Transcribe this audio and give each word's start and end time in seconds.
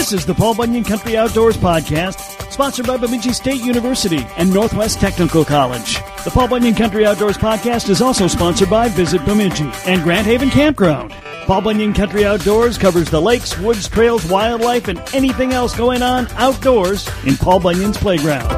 This 0.00 0.14
is 0.14 0.24
the 0.24 0.34
Paul 0.34 0.54
Bunyan 0.54 0.82
Country 0.82 1.18
Outdoors 1.18 1.58
Podcast, 1.58 2.50
sponsored 2.50 2.86
by 2.86 2.96
Bemidji 2.96 3.34
State 3.34 3.60
University 3.60 4.26
and 4.38 4.50
Northwest 4.50 4.98
Technical 4.98 5.44
College. 5.44 5.96
The 6.24 6.30
Paul 6.32 6.48
Bunyan 6.48 6.74
Country 6.74 7.04
Outdoors 7.04 7.36
Podcast 7.36 7.90
is 7.90 8.00
also 8.00 8.26
sponsored 8.26 8.70
by 8.70 8.88
Visit 8.88 9.22
Bemidji 9.26 9.70
and 9.84 10.02
Grand 10.02 10.26
Haven 10.26 10.48
Campground. 10.48 11.12
Paul 11.44 11.60
Bunyan 11.60 11.92
Country 11.92 12.24
Outdoors 12.24 12.78
covers 12.78 13.10
the 13.10 13.20
lakes, 13.20 13.58
woods, 13.58 13.90
trails, 13.90 14.24
wildlife, 14.24 14.88
and 14.88 15.02
anything 15.12 15.52
else 15.52 15.76
going 15.76 16.00
on 16.00 16.28
outdoors 16.36 17.06
in 17.26 17.36
Paul 17.36 17.60
Bunyan's 17.60 17.98
playground. 17.98 18.48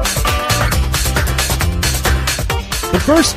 But 2.89 3.01
first, 3.01 3.35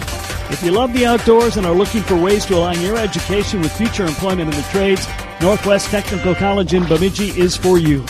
if 0.52 0.62
you 0.62 0.70
love 0.70 0.92
the 0.92 1.06
outdoors 1.06 1.56
and 1.56 1.66
are 1.66 1.74
looking 1.74 2.02
for 2.02 2.14
ways 2.14 2.46
to 2.46 2.54
align 2.54 2.80
your 2.82 2.98
education 2.98 3.60
with 3.60 3.76
future 3.76 4.06
employment 4.06 4.54
in 4.54 4.56
the 4.56 4.68
trades, 4.68 5.08
Northwest 5.40 5.90
Technical 5.90 6.34
College 6.34 6.74
in 6.74 6.86
Bemidji 6.86 7.28
is 7.38 7.56
for 7.56 7.78
you. 7.78 8.04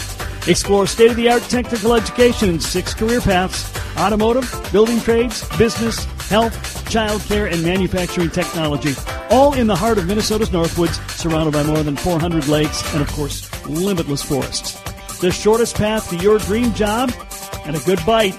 Explore 0.47 0.87
state 0.87 1.11
of 1.11 1.17
the 1.17 1.29
art 1.29 1.43
technical 1.43 1.95
education 1.95 2.51
in 2.51 2.61
six 2.61 2.95
career 2.95 3.21
paths 3.21 3.77
automotive, 3.99 4.69
building 4.73 5.01
trades, 5.01 5.47
business, 5.57 6.05
health, 6.29 6.55
childcare, 6.91 7.51
and 7.53 7.63
manufacturing 7.63 8.31
technology. 8.31 8.95
All 9.31 9.55
in 9.55 9.67
the 9.67 9.75
heart 9.75 9.99
of 9.99 10.07
Minnesota's 10.07 10.51
Northwoods, 10.51 11.01
surrounded 11.11 11.53
by 11.53 11.63
more 11.65 11.83
than 11.83 11.97
400 11.97 12.47
lakes 12.49 12.83
and, 12.93 13.03
of 13.03 13.11
course, 13.13 13.51
limitless 13.67 14.23
forests. 14.23 14.79
The 15.21 15.31
shortest 15.31 15.77
path 15.77 16.11
to 16.11 16.17
your 16.17 16.39
dream 16.39 16.75
job 16.75 17.11
and 17.65 17.75
a 17.75 17.81
good 17.81 18.05
bite 18.05 18.37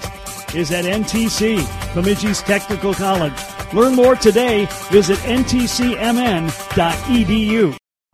is 0.54 0.70
at 0.70 0.84
NTC, 0.84 1.58
Bemidji's 1.94 2.40
Technical 2.42 2.94
College. 2.94 3.34
Learn 3.74 3.94
more 3.94 4.14
today. 4.14 4.66
Visit 4.90 5.18
ntcmn.edu. 5.18 5.88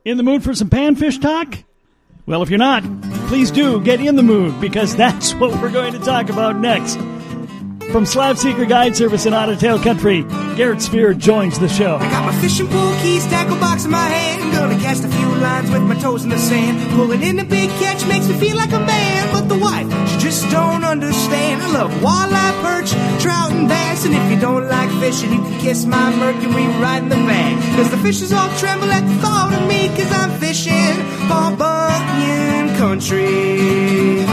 In 0.05 0.19
the 0.19 0.23
mood 0.23 0.45
for 0.45 0.55
some 0.55 0.69
panfish 0.69 1.19
talk? 1.19 1.57
Well, 2.27 2.43
if 2.43 2.51
you're 2.51 2.59
not, 2.59 2.83
please 3.29 3.51
do 3.51 3.81
get 3.81 4.03
in 4.03 4.17
the 4.17 4.23
mood 4.23 4.61
because 4.61 4.95
that's 4.95 5.35
what 5.37 5.59
we're 5.63 5.73
going 5.73 5.95
to 5.95 5.99
talk 5.99 6.29
about 6.29 6.57
next. 6.57 6.99
From 7.93 8.07
Slab 8.07 8.37
Seeker 8.37 8.65
Guide 8.65 8.97
Service 8.97 9.27
in 9.27 9.35
Otter 9.35 9.57
Tail 9.57 9.79
Country, 9.79 10.23
Garrett 10.57 10.81
Svir 10.81 11.17
joins 11.17 11.59
the 11.59 11.69
show. 11.69 11.97
I 11.97 12.11
got 12.11 12.25
my 12.25 12.41
fishing 12.41 12.67
pole 12.69 12.93
keys, 13.03 13.25
tackle 13.27 13.57
box 13.57 13.85
in 13.85 13.91
my 13.91 14.07
hand. 14.07 14.53
Gonna 14.53 14.79
cast 14.79 15.05
a 15.05 15.09
few 15.09 15.29
lines 15.37 15.71
with 15.71 15.83
my 15.83 15.95
toes 15.97 16.25
in 16.25 16.31
the 16.31 16.39
sand. 16.39 16.91
Pulling 16.93 17.23
in 17.23 17.39
a 17.39 17.45
big 17.45 17.71
catch 17.79 18.05
makes 18.07 18.27
me 18.29 18.35
feel 18.35 18.57
like 18.57 18.73
a 18.73 18.81
man. 18.81 19.33
But 19.33 19.49
the 19.49 19.59
wife, 19.59 19.89
she 20.11 20.19
just 20.19 20.51
don't 20.51 20.85
understand. 20.85 21.63
I 21.63 21.73
love 21.73 21.91
walleye, 22.03 22.63
perch, 22.63 22.91
trout, 23.23 23.53
and 23.53 23.69
bass. 23.69 24.05
And 24.05 24.15
if 24.15 24.31
you 24.31 24.41
don't 24.41 24.69
like 24.69 24.91
fishing, 25.01 25.33
you 25.33 25.41
can 25.41 25.61
kiss 25.61 25.85
my 25.85 26.15
Mercury 26.17 26.67
right 26.83 27.03
in 27.03 27.09
the 27.09 27.17
bag. 27.17 27.77
Cause 27.77 27.91
the 27.91 27.99
fishes 27.99 28.33
all 28.33 28.49
tremble 28.59 28.91
at 28.91 29.07
the 29.07 29.15
thought 29.23 29.53
of 29.53 29.69
me. 29.69 29.89
Cause 29.97 30.11
I'm 30.11 30.31
fishing 30.41 30.97
Paul 31.29 31.57
Bunyan 31.57 32.77
country. 32.77 34.25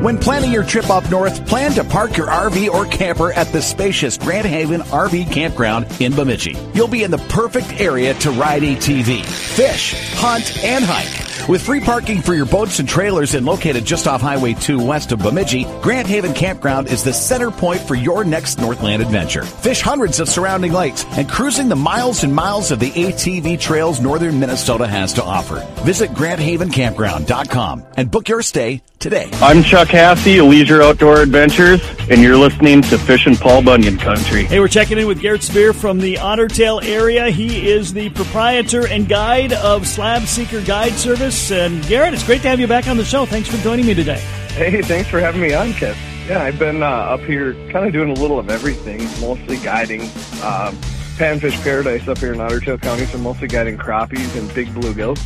When 0.00 0.16
planning 0.16 0.50
your 0.50 0.64
trip 0.64 0.88
up 0.88 1.10
north, 1.10 1.46
plan 1.46 1.72
to 1.72 1.84
park 1.84 2.16
your 2.16 2.28
RV 2.28 2.70
or 2.70 2.86
camper 2.86 3.34
at 3.34 3.52
the 3.52 3.60
spacious 3.60 4.16
Grand 4.16 4.46
Haven 4.46 4.80
RV 4.80 5.30
Campground 5.30 5.86
in 6.00 6.14
Bemidji. 6.14 6.56
You'll 6.72 6.88
be 6.88 7.02
in 7.02 7.10
the 7.10 7.18
perfect 7.28 7.78
area 7.78 8.14
to 8.14 8.30
ride 8.30 8.62
ATV, 8.62 9.22
fish, 9.22 10.14
hunt, 10.14 10.64
and 10.64 10.86
hike. 10.86 11.29
With 11.48 11.62
free 11.62 11.80
parking 11.80 12.22
for 12.22 12.34
your 12.34 12.46
boats 12.46 12.78
and 12.78 12.88
trailers 12.88 13.34
and 13.34 13.44
located 13.44 13.84
just 13.84 14.06
off 14.06 14.20
Highway 14.20 14.54
2 14.54 14.84
west 14.84 15.10
of 15.10 15.20
Bemidji, 15.20 15.64
Grand 15.80 16.06
Haven 16.06 16.32
Campground 16.32 16.88
is 16.88 17.02
the 17.02 17.12
center 17.12 17.50
point 17.50 17.80
for 17.80 17.94
your 17.94 18.24
next 18.24 18.58
Northland 18.58 19.02
adventure. 19.02 19.42
Fish 19.42 19.80
hundreds 19.80 20.20
of 20.20 20.28
surrounding 20.28 20.72
lakes 20.72 21.04
and 21.16 21.28
cruising 21.28 21.68
the 21.68 21.76
miles 21.76 22.22
and 22.22 22.32
miles 22.34 22.70
of 22.70 22.78
the 22.78 22.90
ATV 22.90 23.58
trails 23.58 24.00
northern 24.00 24.38
Minnesota 24.38 24.86
has 24.86 25.12
to 25.14 25.24
offer. 25.24 25.66
Visit 25.82 26.10
GrandHavenCampground.com 26.10 27.84
and 27.96 28.10
book 28.10 28.28
your 28.28 28.42
stay 28.42 28.82
today. 29.00 29.30
I'm 29.40 29.62
Chuck 29.62 29.88
Hassey, 29.88 30.40
of 30.40 30.46
Leisure 30.46 30.82
Outdoor 30.82 31.22
Adventures, 31.22 31.80
and 32.10 32.20
you're 32.20 32.36
listening 32.36 32.82
to 32.82 32.98
Fishin' 32.98 33.34
Paul 33.34 33.62
Bunyan 33.62 33.96
Country. 33.96 34.44
Hey, 34.44 34.60
we're 34.60 34.68
checking 34.68 34.98
in 34.98 35.06
with 35.06 35.20
Garrett 35.20 35.40
Svir 35.40 35.74
from 35.74 35.98
the 35.98 36.18
Otter 36.18 36.48
Tail 36.48 36.80
area. 36.82 37.30
He 37.30 37.70
is 37.70 37.92
the 37.94 38.10
proprietor 38.10 38.86
and 38.86 39.08
guide 39.08 39.54
of 39.54 39.88
Slab 39.88 40.24
Seeker 40.24 40.62
Guide 40.62 40.92
Service. 40.92 41.39
And 41.48 41.84
Garrett, 41.86 42.12
it's 42.12 42.24
great 42.24 42.42
to 42.42 42.48
have 42.48 42.60
you 42.60 42.66
back 42.66 42.88
on 42.88 42.96
the 42.96 43.04
show. 43.04 43.24
Thanks 43.24 43.48
for 43.48 43.56
joining 43.58 43.86
me 43.86 43.94
today. 43.94 44.18
Hey, 44.50 44.82
thanks 44.82 45.08
for 45.08 45.20
having 45.20 45.40
me 45.40 45.54
on, 45.54 45.68
Kev. 45.72 45.96
Yeah, 46.28 46.42
I've 46.42 46.58
been 46.58 46.82
uh, 46.82 46.86
up 46.86 47.20
here 47.20 47.54
kind 47.70 47.86
of 47.86 47.92
doing 47.92 48.10
a 48.10 48.14
little 48.14 48.38
of 48.38 48.50
everything, 48.50 48.98
mostly 49.20 49.56
guiding 49.58 50.02
uh, 50.42 50.72
Panfish 51.16 51.60
Paradise 51.62 52.06
up 52.08 52.18
here 52.18 52.32
in 52.32 52.40
Otter 52.40 52.60
Tail 52.60 52.78
County, 52.78 53.04
so 53.06 53.18
mostly 53.18 53.48
guiding 53.48 53.78
crappies 53.78 54.36
and 54.38 54.52
big 54.54 54.68
bluegills. 54.68 55.18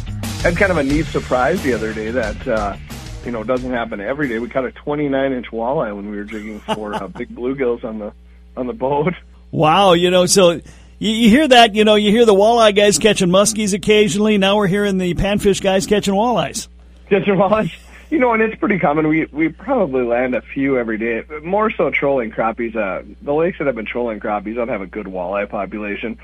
Had 0.42 0.56
kind 0.56 0.70
of 0.70 0.78
a 0.78 0.82
neat 0.82 1.06
surprise 1.06 1.62
the 1.62 1.72
other 1.72 1.92
day 1.92 2.10
that 2.10 2.46
uh, 2.46 2.76
you 3.25 3.31
know 3.32 3.42
doesn't 3.44 3.70
happen 3.70 4.00
every 4.00 4.28
day. 4.28 4.38
We 4.38 4.48
caught 4.48 4.64
a 4.64 4.72
29 4.72 5.32
inch 5.32 5.46
walleye 5.48 5.94
when 5.94 6.10
we 6.10 6.16
were 6.16 6.25
jigging 6.25 6.60
for 6.60 6.94
uh, 6.94 7.08
big 7.08 7.34
bluegills 7.34 7.82
on 7.84 7.98
the 7.98 8.12
on 8.56 8.66
the 8.66 8.72
boat. 8.72 9.14
Wow, 9.50 9.92
you 9.92 10.10
know, 10.10 10.26
so 10.26 10.60
you, 10.99 11.10
you 11.10 11.31
hear 11.31 11.49
that, 11.49 11.75
you 11.75 11.84
know, 11.84 11.94
you 11.94 12.10
hear 12.10 12.25
the 12.25 12.34
walleye 12.34 12.75
guys 12.75 12.99
catching 12.99 13.28
muskies 13.28 13.75
occasionally. 13.75 14.38
Now 14.38 14.56
we're 14.56 14.66
hearing 14.66 14.99
the 14.99 15.15
panfish 15.15 15.60
guys 15.60 15.87
catching 15.87 16.15
walleyes. 16.15 16.69
Catching 17.09 17.34
walleyes. 17.34 17.72
You 18.10 18.19
know, 18.19 18.32
and 18.32 18.43
it's 18.43 18.55
pretty 18.56 18.78
common. 18.78 19.09
We 19.09 19.27
we 19.32 19.49
probably 19.49 20.05
land 20.05 20.34
a 20.34 20.41
few 20.41 20.78
every 20.78 20.99
day. 20.99 21.25
More 21.43 21.71
so 21.71 21.91
trolling 21.91 22.31
crappies. 22.31 22.77
Uh, 22.77 23.03
the 23.22 23.34
lakes 23.34 23.59
that 23.59 23.66
have 23.66 23.75
been 23.75 23.87
trolling 23.87 24.21
crappies 24.21 24.55
don't 24.55 24.69
have 24.69 24.82
a 24.82 24.87
good 24.87 25.06
walleye 25.06 25.49
population. 25.49 26.19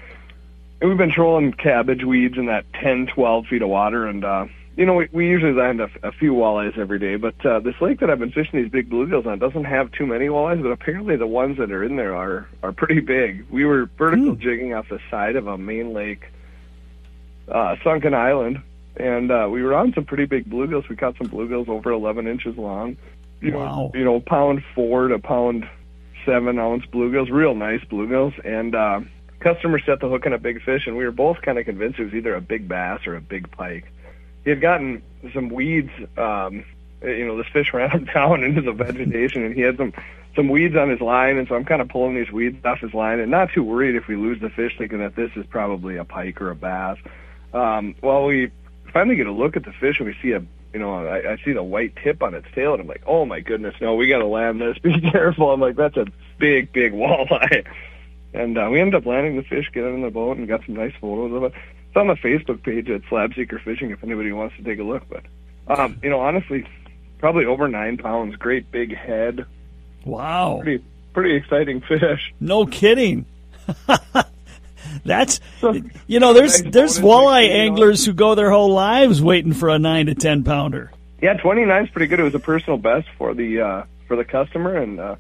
And 0.81 0.89
we've 0.89 0.99
been 0.99 1.11
trolling 1.11 1.53
cabbage 1.53 2.05
weeds 2.05 2.39
in 2.39 2.47
that 2.47 2.65
10, 2.75 3.09
12 3.09 3.47
feet 3.47 3.63
of 3.63 3.69
water, 3.69 4.07
and 4.07 4.25
uh, 4.25 4.47
you 4.81 4.87
know 4.87 4.95
we, 4.95 5.09
we 5.13 5.29
usually 5.29 5.53
land 5.53 5.79
a, 5.83 5.91
a 6.03 6.11
few 6.11 6.33
walleyes 6.33 6.79
every 6.79 6.99
day. 6.99 7.17
But 7.17 7.45
uh, 7.45 7.61
this 7.61 7.75
lake 7.83 8.01
that 8.01 8.09
I've 8.09 8.19
been 8.19 8.33
fishing 8.33 8.63
these 8.63 8.71
big 8.71 8.89
bluegills 8.89 9.27
on 9.27 9.39
doesn't 9.39 9.65
have 9.65 9.93
too 9.93 10.07
many 10.07 10.29
walleyes, 10.29 10.63
but 10.63 10.71
apparently 10.71 11.17
the 11.17 11.27
ones 11.27 11.59
that 11.59 11.71
are 11.71 11.85
in 11.85 11.97
there 11.97 12.17
are 12.17 12.49
are 12.63 12.73
pretty 12.73 13.01
big. 13.01 13.45
We 13.51 13.67
were 13.67 13.91
vertical 13.99 14.35
jigging 14.37 14.73
off 14.73 14.89
the 14.89 14.99
side 15.11 15.37
of 15.37 15.47
a 15.47 15.59
main 15.59 15.93
lake, 15.93 16.25
uh, 17.47 17.77
Sunken 17.85 18.15
Island, 18.15 18.63
and 18.97 19.31
uh, 19.31 19.49
we 19.51 19.63
were 19.63 19.75
on 19.75 19.93
some 19.93 20.07
pretty 20.07 20.25
big 20.25 20.49
bluegills. 20.49 20.89
We 20.89 20.97
caught 20.97 21.19
some 21.19 21.29
bluegills 21.29 21.69
over 21.69 21.91
11 21.91 22.27
inches 22.27 22.57
long. 22.57 22.97
You 23.43 23.53
Wow. 23.53 23.67
Know, 23.67 23.91
you 23.95 24.05
know, 24.05 24.19
pound 24.21 24.65
four 24.75 25.09
to 25.09 25.19
pound 25.19 25.69
seven 26.25 26.59
ounce 26.59 26.87
bluegills, 26.87 27.31
real 27.31 27.55
nice 27.55 27.85
bluegills. 27.85 28.33
And 28.47 28.75
uh, 28.75 29.01
customer 29.41 29.79
set 29.79 30.01
the 30.01 30.09
hook 30.09 30.25
on 30.25 30.33
a 30.33 30.39
big 30.39 30.63
fish, 30.63 30.87
and 30.87 30.97
we 30.97 31.05
were 31.05 31.13
both 31.13 31.43
kind 31.43 31.59
of 31.59 31.67
convinced 31.67 31.99
it 31.99 32.05
was 32.05 32.15
either 32.15 32.35
a 32.35 32.41
big 32.41 32.67
bass 32.67 33.07
or 33.07 33.15
a 33.15 33.21
big 33.21 33.51
pike. 33.51 33.85
He 34.45 34.51
had 34.51 34.61
gotten 34.61 35.03
some 35.35 35.49
weeds. 35.51 35.91
Um, 36.17 36.65
you 37.03 37.27
know, 37.27 37.37
this 37.37 37.47
fish 37.53 37.73
ran 37.75 38.05
down 38.13 38.45
into 38.45 38.61
the 38.61 38.73
vegetation, 38.73 39.45
and 39.45 39.55
he 39.55 39.63
had 39.63 39.77
some 39.77 39.93
some 40.37 40.49
weeds 40.49 40.77
on 40.77 40.89
his 40.89 41.01
line, 41.01 41.39
and 41.39 41.49
so 41.49 41.57
I'm 41.57 41.65
kind 41.65 41.83
of 41.83 41.89
pulling 41.89 42.15
these 42.15 42.31
weeds 42.31 42.65
off 42.65 42.79
his 42.79 42.95
line, 42.95 43.19
and 43.19 43.31
not 43.31 43.51
too 43.53 43.65
worried 43.65 43.97
if 43.97 44.07
we 44.07 44.15
lose 44.15 44.41
the 44.41 44.49
fish, 44.49 44.77
thinking 44.79 44.99
that 44.99 45.17
this 45.17 45.31
is 45.35 45.45
probably 45.47 45.97
a 45.97 46.05
pike 46.05 46.41
or 46.41 46.51
a 46.51 46.55
bass. 46.55 46.99
Um, 47.53 47.97
well, 48.01 48.27
we 48.27 48.53
finally 48.93 49.17
get 49.17 49.27
a 49.27 49.33
look 49.33 49.57
at 49.57 49.65
the 49.65 49.73
fish, 49.73 49.99
and 49.99 50.07
we 50.07 50.17
see 50.23 50.33
a 50.33 50.43
you 50.73 50.79
know, 50.79 51.07
I, 51.07 51.33
I 51.33 51.37
see 51.45 51.53
the 51.53 51.63
white 51.63 51.97
tip 51.97 52.23
on 52.23 52.35
its 52.35 52.47
tail, 52.55 52.73
and 52.73 52.83
I'm 52.83 52.87
like, 52.87 53.03
oh 53.07 53.25
my 53.25 53.41
goodness, 53.41 53.75
no, 53.81 53.95
we 53.95 54.09
got 54.09 54.19
to 54.19 54.27
land 54.27 54.61
this. 54.61 54.79
Be 54.83 55.01
careful. 55.01 55.51
I'm 55.51 55.61
like, 55.61 55.77
that's 55.77 55.97
a 55.97 56.07
big, 56.39 56.73
big 56.73 56.93
walleye. 56.93 57.67
And 58.33 58.57
uh, 58.57 58.69
we 58.71 58.81
ended 58.81 58.95
up 58.95 59.07
landing 59.07 59.35
the 59.35 59.43
fish, 59.43 59.69
get 59.73 59.83
it 59.83 59.89
in 59.89 60.03
the 60.03 60.11
boat, 60.11 60.37
and 60.37 60.47
got 60.47 60.65
some 60.65 60.77
nice 60.77 60.93
photos 61.01 61.33
of 61.33 61.43
it. 61.43 61.53
It's 61.91 61.97
on 61.97 62.07
the 62.07 62.15
Facebook 62.15 62.63
page 62.63 62.89
at 62.89 63.03
Slab 63.09 63.35
Seeker 63.35 63.59
Fishing 63.65 63.91
if 63.91 64.03
anybody 64.05 64.31
wants 64.33 64.57
to 64.57 64.63
take 64.63 64.79
a 64.79 64.85
look. 64.85 65.03
But, 65.09 65.25
um, 65.79 65.99
you 66.03 66.09
know, 66.09 66.21
honestly, 66.21 66.65
probably 67.19 67.47
over 67.47 67.67
nine 67.67 67.99
pounds, 67.99 68.37
great 68.37 68.71
big 68.71 68.97
head, 68.97 69.45
Wow. 70.05 70.61
pretty, 70.63 70.85
pretty 71.13 71.35
exciting 71.35 71.81
fish. 71.81 72.33
No 72.39 72.65
kidding. 72.65 73.27
That's 75.05 75.41
you 76.09 76.19
know, 76.21 76.33
there's 76.33 76.63
there's 76.63 76.99
walleye 76.99 77.49
anglers 77.51 78.05
who 78.05 78.13
go 78.13 78.35
their 78.35 78.51
whole 78.51 78.73
lives 78.73 79.23
waiting 79.23 79.53
for 79.53 79.69
a 79.69 79.79
nine 79.79 80.07
to 80.07 80.15
ten 80.15 80.43
pounder. 80.43 80.91
Yeah, 81.23 81.35
29 81.35 81.85
is 81.85 81.91
pretty 81.91 82.07
good. 82.07 82.19
It 82.19 82.25
was 82.25 82.35
a 82.35 82.39
personal 82.41 82.77
best 82.79 83.07
for 83.19 83.35
the 83.35 83.61
uh, 83.61 83.83
for 84.09 84.17
the 84.17 84.25
customer, 84.25 84.77
and 84.77 84.99
uh, 84.99 85.17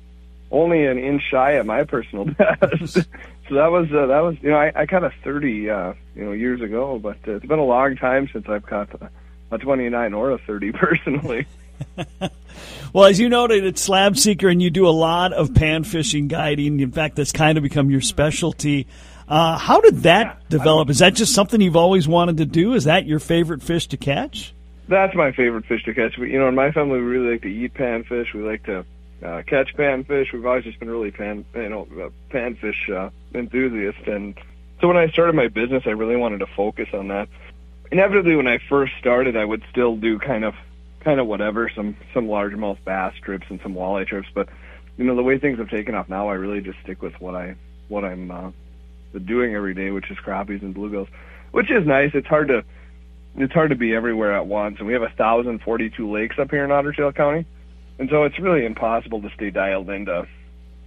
only 0.50 0.86
an 0.86 0.98
inch 0.98 1.22
shy 1.30 1.54
at 1.54 1.66
my 1.66 1.84
personal 1.84 2.24
best. 2.38 3.06
So 3.50 3.56
that 3.56 3.70
was 3.70 3.88
uh, 3.92 4.06
that 4.06 4.20
was 4.20 4.36
you 4.40 4.50
know 4.50 4.56
I, 4.56 4.72
I 4.74 4.86
caught 4.86 5.04
a 5.04 5.12
30 5.22 5.68
uh, 5.68 5.92
you 6.14 6.24
know 6.24 6.32
years 6.32 6.62
ago, 6.62 6.98
but 6.98 7.18
uh, 7.28 7.32
it's 7.32 7.46
been 7.46 7.58
a 7.58 7.64
long 7.64 7.96
time 7.96 8.28
since 8.32 8.48
I've 8.48 8.64
caught 8.64 8.88
a, 9.02 9.10
a 9.50 9.58
29 9.58 10.14
or 10.14 10.30
a 10.30 10.38
30 10.38 10.72
personally. 10.72 11.46
Well, 12.92 13.04
as 13.04 13.20
you 13.20 13.28
noted, 13.28 13.64
it's 13.64 13.80
Slab 13.80 14.16
Seeker, 14.16 14.48
and 14.48 14.60
you 14.60 14.68
do 14.68 14.88
a 14.88 14.90
lot 14.90 15.32
of 15.32 15.54
pan 15.54 15.84
fishing 15.84 16.26
guiding. 16.26 16.80
In 16.80 16.90
fact, 16.90 17.14
that's 17.14 17.30
kind 17.30 17.56
of 17.56 17.62
become 17.62 17.88
your 17.88 18.00
specialty. 18.00 18.88
Uh, 19.28 19.56
how 19.56 19.80
did 19.80 19.98
that 19.98 20.48
develop? 20.48 20.90
Is 20.90 20.98
that 20.98 21.14
just 21.14 21.32
something 21.32 21.60
you've 21.60 21.76
always 21.76 22.08
wanted 22.08 22.38
to 22.38 22.46
do? 22.46 22.74
Is 22.74 22.84
that 22.84 23.06
your 23.06 23.20
favorite 23.20 23.62
fish 23.62 23.86
to 23.88 23.96
catch? 23.96 24.52
That's 24.88 25.14
my 25.14 25.30
favorite 25.30 25.66
fish 25.66 25.84
to 25.84 25.94
catch. 25.94 26.18
You 26.18 26.40
know, 26.40 26.48
in 26.48 26.56
my 26.56 26.72
family, 26.72 26.98
we 26.98 27.06
really 27.06 27.32
like 27.32 27.42
to 27.42 27.48
eat 27.48 27.74
panfish. 27.74 28.34
We 28.34 28.42
like 28.42 28.64
to 28.64 28.84
uh, 29.24 29.42
catch 29.46 29.74
panfish. 29.76 30.32
We've 30.32 30.46
always 30.46 30.64
just 30.64 30.78
been 30.78 30.90
really 30.90 31.10
pan, 31.10 31.44
you 31.54 31.68
know, 31.68 32.12
panfish 32.30 32.90
uh, 32.90 33.10
enthusiasts. 33.34 34.06
And 34.06 34.38
so 34.80 34.88
when 34.88 34.96
I 34.96 35.08
started 35.08 35.34
my 35.34 35.48
business, 35.48 35.82
I 35.86 35.90
really 35.90 36.16
wanted 36.16 36.38
to 36.38 36.46
focus 36.46 36.88
on 36.92 37.08
that. 37.08 37.28
Inevitably, 37.92 38.36
when 38.36 38.46
I 38.46 38.58
first 38.68 38.92
started, 38.98 39.36
I 39.36 39.44
would 39.44 39.62
still 39.70 39.96
do 39.96 40.18
kind 40.18 40.44
of 40.44 40.54
kind 41.00 41.18
of 41.18 41.26
whatever, 41.26 41.70
some 41.74 41.96
some 42.14 42.26
largemouth 42.28 42.78
bass 42.84 43.14
trips 43.22 43.46
and 43.48 43.60
some 43.62 43.74
walleye 43.74 44.06
trips. 44.06 44.28
But 44.32 44.48
you 44.96 45.04
know, 45.04 45.16
the 45.16 45.22
way 45.22 45.38
things 45.38 45.58
have 45.58 45.70
taken 45.70 45.94
off 45.94 46.08
now, 46.08 46.28
I 46.28 46.34
really 46.34 46.60
just 46.60 46.78
stick 46.82 47.02
with 47.02 47.20
what 47.20 47.34
I 47.34 47.56
what 47.88 48.04
I'm 48.04 48.30
uh, 48.30 48.50
doing 49.24 49.54
every 49.54 49.74
day, 49.74 49.90
which 49.90 50.10
is 50.10 50.18
crappies 50.18 50.62
and 50.62 50.74
bluegills, 50.74 51.08
which 51.50 51.70
is 51.70 51.86
nice. 51.86 52.12
It's 52.14 52.26
hard 52.26 52.48
to 52.48 52.64
it's 53.36 53.52
hard 53.52 53.70
to 53.70 53.76
be 53.76 53.94
everywhere 53.94 54.32
at 54.32 54.46
once, 54.46 54.76
and 54.78 54.86
we 54.86 54.92
have 54.92 55.02
a 55.02 55.10
thousand 55.10 55.60
forty 55.62 55.90
two 55.90 56.10
lakes 56.10 56.38
up 56.38 56.50
here 56.50 56.64
in 56.64 56.70
Otter 56.70 56.92
Tail 56.92 57.12
County, 57.12 57.44
and 58.00 58.08
so 58.08 58.24
it's 58.24 58.38
really 58.38 58.64
impossible 58.64 59.20
to 59.20 59.28
stay 59.36 59.50
dialed 59.50 59.90
into 59.90 60.26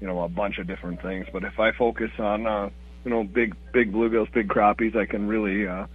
you 0.02 0.08
know 0.08 0.24
a 0.24 0.28
bunch 0.28 0.58
of 0.58 0.66
different 0.66 1.02
things. 1.02 1.28
But 1.32 1.44
if 1.44 1.60
I 1.60 1.72
focus 1.72 2.10
on 2.18 2.48
uh, 2.48 2.70
you 3.06 3.12
know 3.12 3.24
big 3.24 3.56
big 3.72 3.94
bluegills, 3.94 4.34
big 4.34 4.50
crappies, 4.50 4.96
I 4.96 5.06
can 5.06 5.28
really 5.28 5.68
uh, 5.68 5.86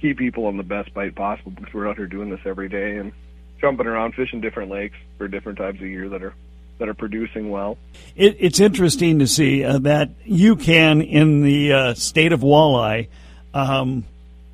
keep 0.00 0.16
people 0.16 0.46
on 0.46 0.56
the 0.56 0.62
best 0.62 0.94
bite 0.94 1.14
possible 1.14 1.52
because 1.52 1.72
we're 1.74 1.88
out 1.88 1.98
here 1.98 2.06
doing 2.06 2.30
this 2.30 2.40
every 2.46 2.70
day 2.70 2.96
and 2.96 3.12
jumping 3.60 3.86
around 3.86 4.14
fishing 4.14 4.40
different 4.40 4.70
lakes 4.70 4.96
for 5.18 5.28
different 5.28 5.58
times 5.58 5.80
of 5.80 5.86
year 5.86 6.08
that 6.08 6.22
are 6.22 6.34
that 6.78 6.88
are 6.88 6.94
producing 6.94 7.50
well. 7.50 7.76
It, 8.16 8.38
it's 8.40 8.60
interesting 8.60 9.18
to 9.18 9.26
see 9.26 9.62
uh, 9.62 9.78
that 9.80 10.08
you 10.24 10.56
can, 10.56 11.02
in 11.02 11.42
the 11.42 11.72
uh, 11.72 11.94
state 11.94 12.32
of 12.32 12.40
walleye, 12.40 13.08
um, 13.52 14.06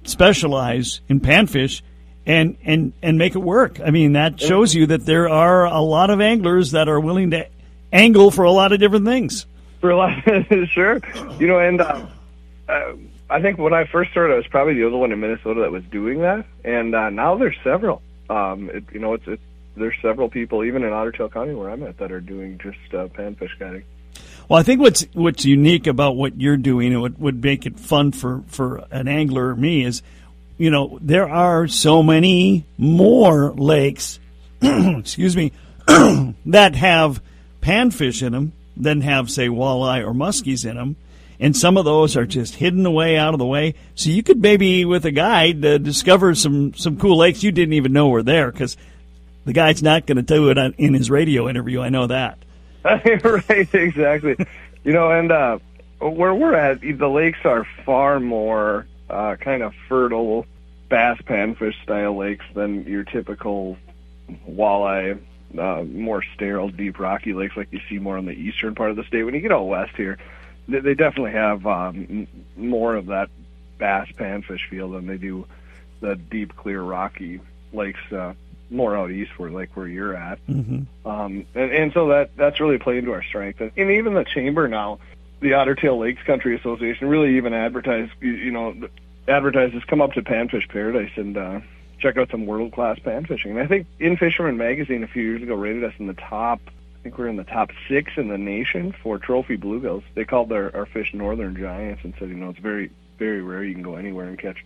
specialize 0.02 1.00
in 1.08 1.20
panfish 1.20 1.80
and, 2.30 2.56
and, 2.64 2.92
and 3.02 3.18
make 3.18 3.34
it 3.34 3.40
work. 3.40 3.80
I 3.80 3.90
mean, 3.90 4.12
that 4.12 4.40
shows 4.40 4.74
you 4.74 4.86
that 4.86 5.04
there 5.04 5.28
are 5.28 5.66
a 5.66 5.80
lot 5.80 6.10
of 6.10 6.20
anglers 6.20 6.70
that 6.70 6.88
are 6.88 7.00
willing 7.00 7.32
to 7.32 7.48
angle 7.92 8.30
for 8.30 8.44
a 8.44 8.52
lot 8.52 8.72
of 8.72 8.78
different 8.78 9.04
things. 9.04 9.46
For 9.80 9.90
a 9.90 9.96
lot, 9.96 10.22
sure. 10.68 11.00
You 11.38 11.48
know, 11.48 11.58
and 11.58 11.80
uh, 11.80 12.06
uh, 12.68 12.92
I 13.28 13.40
think 13.40 13.58
when 13.58 13.74
I 13.74 13.84
first 13.84 14.12
started, 14.12 14.34
I 14.34 14.36
was 14.36 14.46
probably 14.46 14.74
the 14.74 14.84
only 14.84 14.98
one 14.98 15.12
in 15.12 15.18
Minnesota 15.20 15.62
that 15.62 15.72
was 15.72 15.84
doing 15.84 16.20
that, 16.20 16.46
and 16.64 16.94
uh, 16.94 17.10
now 17.10 17.36
there's 17.36 17.56
several. 17.64 18.02
Um, 18.28 18.70
it, 18.70 18.84
you 18.92 19.00
know, 19.00 19.14
it's 19.14 19.26
it's 19.26 19.42
there's 19.76 19.96
several 20.02 20.28
people, 20.28 20.62
even 20.64 20.84
in 20.84 20.92
Otter 20.92 21.12
Tail 21.12 21.28
County 21.28 21.54
where 21.54 21.70
I'm 21.70 21.82
at, 21.82 21.98
that 21.98 22.12
are 22.12 22.20
doing 22.20 22.58
just 22.58 22.94
uh, 22.94 23.08
panfish 23.08 23.58
guiding. 23.58 23.84
Well, 24.48 24.58
I 24.58 24.62
think 24.62 24.80
what's 24.80 25.06
what's 25.14 25.44
unique 25.44 25.86
about 25.86 26.16
what 26.16 26.40
you're 26.40 26.56
doing 26.56 26.92
and 26.92 27.00
what 27.00 27.18
would 27.18 27.42
make 27.42 27.66
it 27.66 27.78
fun 27.78 28.12
for, 28.12 28.42
for 28.48 28.84
an 28.90 29.08
angler 29.08 29.48
or 29.48 29.56
me 29.56 29.84
is, 29.84 30.02
you 30.60 30.70
know, 30.70 30.98
there 31.00 31.26
are 31.26 31.66
so 31.68 32.02
many 32.02 32.66
more 32.76 33.50
lakes, 33.52 34.20
excuse 34.62 35.34
me, 35.34 35.52
that 35.86 36.74
have 36.74 37.22
panfish 37.62 38.22
in 38.22 38.32
them 38.32 38.52
than 38.76 39.00
have 39.00 39.30
say 39.30 39.48
walleye 39.48 40.06
or 40.06 40.12
muskies 40.12 40.68
in 40.68 40.76
them, 40.76 40.96
and 41.40 41.56
some 41.56 41.78
of 41.78 41.86
those 41.86 42.14
are 42.14 42.26
just 42.26 42.56
hidden 42.56 42.84
away 42.84 43.16
out 43.16 43.32
of 43.32 43.38
the 43.38 43.46
way. 43.46 43.74
So 43.94 44.10
you 44.10 44.22
could 44.22 44.42
maybe 44.42 44.84
with 44.84 45.06
a 45.06 45.10
guide 45.10 45.64
uh, 45.64 45.78
discover 45.78 46.34
some 46.34 46.74
some 46.74 46.98
cool 46.98 47.16
lakes 47.16 47.42
you 47.42 47.52
didn't 47.52 47.72
even 47.72 47.94
know 47.94 48.08
were 48.08 48.22
there 48.22 48.52
because 48.52 48.76
the 49.46 49.54
guy's 49.54 49.82
not 49.82 50.04
going 50.06 50.16
to 50.16 50.22
do 50.22 50.50
it 50.50 50.58
in 50.76 50.92
his 50.92 51.10
radio 51.10 51.48
interview. 51.48 51.80
I 51.80 51.88
know 51.88 52.06
that. 52.08 52.38
right, 52.84 53.74
exactly. 53.74 54.36
you 54.84 54.92
know, 54.92 55.10
and 55.10 55.32
uh, 55.32 55.58
where 56.00 56.34
we're 56.34 56.54
at, 56.54 56.82
the 56.82 57.08
lakes 57.08 57.38
are 57.44 57.66
far 57.86 58.20
more 58.20 58.86
uh, 59.10 59.36
kind 59.36 59.62
of 59.62 59.74
fertile 59.88 60.46
bass 60.88 61.20
panfish 61.22 61.80
style 61.82 62.16
lakes 62.16 62.44
than 62.54 62.84
your 62.84 63.04
typical 63.04 63.76
walleye, 64.48 65.18
uh, 65.58 65.82
more 65.84 66.22
sterile, 66.34 66.68
deep 66.68 66.98
rocky 66.98 67.32
lakes 67.32 67.56
like 67.56 67.72
you 67.72 67.80
see 67.88 67.98
more 67.98 68.16
on 68.16 68.26
the 68.26 68.32
eastern 68.32 68.74
part 68.74 68.90
of 68.90 68.96
the 68.96 69.04
state. 69.04 69.24
When 69.24 69.34
you 69.34 69.40
get 69.40 69.52
out 69.52 69.66
west 69.66 69.96
here, 69.96 70.18
they, 70.68 70.80
they 70.80 70.94
definitely 70.94 71.32
have 71.32 71.66
um, 71.66 72.26
more 72.56 72.94
of 72.94 73.06
that 73.06 73.30
bass 73.78 74.08
panfish 74.12 74.68
feel 74.68 74.90
than 74.90 75.06
they 75.06 75.16
do 75.16 75.46
the 76.00 76.16
deep, 76.16 76.56
clear, 76.56 76.82
rocky 76.82 77.40
lakes. 77.72 78.00
Uh, 78.12 78.34
more 78.70 78.96
out 78.96 79.10
east 79.10 79.36
where 79.36 79.50
like 79.50 79.76
where 79.76 79.88
you're 79.88 80.14
at. 80.14 80.44
Mm-hmm. 80.46 81.08
Um, 81.08 81.44
and, 81.54 81.72
and 81.72 81.92
so 81.92 82.08
that 82.08 82.36
that's 82.36 82.60
really 82.60 82.78
played 82.78 82.98
into 82.98 83.12
our 83.12 83.22
strength. 83.22 83.60
And, 83.60 83.72
and 83.76 83.90
even 83.90 84.14
the 84.14 84.24
chamber 84.24 84.68
now, 84.68 85.00
the 85.40 85.54
Otter 85.54 85.74
Tail 85.74 85.98
Lakes 85.98 86.22
Country 86.22 86.56
Association 86.56 87.08
really 87.08 87.36
even 87.36 87.52
advertise 87.52 88.08
you, 88.20 88.32
you 88.32 88.50
know 88.50 88.74
advertises 89.28 89.82
come 89.84 90.00
up 90.00 90.12
to 90.12 90.22
Panfish 90.22 90.68
Paradise 90.68 91.12
and 91.16 91.36
uh, 91.36 91.60
check 91.98 92.16
out 92.16 92.30
some 92.30 92.46
world 92.46 92.72
class 92.72 92.98
pan 92.98 93.24
fishing. 93.24 93.52
And 93.52 93.60
I 93.60 93.66
think 93.66 93.86
In 93.98 94.16
Fisherman 94.16 94.56
magazine 94.56 95.02
a 95.04 95.08
few 95.08 95.22
years 95.22 95.42
ago 95.42 95.54
rated 95.54 95.84
us 95.84 95.94
in 95.98 96.06
the 96.06 96.14
top. 96.14 96.60
I 96.66 97.02
think 97.02 97.16
we're 97.16 97.28
in 97.28 97.36
the 97.36 97.44
top 97.44 97.70
six 97.88 98.12
in 98.16 98.28
the 98.28 98.36
nation 98.36 98.92
for 99.02 99.18
trophy 99.18 99.56
bluegills. 99.56 100.02
They 100.14 100.24
called 100.24 100.52
our, 100.52 100.74
our 100.76 100.86
fish 100.86 101.14
northern 101.14 101.56
giants 101.56 102.04
and 102.04 102.12
said, 102.18 102.28
you 102.28 102.34
know, 102.34 102.50
it's 102.50 102.58
very 102.58 102.90
very 103.18 103.42
rare 103.42 103.62
you 103.62 103.74
can 103.74 103.82
go 103.82 103.96
anywhere 103.96 104.26
and 104.26 104.38
catch 104.38 104.64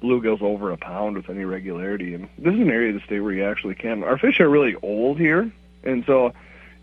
bluegills 0.00 0.40
over 0.40 0.70
a 0.70 0.76
pound 0.76 1.16
with 1.16 1.28
any 1.28 1.44
regularity. 1.44 2.14
And 2.14 2.28
this 2.38 2.54
is 2.54 2.60
an 2.60 2.70
area 2.70 2.90
of 2.90 2.94
the 2.94 3.06
state 3.06 3.20
where 3.20 3.32
you 3.32 3.44
actually 3.44 3.74
can. 3.74 4.04
Our 4.04 4.16
fish 4.18 4.40
are 4.40 4.48
really 4.48 4.76
old 4.76 5.18
here, 5.18 5.50
and 5.84 6.04
so 6.06 6.32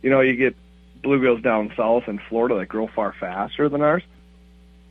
you 0.02 0.10
know 0.10 0.22
you 0.22 0.36
get 0.36 0.56
bluegills 1.04 1.44
down 1.44 1.72
south 1.76 2.08
in 2.08 2.20
Florida 2.30 2.58
that 2.60 2.68
grow 2.68 2.88
far 2.88 3.14
faster 3.20 3.70
than 3.70 3.82
ours. 3.82 4.04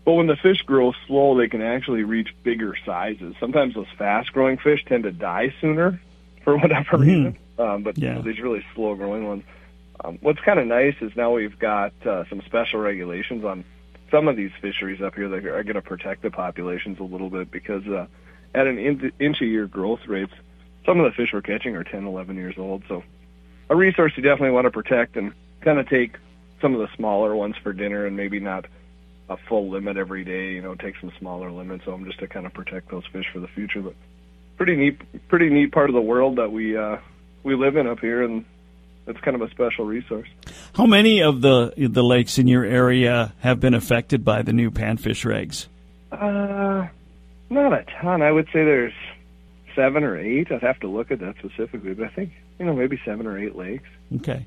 But 0.05 0.15
when 0.15 0.27
the 0.27 0.37
fish 0.37 0.63
grow 0.63 0.93
slow, 1.07 1.37
they 1.37 1.49
can 1.49 1.63
actually 1.63 2.03
reach 2.03 2.35
bigger 2.43 2.75
sizes. 2.85 3.35
Sometimes 3.39 3.75
those 3.75 3.87
fast-growing 3.97 4.59
fish 4.59 4.85
tend 4.85 5.05
to 5.05 5.13
die 5.13 5.55
sooner 5.61 6.01
for 6.45 6.57
whatever 6.57 6.97
mm-hmm. 6.97 7.03
reason. 7.03 7.39
Um, 7.59 7.83
but 7.83 7.99
yeah. 7.99 8.11
you 8.11 8.15
know, 8.17 8.23
these 8.23 8.41
really 8.41 8.65
slow-growing 8.75 9.27
ones. 9.27 9.45
Um, 10.05 10.19
what's 10.21 10.41
kind 10.41 10.59
of 10.59 10.67
nice 10.67 10.97
is 11.01 11.13
now 11.17 11.33
we've 11.33 11.59
got 11.59 11.93
uh, 12.05 12.25
some 12.29 12.43
special 12.47 12.81
regulations 12.81 13.45
on 13.45 13.65
some 14.11 14.27
of 14.27 14.37
these 14.37 14.51
fisheries 14.61 15.01
up 15.01 15.15
here 15.15 15.29
that 15.29 15.45
are 15.45 15.63
going 15.63 15.75
to 15.75 15.83
protect 15.83 16.23
the 16.23 16.31
populations 16.31 16.99
a 16.99 17.05
little 17.05 17.31
bit 17.31 17.51
because 17.51 17.87
uh, 17.87 18.07
at 18.55 18.67
an 18.67 18.79
inch 19.19 19.41
a 19.41 19.47
year 19.47 19.67
growth 19.67 20.01
rates, 20.07 20.33
some 20.85 20.99
of 20.99 21.05
the 21.05 21.17
fish 21.17 21.31
we're 21.33 21.43
catching 21.43 21.77
are 21.77 21.85
10, 21.85 22.07
11 22.07 22.37
years 22.37 22.57
old. 22.59 22.83
So 22.89 23.05
a 23.71 23.77
resource 23.77 24.13
you 24.17 24.23
definitely 24.23 24.51
want 24.51 24.67
to 24.67 24.71
protect 24.71 25.17
and 25.17 25.33
kind 25.63 25.79
of 25.79 25.89
take 25.89 26.17
some 26.61 26.75
of 26.75 26.81
the 26.81 26.89
smaller 26.97 27.35
ones 27.35 27.57
for 27.63 27.73
dinner 27.73 28.07
and 28.07 28.17
maybe 28.17 28.41
not 28.41 28.67
a 29.29 29.37
full 29.49 29.71
limit 29.71 29.97
every 29.97 30.25
day. 30.25 30.53
You 30.53 30.63
know, 30.63 30.75
take 30.75 30.95
some 31.01 31.13
smaller 31.19 31.51
limits 31.51 31.87
on 31.87 32.01
them 32.01 32.05
just 32.05 32.21
to 32.21 32.29
kind 32.29 32.47
of 32.47 32.55
protect 32.55 32.91
those 32.91 33.05
fish 33.13 33.27
for 33.33 33.41
the 33.41 33.49
future. 33.49 33.81
But 33.83 33.95
pretty 34.57 34.77
neat, 34.77 35.29
pretty 35.29 35.51
neat 35.51 35.73
part 35.73 35.91
of 35.91 35.95
the 35.95 36.01
world 36.01 36.37
that 36.37 36.53
we 36.53 36.77
uh, 36.77 36.99
we 37.43 37.57
live 37.57 37.77
in 37.77 37.87
up 37.87 38.01
here, 38.01 38.23
and 38.23 38.45
it's 39.07 39.21
kind 39.21 39.35
of 39.35 39.43
a 39.43 39.51
special 39.51 39.85
resource. 39.85 40.29
How 40.75 40.87
many 40.87 41.23
of 41.23 41.41
the 41.41 41.73
the 41.77 42.03
lakes 42.03 42.39
in 42.39 42.47
your 42.47 42.65
area 42.65 43.33
have 43.41 43.61
been 43.61 43.75
affected 43.75 44.25
by 44.25 44.43
the 44.43 44.53
new 44.53 44.71
panfish 44.71 45.25
regs? 45.27 45.67
Uh, 46.13 46.89
not 47.51 47.73
a 47.73 47.85
ton. 48.01 48.23
I 48.23 48.31
would 48.31 48.47
say 48.47 48.65
there's 48.65 48.93
seven 49.75 50.05
or 50.05 50.19
eight. 50.19 50.53
I'd 50.53 50.63
have 50.63 50.81
to 50.81 50.89
look 50.89 51.11
at 51.11 51.21
that 51.21 51.37
specifically, 51.39 51.95
but 51.95 52.07
I 52.07 52.11
think 52.11 52.33
you 52.59 52.67
know 52.67 52.75
maybe 52.75 53.01
seven 53.05 53.27
or 53.27 53.39
eight 53.39 53.57
lakes. 53.57 53.89
Okay. 54.17 54.47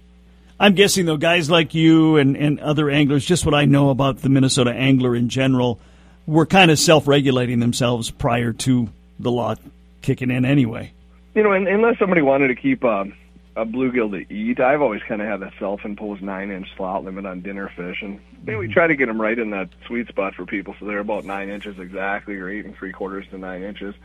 I'm 0.59 0.73
guessing 0.73 1.05
though, 1.05 1.17
guys 1.17 1.49
like 1.49 1.73
you 1.73 2.17
and, 2.17 2.37
and 2.37 2.59
other 2.59 2.89
anglers, 2.89 3.25
just 3.25 3.45
what 3.45 3.53
I 3.53 3.65
know 3.65 3.89
about 3.89 4.21
the 4.21 4.29
Minnesota 4.29 4.71
angler 4.71 5.15
in 5.15 5.29
general, 5.29 5.79
were 6.25 6.45
kind 6.45 6.71
of 6.71 6.79
self-regulating 6.79 7.59
themselves 7.59 8.09
prior 8.09 8.53
to 8.53 8.89
the 9.19 9.31
law 9.31 9.55
kicking 10.01 10.31
in 10.31 10.45
anyway. 10.45 10.91
You 11.33 11.43
know, 11.43 11.51
unless 11.51 11.99
somebody 11.99 12.21
wanted 12.21 12.47
to 12.47 12.55
keep 12.55 12.83
um, 12.85 13.13
a 13.55 13.65
bluegill 13.65 14.11
to 14.11 14.33
eat. 14.33 14.59
I've 14.59 14.81
always 14.81 15.01
kind 15.03 15.21
of 15.21 15.27
had 15.27 15.41
a 15.41 15.51
self-imposed 15.59 16.21
nine-inch 16.21 16.67
slot 16.75 17.05
limit 17.05 17.25
on 17.25 17.41
dinner 17.41 17.71
fish, 17.75 18.01
and 18.01 18.19
we 18.45 18.53
mm-hmm. 18.53 18.71
try 18.71 18.87
to 18.87 18.95
get 18.95 19.07
them 19.07 19.19
right 19.19 19.37
in 19.37 19.51
that 19.51 19.69
sweet 19.87 20.07
spot 20.07 20.35
for 20.35 20.45
people, 20.45 20.75
so 20.79 20.85
they're 20.85 20.99
about 20.99 21.25
nine 21.25 21.49
inches 21.49 21.79
exactly, 21.79 22.35
or 22.35 22.49
eight 22.49 22.65
and 22.65 22.75
three 22.75 22.91
quarters 22.91 23.25
to 23.29 23.37
nine 23.37 23.63
inches. 23.63 23.95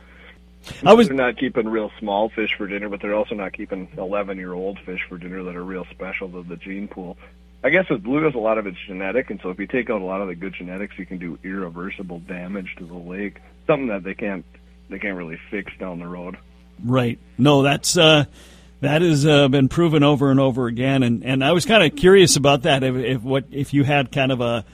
I 0.85 0.95
was 0.95 1.09
they're 1.09 1.17
not 1.17 1.39
keeping 1.39 1.69
real 1.69 1.91
small 1.99 2.29
fish 2.29 2.55
for 2.57 2.67
dinner, 2.67 2.89
but 2.89 3.01
they're 3.01 3.15
also 3.15 3.35
not 3.35 3.53
keeping 3.53 3.89
11-year-old 3.97 4.79
fish 4.81 5.01
for 5.09 5.19
dinner 5.19 5.43
that 5.45 5.57
are 5.57 5.65
real 5.65 5.87
special 5.91 6.29
to 6.31 6.43
the 6.43 6.57
gene 6.57 6.89
pool. 6.89 7.17
I 7.63 7.71
guess 7.71 7.89
with 7.91 8.03
bluegills, 8.03 8.35
a 8.35 8.39
lot 8.39 8.59
of 8.59 8.67
it's 8.67 8.79
genetic, 8.87 9.31
and 9.31 9.41
so 9.43 9.51
if 9.51 9.59
you 9.59 9.67
take 9.67 9.91
out 9.91 10.01
a 10.01 10.05
lot 10.05 10.23
of 10.23 10.29
the 10.29 10.35
good 10.35 10.55
genetics, 10.55 10.99
you 10.99 11.05
can 11.05 11.19
do 11.19 11.39
irreversible 11.45 12.21
damage 12.21 12.75
to 12.79 12.87
the 12.87 12.95
lake. 12.95 13.39
Something 13.67 13.89
that 13.89 14.03
they 14.03 14.15
can't 14.15 14.45
they 14.89 14.99
can't 14.99 15.17
really 15.17 15.39
fix 15.51 15.73
down 15.79 15.99
the 15.99 16.07
road. 16.07 16.37
Right. 16.83 17.19
No, 17.37 17.63
that's 17.63 17.97
uh, 17.97 18.25
that 18.81 19.03
has 19.03 19.27
uh, 19.27 19.49
been 19.49 19.69
proven 19.69 20.03
over 20.03 20.31
and 20.31 20.41
over 20.41 20.67
again, 20.67 21.03
and, 21.03 21.25
and 21.25 21.45
I 21.45 21.53
was 21.53 21.67
kind 21.67 21.85
of 21.85 21.99
curious 21.99 22.37
about 22.37 22.63
that. 22.63 22.83
If, 22.83 22.97
if 22.97 23.23
what 23.23 23.45
if 23.51 23.75
you 23.75 23.85
had 23.85 24.11
kind 24.11 24.33
of 24.33 24.41
a, 24.41 24.65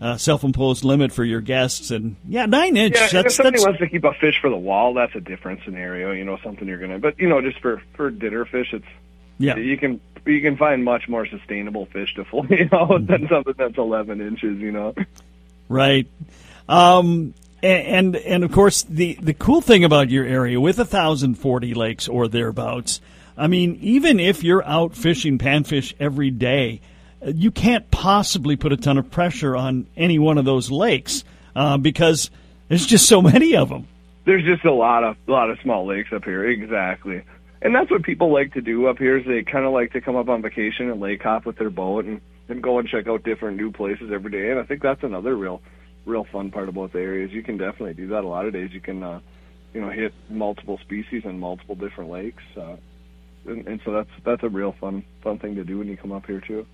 a 0.00 0.18
self-imposed 0.18 0.84
limit 0.84 1.12
for 1.12 1.24
your 1.24 1.40
guests, 1.40 1.90
and 1.90 2.16
yeah, 2.28 2.46
nine 2.46 2.76
inch. 2.76 2.94
Yeah, 2.94 3.08
that's, 3.08 3.26
if 3.26 3.32
somebody 3.32 3.56
that's... 3.56 3.66
wants 3.66 3.80
to 3.80 3.88
keep 3.88 4.04
a 4.04 4.12
fish 4.14 4.38
for 4.40 4.50
the 4.50 4.56
wall, 4.56 4.94
that's 4.94 5.14
a 5.14 5.20
different 5.20 5.60
scenario. 5.64 6.12
You 6.12 6.24
know, 6.24 6.38
something 6.42 6.66
you're 6.66 6.78
gonna. 6.78 6.98
But 6.98 7.18
you 7.18 7.28
know, 7.28 7.40
just 7.40 7.60
for 7.60 7.82
for 7.94 8.10
dinner 8.10 8.44
fish, 8.44 8.72
it's 8.72 8.86
yeah. 9.38 9.56
You 9.56 9.76
can 9.78 10.00
you 10.24 10.40
can 10.40 10.56
find 10.56 10.84
much 10.84 11.08
more 11.08 11.26
sustainable 11.26 11.86
fish 11.86 12.14
to 12.14 12.24
flay 12.24 12.46
you 12.50 12.64
know, 12.64 12.86
mm-hmm. 12.86 13.06
than 13.06 13.28
something 13.28 13.54
that's 13.56 13.78
11 13.78 14.20
inches. 14.20 14.58
You 14.58 14.72
know. 14.72 14.94
Right. 15.68 16.08
Um, 16.68 17.34
and, 17.62 18.14
and 18.14 18.16
and 18.16 18.44
of 18.44 18.52
course 18.52 18.82
the 18.82 19.18
the 19.20 19.34
cool 19.34 19.60
thing 19.60 19.84
about 19.84 20.10
your 20.10 20.24
area 20.24 20.60
with 20.60 20.78
a 20.78 20.82
1040 20.82 21.74
lakes 21.74 22.08
or 22.08 22.28
thereabouts 22.28 23.00
I 23.36 23.48
mean, 23.48 23.78
even 23.82 24.18
if 24.18 24.42
you're 24.42 24.66
out 24.66 24.94
fishing 24.94 25.38
panfish 25.38 25.92
every 26.00 26.30
day, 26.30 26.80
uh, 26.80 26.86
you 27.34 27.50
can't 27.50 27.90
possibly 27.90 28.56
put 28.56 28.72
a 28.72 28.76
ton 28.76 28.98
of 28.98 29.10
pressure 29.10 29.56
on 29.56 29.86
any 29.96 30.18
one 30.18 30.38
of 30.38 30.44
those 30.44 30.70
lakes 30.70 31.24
uh, 31.54 31.76
because 31.78 32.30
there's 32.68 32.86
just 32.86 33.06
so 33.08 33.20
many 33.22 33.56
of 33.56 33.68
them. 33.68 33.86
There's 34.24 34.44
just 34.44 34.64
a 34.64 34.72
lot 34.72 35.04
of 35.04 35.16
a 35.28 35.30
lot 35.30 35.50
of 35.50 35.58
small 35.60 35.86
lakes 35.86 36.12
up 36.12 36.24
here. 36.24 36.44
Exactly. 36.44 37.22
and 37.62 37.74
that's 37.74 37.90
what 37.90 38.02
people 38.02 38.32
like 38.32 38.52
to 38.54 38.60
do 38.60 38.86
up 38.86 38.98
here 38.98 39.18
is 39.18 39.26
they 39.26 39.42
kind 39.42 39.64
of 39.64 39.72
like 39.72 39.92
to 39.92 40.00
come 40.00 40.16
up 40.16 40.28
on 40.28 40.42
vacation 40.42 40.90
and 40.90 41.00
lake 41.00 41.22
hop 41.22 41.46
with 41.46 41.56
their 41.56 41.70
boat 41.70 42.04
and, 42.04 42.20
and 42.48 42.62
go 42.62 42.78
and 42.78 42.88
check 42.88 43.06
out 43.06 43.22
different 43.24 43.56
new 43.56 43.72
places 43.72 44.10
every 44.12 44.30
day. 44.30 44.50
And 44.50 44.60
I 44.60 44.64
think 44.64 44.82
that's 44.82 45.02
another 45.02 45.34
real, 45.34 45.62
real 46.04 46.24
fun 46.24 46.50
part 46.50 46.68
about 46.68 46.92
the 46.92 47.00
area 47.00 47.24
is 47.26 47.32
you 47.32 47.42
can 47.42 47.56
definitely 47.56 47.94
do 47.94 48.08
that. 48.08 48.24
A 48.24 48.28
lot 48.28 48.46
of 48.46 48.52
days 48.52 48.70
you 48.72 48.80
can, 48.80 49.02
uh, 49.02 49.20
you 49.72 49.80
know, 49.80 49.90
hit 49.90 50.12
multiple 50.28 50.78
species 50.78 51.24
in 51.24 51.38
multiple 51.40 51.74
different 51.74 52.10
lakes. 52.10 52.44
Uh, 52.56 52.76
and, 53.46 53.66
and 53.66 53.80
so 53.84 53.92
that's 53.92 54.10
that's 54.24 54.42
a 54.42 54.48
real 54.48 54.72
fun 54.72 55.04
fun 55.22 55.38
thing 55.38 55.54
to 55.54 55.64
do 55.64 55.78
when 55.78 55.88
you 55.88 55.96
come 55.96 56.12
up 56.12 56.26
here 56.26 56.40
too. 56.40 56.66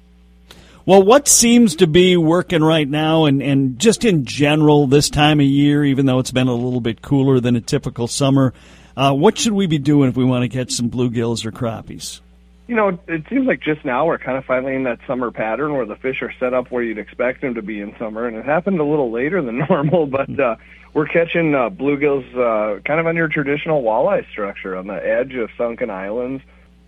Well, 0.84 1.04
what 1.04 1.28
seems 1.28 1.76
to 1.76 1.86
be 1.86 2.16
working 2.16 2.62
right 2.62 2.88
now, 2.88 3.26
and, 3.26 3.40
and 3.40 3.78
just 3.78 4.04
in 4.04 4.24
general 4.24 4.88
this 4.88 5.10
time 5.10 5.38
of 5.38 5.46
year, 5.46 5.84
even 5.84 6.06
though 6.06 6.18
it's 6.18 6.32
been 6.32 6.48
a 6.48 6.54
little 6.54 6.80
bit 6.80 7.00
cooler 7.00 7.38
than 7.38 7.54
a 7.54 7.60
typical 7.60 8.08
summer, 8.08 8.52
uh, 8.96 9.12
what 9.12 9.38
should 9.38 9.52
we 9.52 9.68
be 9.68 9.78
doing 9.78 10.08
if 10.08 10.16
we 10.16 10.24
want 10.24 10.42
to 10.42 10.48
catch 10.48 10.72
some 10.72 10.90
bluegills 10.90 11.44
or 11.44 11.52
crappies? 11.52 12.20
You 12.66 12.74
know, 12.74 12.98
it 13.06 13.24
seems 13.28 13.46
like 13.46 13.60
just 13.60 13.84
now 13.84 14.06
we're 14.06 14.18
kind 14.18 14.36
of 14.36 14.44
finally 14.44 14.74
in 14.74 14.82
that 14.84 14.98
summer 15.06 15.30
pattern 15.30 15.74
where 15.74 15.86
the 15.86 15.94
fish 15.94 16.20
are 16.20 16.32
set 16.40 16.52
up 16.52 16.72
where 16.72 16.82
you'd 16.82 16.98
expect 16.98 17.42
them 17.42 17.54
to 17.54 17.62
be 17.62 17.80
in 17.80 17.94
summer, 17.96 18.26
and 18.26 18.36
it 18.36 18.44
happened 18.44 18.80
a 18.80 18.84
little 18.84 19.12
later 19.12 19.40
than 19.40 19.58
normal, 19.70 20.06
but 20.06 20.40
uh, 20.40 20.56
we're 20.94 21.06
catching 21.06 21.54
uh, 21.54 21.70
bluegills 21.70 22.26
uh, 22.34 22.80
kind 22.80 22.98
of 22.98 23.06
on 23.06 23.14
your 23.14 23.28
traditional 23.28 23.84
walleye 23.84 24.28
structure 24.30 24.76
on 24.76 24.88
the 24.88 24.94
edge 24.94 25.34
of 25.34 25.48
sunken 25.56 25.90
islands. 25.90 26.42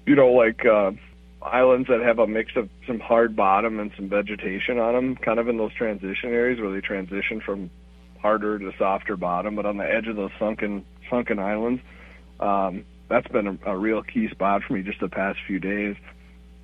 You 0.05 0.17
know, 0.17 0.33
like 0.33 0.67
uh, 0.67 0.93
islands 1.45 1.89
that 1.89 2.01
have 2.01 2.19
a 2.19 2.27
mix 2.27 2.53
of 2.57 2.69
some 2.87 3.01
hard 3.01 3.37
bottom 3.37 3.79
and 3.79 3.91
some 3.97 4.09
vegetation 4.09 4.79
on 4.79 4.95
them, 4.95 5.17
kind 5.17 5.39
of 5.39 5.49
in 5.49 5.57
those 5.57 5.75
transition 5.75 6.31
areas 6.31 6.61
where 6.61 6.73
they 6.73 6.81
transition 6.81 7.41
from 7.45 7.71
harder 8.21 8.59
to 8.59 8.73
softer 8.79 9.17
bottom, 9.17 9.55
but 9.55 9.67
on 9.67 9.77
the 9.77 9.85
edge 9.85 10.07
of 10.09 10.17
those 10.17 10.31
sunken 10.39 10.85
sunken 11.11 11.39
islands. 11.39 11.83
Um, 12.41 12.85
that's 13.09 13.29
been 13.29 13.47
a, 13.47 13.71
a 13.73 13.77
real 13.77 14.03
key 14.03 14.29
spot 14.31 14.63
for 14.67 14.73
me 14.73 14.83
just 14.83 15.01
the 15.01 15.09
past 15.09 15.39
few 15.47 15.61
days. 15.61 15.97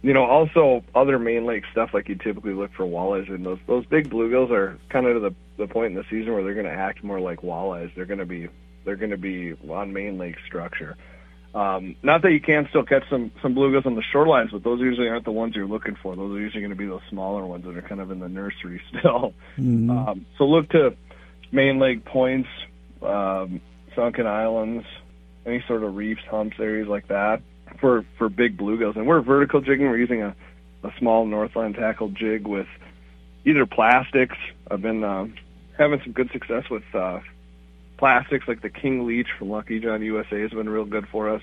You 0.03 0.15
know, 0.15 0.25
also 0.25 0.83
other 0.95 1.19
main 1.19 1.45
lake 1.45 1.65
stuff 1.71 1.91
like 1.93 2.09
you 2.09 2.15
typically 2.15 2.55
look 2.55 2.71
for 2.75 2.87
walleyes 2.87 3.29
and 3.29 3.45
those 3.45 3.59
those 3.67 3.85
big 3.87 4.11
bluegills 4.11 4.51
are 4.51 4.79
kind 4.89 5.07
of 5.07 5.15
to 5.15 5.21
the 5.21 5.35
the 5.59 5.71
point 5.71 5.89
in 5.89 5.95
the 5.95 6.05
season 6.11 6.33
where 6.33 6.43
they're 6.43 6.55
going 6.55 6.65
to 6.65 6.73
act 6.73 7.05
more 7.05 7.21
like 7.21 7.41
walleyes. 7.43 7.95
They're 7.95 8.07
going 8.07 8.19
to 8.19 8.27
be 8.27 8.49
they're 8.87 8.97
going 8.97 9.11
to 9.11 9.19
be 9.19 9.55
on 9.69 9.93
main 9.93 10.17
lake 10.17 10.37
structure. 10.47 10.97
Um, 11.55 11.97
not 12.03 12.23
that 12.23 12.31
you 12.31 12.41
can't 12.41 12.69
still 12.69 12.85
catch 12.85 13.03
some 13.11 13.33
some 13.43 13.55
bluegills 13.57 13.85
on 13.85 13.97
the 13.97 14.05
shorelines, 14.15 14.53
but 14.53 14.63
those 14.63 14.81
usually 14.81 15.09
aren't 15.09 15.25
the 15.25 15.33
ones 15.33 15.57
you're 15.57 15.67
looking 15.67 15.97
for. 16.01 16.15
Those 16.15 16.37
are 16.37 16.41
usually 16.41 16.61
going 16.61 16.71
to 16.71 16.77
be 16.77 16.87
those 16.87 17.01
smaller 17.11 17.45
ones 17.45 17.65
that 17.65 17.77
are 17.77 17.83
kind 17.83 18.01
of 18.01 18.11
in 18.13 18.21
the 18.21 18.29
nursery 18.29 18.81
still. 18.89 19.35
Mm-hmm. 19.59 19.91
Um, 19.91 20.27
so 20.39 20.45
look 20.45 20.69
to 20.71 20.97
main 21.51 21.81
lake 21.81 22.05
points, 22.05 22.49
um, 23.03 23.61
sunken 23.97 24.27
islands, 24.27 24.87
any 25.45 25.65
sort 25.67 25.83
of 25.83 25.97
reefs, 25.97 26.23
humps, 26.31 26.57
areas 26.61 26.87
like 26.87 27.09
that 27.09 27.43
for 27.81 28.05
for 28.17 28.29
big 28.29 28.57
bluegills. 28.57 28.97
And 28.97 29.07
we're 29.07 29.21
vertical 29.21 29.61
jigging. 29.61 29.87
We're 29.87 29.99
using 29.99 30.23
a 30.23 30.37
a 30.85 30.91
small 30.99 31.27
Northland 31.27 31.75
tackle 31.75 32.09
jig 32.11 32.47
with 32.47 32.69
either 33.45 33.67
plastics. 33.67 34.37
I've 34.71 34.83
been 34.83 35.05
uh, 35.05 35.27
having 35.77 36.01
some 36.03 36.13
good 36.13 36.31
success 36.33 36.65
with 36.71 36.85
uh, 36.95 37.21
plastics 38.01 38.49
like 38.49 38.63
the 38.63 38.71
King 38.71 39.07
Leech 39.07 39.29
from 39.39 39.51
Lucky 39.51 39.79
John 39.79 40.03
USA 40.03 40.41
has 40.41 40.51
been 40.51 40.69
real 40.69 40.87
good 40.87 41.07
for 41.09 41.29
us, 41.29 41.43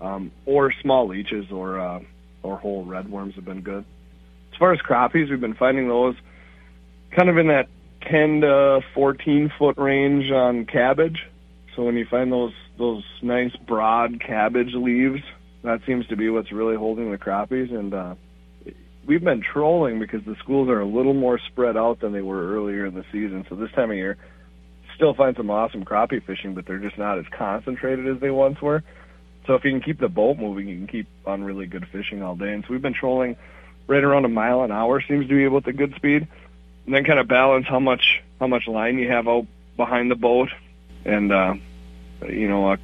um, 0.00 0.30
or 0.44 0.70
small 0.70 1.08
leeches 1.08 1.50
or 1.50 1.80
uh, 1.80 2.00
or 2.42 2.58
whole 2.58 2.84
red 2.84 3.10
worms 3.10 3.34
have 3.34 3.46
been 3.46 3.62
good. 3.62 3.84
As 4.52 4.58
far 4.58 4.72
as 4.72 4.78
crappies, 4.80 5.30
we've 5.30 5.40
been 5.40 5.54
finding 5.54 5.88
those 5.88 6.14
kind 7.10 7.30
of 7.30 7.38
in 7.38 7.46
that 7.48 7.68
10 8.02 8.42
to 8.42 8.82
14 8.94 9.50
foot 9.58 9.78
range 9.78 10.30
on 10.30 10.66
cabbage. 10.66 11.26
So 11.74 11.82
when 11.84 11.96
you 11.96 12.04
find 12.04 12.30
those 12.30 12.52
those 12.76 13.02
nice 13.22 13.56
broad 13.56 14.20
cabbage 14.20 14.74
leaves, 14.74 15.22
that 15.62 15.80
seems 15.86 16.06
to 16.08 16.16
be 16.16 16.28
what's 16.28 16.52
really 16.52 16.76
holding 16.76 17.10
the 17.10 17.16
crappies. 17.16 17.74
And 17.74 17.94
uh, 17.94 18.14
we've 19.06 19.24
been 19.24 19.40
trolling 19.40 19.98
because 19.98 20.22
the 20.26 20.36
schools 20.36 20.68
are 20.68 20.80
a 20.80 20.86
little 20.86 21.14
more 21.14 21.38
spread 21.38 21.78
out 21.78 22.00
than 22.00 22.12
they 22.12 22.20
were 22.20 22.54
earlier 22.54 22.84
in 22.84 22.94
the 22.94 23.04
season. 23.10 23.46
So 23.48 23.54
this 23.54 23.72
time 23.72 23.90
of 23.90 23.96
year, 23.96 24.18
still 24.96 25.14
find 25.14 25.36
some 25.36 25.50
awesome 25.50 25.84
crappie 25.84 26.24
fishing, 26.24 26.54
but 26.54 26.66
they're 26.66 26.78
just 26.78 26.98
not 26.98 27.18
as 27.18 27.26
concentrated 27.30 28.08
as 28.08 28.20
they 28.20 28.30
once 28.30 28.60
were. 28.60 28.82
So 29.46 29.54
if 29.54 29.64
you 29.64 29.70
can 29.70 29.80
keep 29.80 30.00
the 30.00 30.08
boat 30.08 30.38
moving, 30.38 30.66
you 30.66 30.76
can 30.76 30.88
keep 30.88 31.06
on 31.24 31.44
really 31.44 31.66
good 31.66 31.86
fishing 31.92 32.22
all 32.22 32.34
day. 32.34 32.52
And 32.52 32.64
so 32.64 32.72
we've 32.72 32.82
been 32.82 32.94
trolling 32.94 33.36
right 33.86 34.02
around 34.02 34.24
a 34.24 34.28
mile 34.28 34.62
an 34.62 34.72
hour 34.72 35.00
seems 35.00 35.28
to 35.28 35.34
be 35.34 35.44
able 35.44 35.60
to 35.62 35.72
good 35.72 35.94
speed, 35.94 36.26
and 36.86 36.94
then 36.94 37.04
kind 37.04 37.20
of 37.20 37.28
balance 37.28 37.66
how 37.68 37.78
much 37.78 38.22
how 38.40 38.48
much 38.48 38.66
line 38.66 38.98
you 38.98 39.08
have 39.08 39.28
out 39.28 39.46
behind 39.76 40.10
the 40.10 40.16
boat, 40.16 40.48
and 41.04 41.30
uh, 41.30 41.54
you 42.28 42.48
know 42.48 42.72
a, 42.72 42.78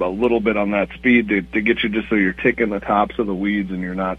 a 0.00 0.08
little 0.08 0.40
bit 0.40 0.56
on 0.56 0.72
that 0.72 0.88
speed 0.94 1.28
to, 1.28 1.42
to 1.42 1.60
get 1.60 1.82
you 1.84 1.90
just 1.90 2.08
so 2.08 2.16
you're 2.16 2.32
ticking 2.32 2.70
the 2.70 2.80
tops 2.80 3.18
of 3.18 3.26
the 3.26 3.34
weeds 3.34 3.70
and 3.70 3.80
you're 3.80 3.94
not 3.94 4.18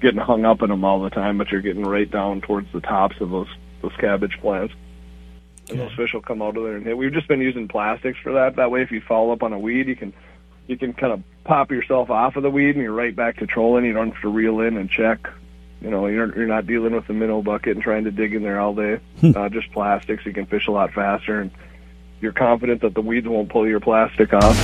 getting 0.00 0.20
hung 0.20 0.44
up 0.44 0.62
in 0.62 0.70
them 0.70 0.84
all 0.84 1.00
the 1.02 1.10
time, 1.10 1.38
but 1.38 1.50
you're 1.50 1.60
getting 1.60 1.84
right 1.84 2.10
down 2.10 2.40
towards 2.40 2.70
the 2.72 2.80
tops 2.80 3.20
of 3.20 3.30
those 3.30 3.48
those 3.82 3.94
cabbage 4.00 4.36
plants 4.40 4.74
and 5.70 5.78
those 5.78 5.92
fish 5.94 6.14
will 6.14 6.22
come 6.22 6.42
out 6.42 6.56
of 6.56 6.64
there. 6.64 6.76
And 6.76 6.86
hit. 6.86 6.96
we've 6.96 7.12
just 7.12 7.28
been 7.28 7.40
using 7.40 7.68
plastics 7.68 8.18
for 8.22 8.32
that. 8.32 8.56
That 8.56 8.70
way, 8.70 8.82
if 8.82 8.90
you 8.90 9.00
fall 9.00 9.30
up 9.32 9.42
on 9.42 9.52
a 9.52 9.58
weed, 9.58 9.88
you 9.88 9.96
can 9.96 10.12
you 10.66 10.76
can 10.76 10.92
kind 10.92 11.12
of 11.12 11.22
pop 11.44 11.70
yourself 11.70 12.10
off 12.10 12.36
of 12.36 12.42
the 12.42 12.50
weed, 12.50 12.70
and 12.70 12.82
you're 12.82 12.92
right 12.92 13.14
back 13.14 13.38
to 13.38 13.46
trolling. 13.46 13.84
You 13.84 13.92
don't 13.92 14.12
have 14.12 14.22
to 14.22 14.28
reel 14.28 14.60
in 14.60 14.76
and 14.76 14.90
check. 14.90 15.28
You 15.80 15.90
know, 15.90 16.06
you're 16.06 16.36
you're 16.36 16.48
not 16.48 16.66
dealing 16.66 16.94
with 16.94 17.06
the 17.06 17.14
minnow 17.14 17.42
bucket 17.42 17.76
and 17.76 17.82
trying 17.82 18.04
to 18.04 18.10
dig 18.10 18.34
in 18.34 18.42
there 18.42 18.60
all 18.60 18.74
day. 18.74 19.00
Hmm. 19.20 19.32
uh, 19.36 19.48
just 19.48 19.70
plastics. 19.72 20.26
You 20.26 20.32
can 20.32 20.46
fish 20.46 20.66
a 20.66 20.72
lot 20.72 20.92
faster, 20.92 21.40
and 21.40 21.50
you're 22.20 22.32
confident 22.32 22.82
that 22.82 22.94
the 22.94 23.02
weeds 23.02 23.26
won't 23.26 23.48
pull 23.48 23.66
your 23.66 23.80
plastic 23.80 24.32
off. 24.32 24.56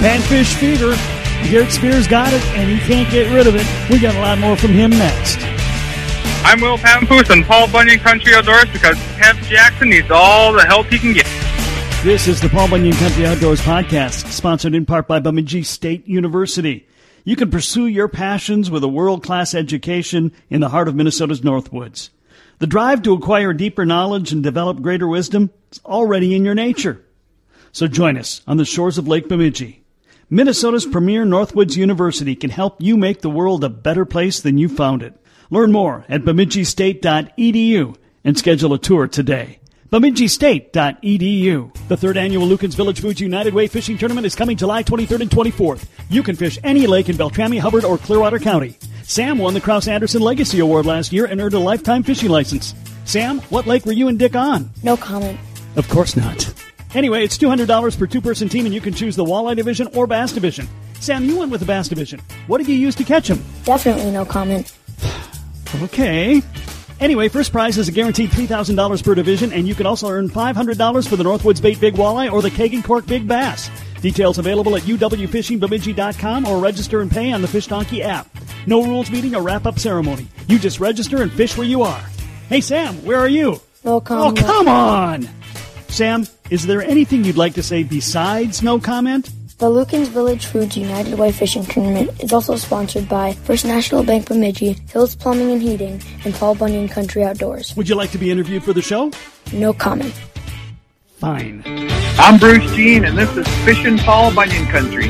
Panfish 0.00 0.54
fever. 0.54 0.96
Garrett 1.44 1.70
Svir's 1.70 2.08
got 2.08 2.32
it, 2.32 2.44
and 2.56 2.68
he 2.68 2.78
can't 2.86 3.10
get 3.10 3.32
rid 3.32 3.46
of 3.46 3.54
it. 3.56 3.66
We 3.90 4.00
got 4.00 4.14
a 4.16 4.20
lot 4.20 4.38
more 4.38 4.56
from 4.56 4.70
him 4.70 4.90
next. 4.90 5.57
I'm 6.44 6.60
Will 6.60 6.78
Pampoose 6.78 7.30
and 7.30 7.44
Paul 7.44 7.68
Bunyan 7.68 7.98
Country 7.98 8.34
Outdoors 8.34 8.70
because 8.72 8.96
Kev 9.16 9.42
Jackson 9.48 9.90
needs 9.90 10.10
all 10.10 10.52
the 10.52 10.64
help 10.64 10.86
he 10.86 10.98
can 10.98 11.12
get. 11.12 11.26
This 12.02 12.26
is 12.26 12.40
the 12.40 12.48
Paul 12.48 12.68
Bunyan 12.70 12.94
Country 12.94 13.26
Outdoors 13.26 13.60
podcast, 13.60 14.30
sponsored 14.30 14.74
in 14.74 14.86
part 14.86 15.06
by 15.06 15.18
Bemidji 15.18 15.62
State 15.62 16.06
University. 16.06 16.86
You 17.24 17.36
can 17.36 17.50
pursue 17.50 17.86
your 17.86 18.08
passions 18.08 18.70
with 18.70 18.82
a 18.82 18.88
world-class 18.88 19.54
education 19.54 20.32
in 20.48 20.60
the 20.60 20.70
heart 20.70 20.88
of 20.88 20.94
Minnesota's 20.94 21.42
Northwoods. 21.42 22.08
The 22.60 22.66
drive 22.66 23.02
to 23.02 23.12
acquire 23.12 23.52
deeper 23.52 23.84
knowledge 23.84 24.32
and 24.32 24.42
develop 24.42 24.80
greater 24.80 25.06
wisdom 25.06 25.50
is 25.70 25.80
already 25.84 26.34
in 26.34 26.44
your 26.44 26.54
nature. 26.54 27.04
So 27.72 27.86
join 27.86 28.16
us 28.16 28.40
on 28.46 28.56
the 28.56 28.64
shores 28.64 28.96
of 28.96 29.06
Lake 29.06 29.28
Bemidji. 29.28 29.82
Minnesota's 30.30 30.86
premier 30.86 31.24
Northwoods 31.24 31.76
University 31.76 32.34
can 32.34 32.50
help 32.50 32.80
you 32.80 32.96
make 32.96 33.20
the 33.20 33.30
world 33.30 33.64
a 33.64 33.68
better 33.68 34.04
place 34.04 34.40
than 34.40 34.56
you 34.56 34.68
found 34.68 35.02
it. 35.02 35.14
Learn 35.50 35.72
more 35.72 36.04
at 36.08 36.22
bemidjistate.edu 36.22 37.96
and 38.24 38.38
schedule 38.38 38.74
a 38.74 38.78
tour 38.78 39.08
today. 39.08 39.58
BemidjiState.edu. 39.90 41.88
The 41.88 41.96
third 41.96 42.18
annual 42.18 42.46
Lueken's 42.46 42.74
Village 42.74 43.00
Foods 43.00 43.20
United 43.20 43.54
Way 43.54 43.68
Fishing 43.68 43.96
Tournament 43.96 44.26
is 44.26 44.34
coming 44.34 44.56
July 44.56 44.82
23rd 44.82 45.22
and 45.22 45.30
24th. 45.30 45.86
You 46.10 46.22
can 46.22 46.36
fish 46.36 46.58
any 46.62 46.86
lake 46.86 47.08
in 47.08 47.16
Beltrami, 47.16 47.56
Hubbard, 47.58 47.84
or 47.84 47.96
Clearwater 47.96 48.38
County. 48.38 48.76
Sam 49.04 49.38
won 49.38 49.54
the 49.54 49.60
Kraus 49.60 49.88
Anderson 49.88 50.20
Legacy 50.20 50.58
Award 50.58 50.84
last 50.84 51.12
year 51.12 51.24
and 51.24 51.40
earned 51.40 51.54
a 51.54 51.58
lifetime 51.58 52.02
fishing 52.02 52.28
license. 52.28 52.74
Sam, 53.06 53.40
what 53.48 53.66
lake 53.66 53.86
were 53.86 53.92
you 53.92 54.08
and 54.08 54.18
Dick 54.18 54.36
on? 54.36 54.70
No 54.82 54.98
comment. 54.98 55.40
Of 55.76 55.88
course 55.88 56.14
not. 56.14 56.52
Anyway, 56.94 57.24
it's 57.24 57.38
$200 57.38 57.98
per 57.98 58.06
two 58.06 58.20
person 58.20 58.50
team, 58.50 58.66
and 58.66 58.74
you 58.74 58.82
can 58.82 58.92
choose 58.92 59.16
the 59.16 59.24
Walleye 59.24 59.56
Division 59.56 59.88
or 59.94 60.06
Bass 60.06 60.32
Division. 60.32 60.68
Sam, 61.00 61.24
you 61.24 61.38
went 61.38 61.50
with 61.50 61.60
the 61.60 61.66
Bass 61.66 61.88
Division. 61.88 62.20
What 62.46 62.58
did 62.58 62.68
you 62.68 62.74
use 62.74 62.94
to 62.96 63.04
catch 63.04 63.28
them? 63.28 63.42
Definitely 63.64 64.10
no 64.10 64.26
comment. 64.26 64.74
Okay. 65.82 66.42
Anyway, 67.00 67.28
first 67.28 67.52
prize 67.52 67.78
is 67.78 67.88
a 67.88 67.92
guaranteed 67.92 68.30
$3,000 68.30 69.04
per 69.04 69.14
division, 69.14 69.52
and 69.52 69.68
you 69.68 69.74
can 69.74 69.86
also 69.86 70.08
earn 70.08 70.28
$500 70.28 71.08
for 71.08 71.16
the 71.16 71.22
Northwoods 71.22 71.62
Bait 71.62 71.80
Big 71.80 71.94
Walleye 71.94 72.32
or 72.32 72.42
the 72.42 72.50
Keegan 72.50 72.82
Cork 72.82 73.06
Big 73.06 73.28
Bass. 73.28 73.70
Details 74.00 74.38
available 74.38 74.76
at 74.76 74.82
uwfishingbemidji.com 74.82 76.46
or 76.46 76.58
register 76.58 77.00
and 77.00 77.10
pay 77.10 77.32
on 77.32 77.42
the 77.42 77.48
Fish 77.48 77.66
Donkey 77.68 78.02
app. 78.02 78.28
No 78.66 78.84
rules 78.84 79.10
meeting 79.10 79.34
or 79.34 79.42
wrap-up 79.42 79.78
ceremony. 79.78 80.28
You 80.48 80.58
just 80.58 80.80
register 80.80 81.22
and 81.22 81.32
fish 81.32 81.56
where 81.56 81.66
you 81.66 81.82
are. 81.82 82.04
Hey, 82.48 82.60
Sam, 82.60 82.94
where 83.04 83.18
are 83.18 83.28
you? 83.28 83.60
No 83.84 84.00
comment. 84.00 84.40
Oh, 84.40 84.46
come 84.46 84.68
on! 84.68 85.28
Sam, 85.88 86.26
is 86.50 86.66
there 86.66 86.82
anything 86.82 87.24
you'd 87.24 87.36
like 87.36 87.54
to 87.54 87.62
say 87.62 87.82
besides 87.82 88.62
no 88.62 88.78
comment? 88.78 89.30
The 89.58 89.68
Lueken's 89.68 90.06
Village 90.06 90.46
Foods 90.46 90.76
United 90.76 91.18
Way 91.18 91.32
Fishing 91.32 91.64
Tournament 91.64 92.22
is 92.22 92.32
also 92.32 92.54
sponsored 92.54 93.08
by 93.08 93.32
First 93.32 93.64
National 93.64 94.04
Bank 94.04 94.28
Bemidji, 94.28 94.74
Hills 94.92 95.16
Plumbing 95.16 95.50
and 95.50 95.60
Heating, 95.60 96.00
and 96.24 96.32
Paul 96.32 96.54
Bunyan 96.54 96.86
Country 96.86 97.24
Outdoors. 97.24 97.74
Would 97.76 97.88
you 97.88 97.96
like 97.96 98.12
to 98.12 98.18
be 98.18 98.30
interviewed 98.30 98.62
for 98.62 98.72
the 98.72 98.80
show? 98.80 99.10
No 99.52 99.72
comment. 99.72 100.14
Fine. 101.16 101.64
I'm 102.20 102.38
Bruce 102.38 102.70
Jean, 102.76 103.04
and 103.04 103.18
this 103.18 103.36
is 103.36 103.48
Fishing 103.64 103.98
Paul 103.98 104.32
Bunyan 104.32 104.64
Country. 104.66 105.08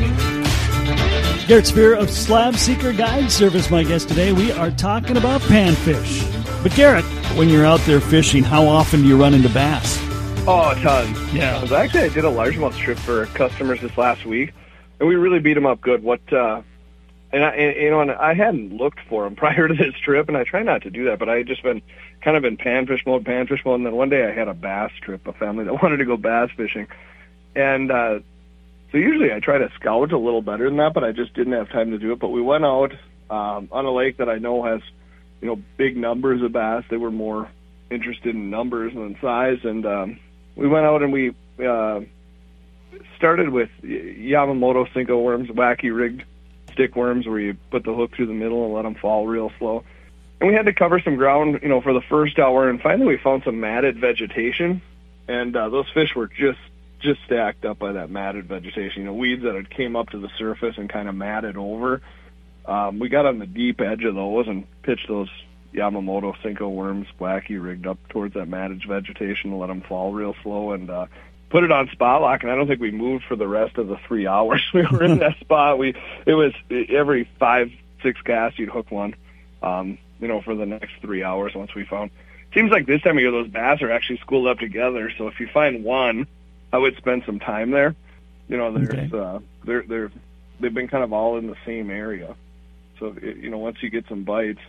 Garrett 1.45 1.65
Svir 1.65 1.95
of 1.95 2.09
Slab 2.09 2.55
Seeker 2.55 2.91
Guide 2.91 3.31
Service, 3.31 3.69
my 3.69 3.83
guest 3.83 4.09
today. 4.09 4.33
We 4.33 4.51
are 4.51 4.71
talking 4.71 5.17
about 5.17 5.41
panfish. 5.41 6.23
But 6.63 6.73
Garrett, 6.73 7.05
when 7.37 7.49
you're 7.49 7.67
out 7.67 7.81
there 7.81 8.01
fishing, 8.01 8.41
how 8.41 8.65
often 8.65 9.03
do 9.03 9.07
you 9.09 9.21
run 9.21 9.35
into 9.35 9.49
bass? 9.49 10.08
Oh, 10.51 10.71
a 10.71 10.75
ton. 10.81 11.13
Yeah. 11.31 11.63
Actually, 11.71 12.05
I 12.05 12.09
did 12.09 12.25
a 12.25 12.31
largemouth 12.31 12.75
trip 12.75 12.97
for 12.97 13.27
customers 13.27 13.81
this 13.81 13.95
last 13.99 14.25
week. 14.25 14.51
and 14.99 15.07
we 15.07 15.13
really 15.13 15.37
beat 15.37 15.53
them 15.53 15.67
up 15.67 15.79
good. 15.79 16.01
What 16.01 16.21
uh, 16.33 16.63
and 17.31 17.43
I, 17.43 17.49
and, 17.51 17.77
you 17.77 17.91
know, 17.91 18.01
and 18.01 18.09
I 18.09 18.33
hadn't 18.33 18.75
looked 18.75 18.99
for 19.07 19.25
them 19.25 19.35
prior 19.43 19.67
to 19.67 19.75
this 19.75 19.93
trip, 20.03 20.27
and 20.27 20.35
I 20.35 20.45
try 20.45 20.63
not 20.63 20.81
to 20.81 20.89
do 20.89 21.05
that, 21.05 21.19
but 21.19 21.29
I 21.29 21.35
had 21.35 21.45
just 21.45 21.61
been 21.61 21.83
kind 22.21 22.35
of 22.35 22.45
in 22.45 22.57
panfish 22.57 23.05
mode, 23.05 23.25
panfish 23.25 23.63
mode, 23.63 23.75
and 23.75 23.85
then 23.85 23.95
one 23.95 24.09
day 24.09 24.25
I 24.25 24.31
had 24.31 24.47
a 24.47 24.55
bass 24.55 24.91
trip, 24.99 25.27
a 25.27 25.33
family 25.33 25.65
that 25.65 25.73
wanted 25.83 25.97
to 25.97 26.05
go 26.05 26.17
bass 26.17 26.49
fishing, 26.57 26.87
and 27.55 27.91
uh, 27.91 28.19
so 28.91 28.97
usually 28.97 29.31
I 29.31 29.39
try 29.41 29.59
to 29.59 29.71
scout 29.75 30.11
a 30.13 30.17
little 30.17 30.41
better 30.41 30.67
than 30.67 30.77
that, 30.77 30.95
but 30.95 31.03
I 31.03 31.11
just 31.11 31.35
didn't 31.35 31.53
have 31.53 31.69
time 31.69 31.91
to 31.91 31.99
do 31.99 32.11
it. 32.13 32.17
But 32.17 32.29
we 32.29 32.41
went 32.41 32.65
out 32.65 32.93
um, 33.29 33.69
on 33.71 33.85
a 33.85 33.91
lake 33.91 34.17
that 34.17 34.29
I 34.29 34.39
know 34.39 34.63
has, 34.63 34.81
you 35.41 35.47
know, 35.47 35.61
big 35.77 35.95
numbers 35.95 36.41
of 36.41 36.53
bass. 36.53 36.85
They 36.89 36.97
were 36.97 37.11
more 37.11 37.51
interested 37.91 38.33
in 38.33 38.49
numbers 38.49 38.95
than 38.95 39.15
size, 39.21 39.59
and 39.63 39.85
um, 39.85 40.19
we 40.59 40.67
went 40.67 40.85
out 40.85 41.01
and 41.01 41.13
we 41.13 41.33
uh, 41.65 42.01
started 43.15 43.47
with 43.47 43.69
Yamamoto 43.81 44.85
Senko 44.91 45.23
worms, 45.23 45.49
wacky 45.49 45.95
rigged 45.95 46.25
stick 46.73 46.97
worms, 46.97 47.25
where 47.25 47.39
you 47.39 47.55
put 47.71 47.85
the 47.85 47.93
hook 47.93 48.13
through 48.13 48.25
the 48.25 48.33
middle 48.33 48.65
and 48.65 48.73
let 48.73 48.81
them 48.81 48.95
fall 48.95 49.25
real 49.25 49.53
slow. 49.57 49.85
And 50.41 50.49
we 50.49 50.55
had 50.55 50.65
to 50.65 50.73
cover 50.73 50.99
some 50.99 51.15
ground, 51.15 51.59
you 51.63 51.69
know, 51.69 51.79
for 51.79 51.93
the 51.93 52.01
first 52.01 52.39
hour, 52.39 52.69
and 52.69 52.81
finally 52.81 53.07
we 53.07 53.17
found 53.17 53.43
some 53.43 53.61
matted 53.61 53.99
vegetation, 53.99 54.81
and 55.29 55.55
uh, 55.55 55.69
those 55.69 55.89
fish 55.93 56.13
were 56.13 56.27
just 56.27 56.59
just 56.99 57.21
stacked 57.23 57.63
up 57.63 57.79
by 57.79 57.93
that 57.93 58.09
matted 58.09 58.45
vegetation. 58.45 59.03
You 59.03 59.07
know, 59.07 59.13
weeds 59.13 59.43
that 59.43 59.55
had 59.55 59.69
came 59.69 59.95
up 59.95 60.09
to 60.09 60.19
the 60.19 60.29
surface 60.37 60.77
and 60.77 60.89
kind 60.89 61.07
of 61.07 61.15
matted 61.15 61.55
over. 61.55 62.01
Um, 62.65 62.99
we 62.99 63.07
got 63.07 63.25
on 63.25 63.39
the 63.39 63.47
deep 63.47 63.79
edge 63.79 64.03
of 64.03 64.13
those 64.13 64.49
and 64.49 64.67
pitched 64.81 65.07
those 65.07 65.29
Yamamoto 65.73 66.35
Senko 66.37 66.71
worms 66.71 67.07
wacky 67.19 67.61
rigged 67.61 67.85
up 67.85 67.97
towards 68.09 68.33
that 68.33 68.47
matted 68.47 68.83
vegetation 68.87 69.57
let 69.57 69.67
them 69.67 69.81
fall 69.81 70.11
real 70.11 70.35
slow 70.41 70.71
and 70.71 70.89
uh, 70.89 71.05
put 71.49 71.63
it 71.63 71.71
on 71.71 71.89
spot 71.89 72.21
lock. 72.21 72.43
And 72.43 72.51
I 72.51 72.55
don't 72.55 72.67
think 72.67 72.81
we 72.81 72.91
moved 72.91 73.25
for 73.25 73.35
the 73.35 73.47
rest 73.47 73.77
of 73.77 73.87
the 73.87 73.97
three 74.07 74.27
hours 74.27 74.61
we 74.73 74.85
were 74.85 75.03
in 75.03 75.19
that 75.19 75.39
spot. 75.39 75.77
We 75.77 75.95
it 76.25 76.33
was 76.33 76.53
every 76.69 77.29
five 77.39 77.71
six 78.01 78.21
casts 78.21 78.57
you'd 78.59 78.69
hook 78.69 78.91
one. 78.91 79.15
Um, 79.61 79.97
you 80.19 80.27
know, 80.27 80.41
for 80.41 80.55
the 80.55 80.65
next 80.65 80.93
three 81.01 81.23
hours 81.23 81.53
once 81.55 81.73
we 81.75 81.85
found. 81.85 82.11
Seems 82.53 82.71
like 82.71 82.85
this 82.85 83.01
time 83.01 83.17
of 83.17 83.21
year 83.21 83.31
those 83.31 83.47
bass 83.47 83.81
are 83.81 83.91
actually 83.91 84.17
schooled 84.19 84.47
up 84.47 84.59
together. 84.59 85.11
So 85.17 85.27
if 85.27 85.39
you 85.39 85.47
find 85.47 85.83
one, 85.83 86.27
I 86.73 86.77
would 86.77 86.97
spend 86.97 87.23
some 87.25 87.39
time 87.39 87.71
there. 87.71 87.95
You 88.47 88.57
know, 88.57 88.73
there's 88.73 88.89
okay. 88.89 89.09
uh, 89.15 89.39
they're 89.63 89.83
they're 89.83 90.11
they've 90.59 90.73
been 90.73 90.87
kind 90.87 91.03
of 91.03 91.13
all 91.13 91.37
in 91.37 91.47
the 91.47 91.55
same 91.65 91.89
area. 91.89 92.35
So 92.99 93.15
you 93.21 93.49
know, 93.49 93.59
once 93.59 93.77
you 93.81 93.89
get 93.89 94.07
some 94.09 94.23
bites, 94.23 94.59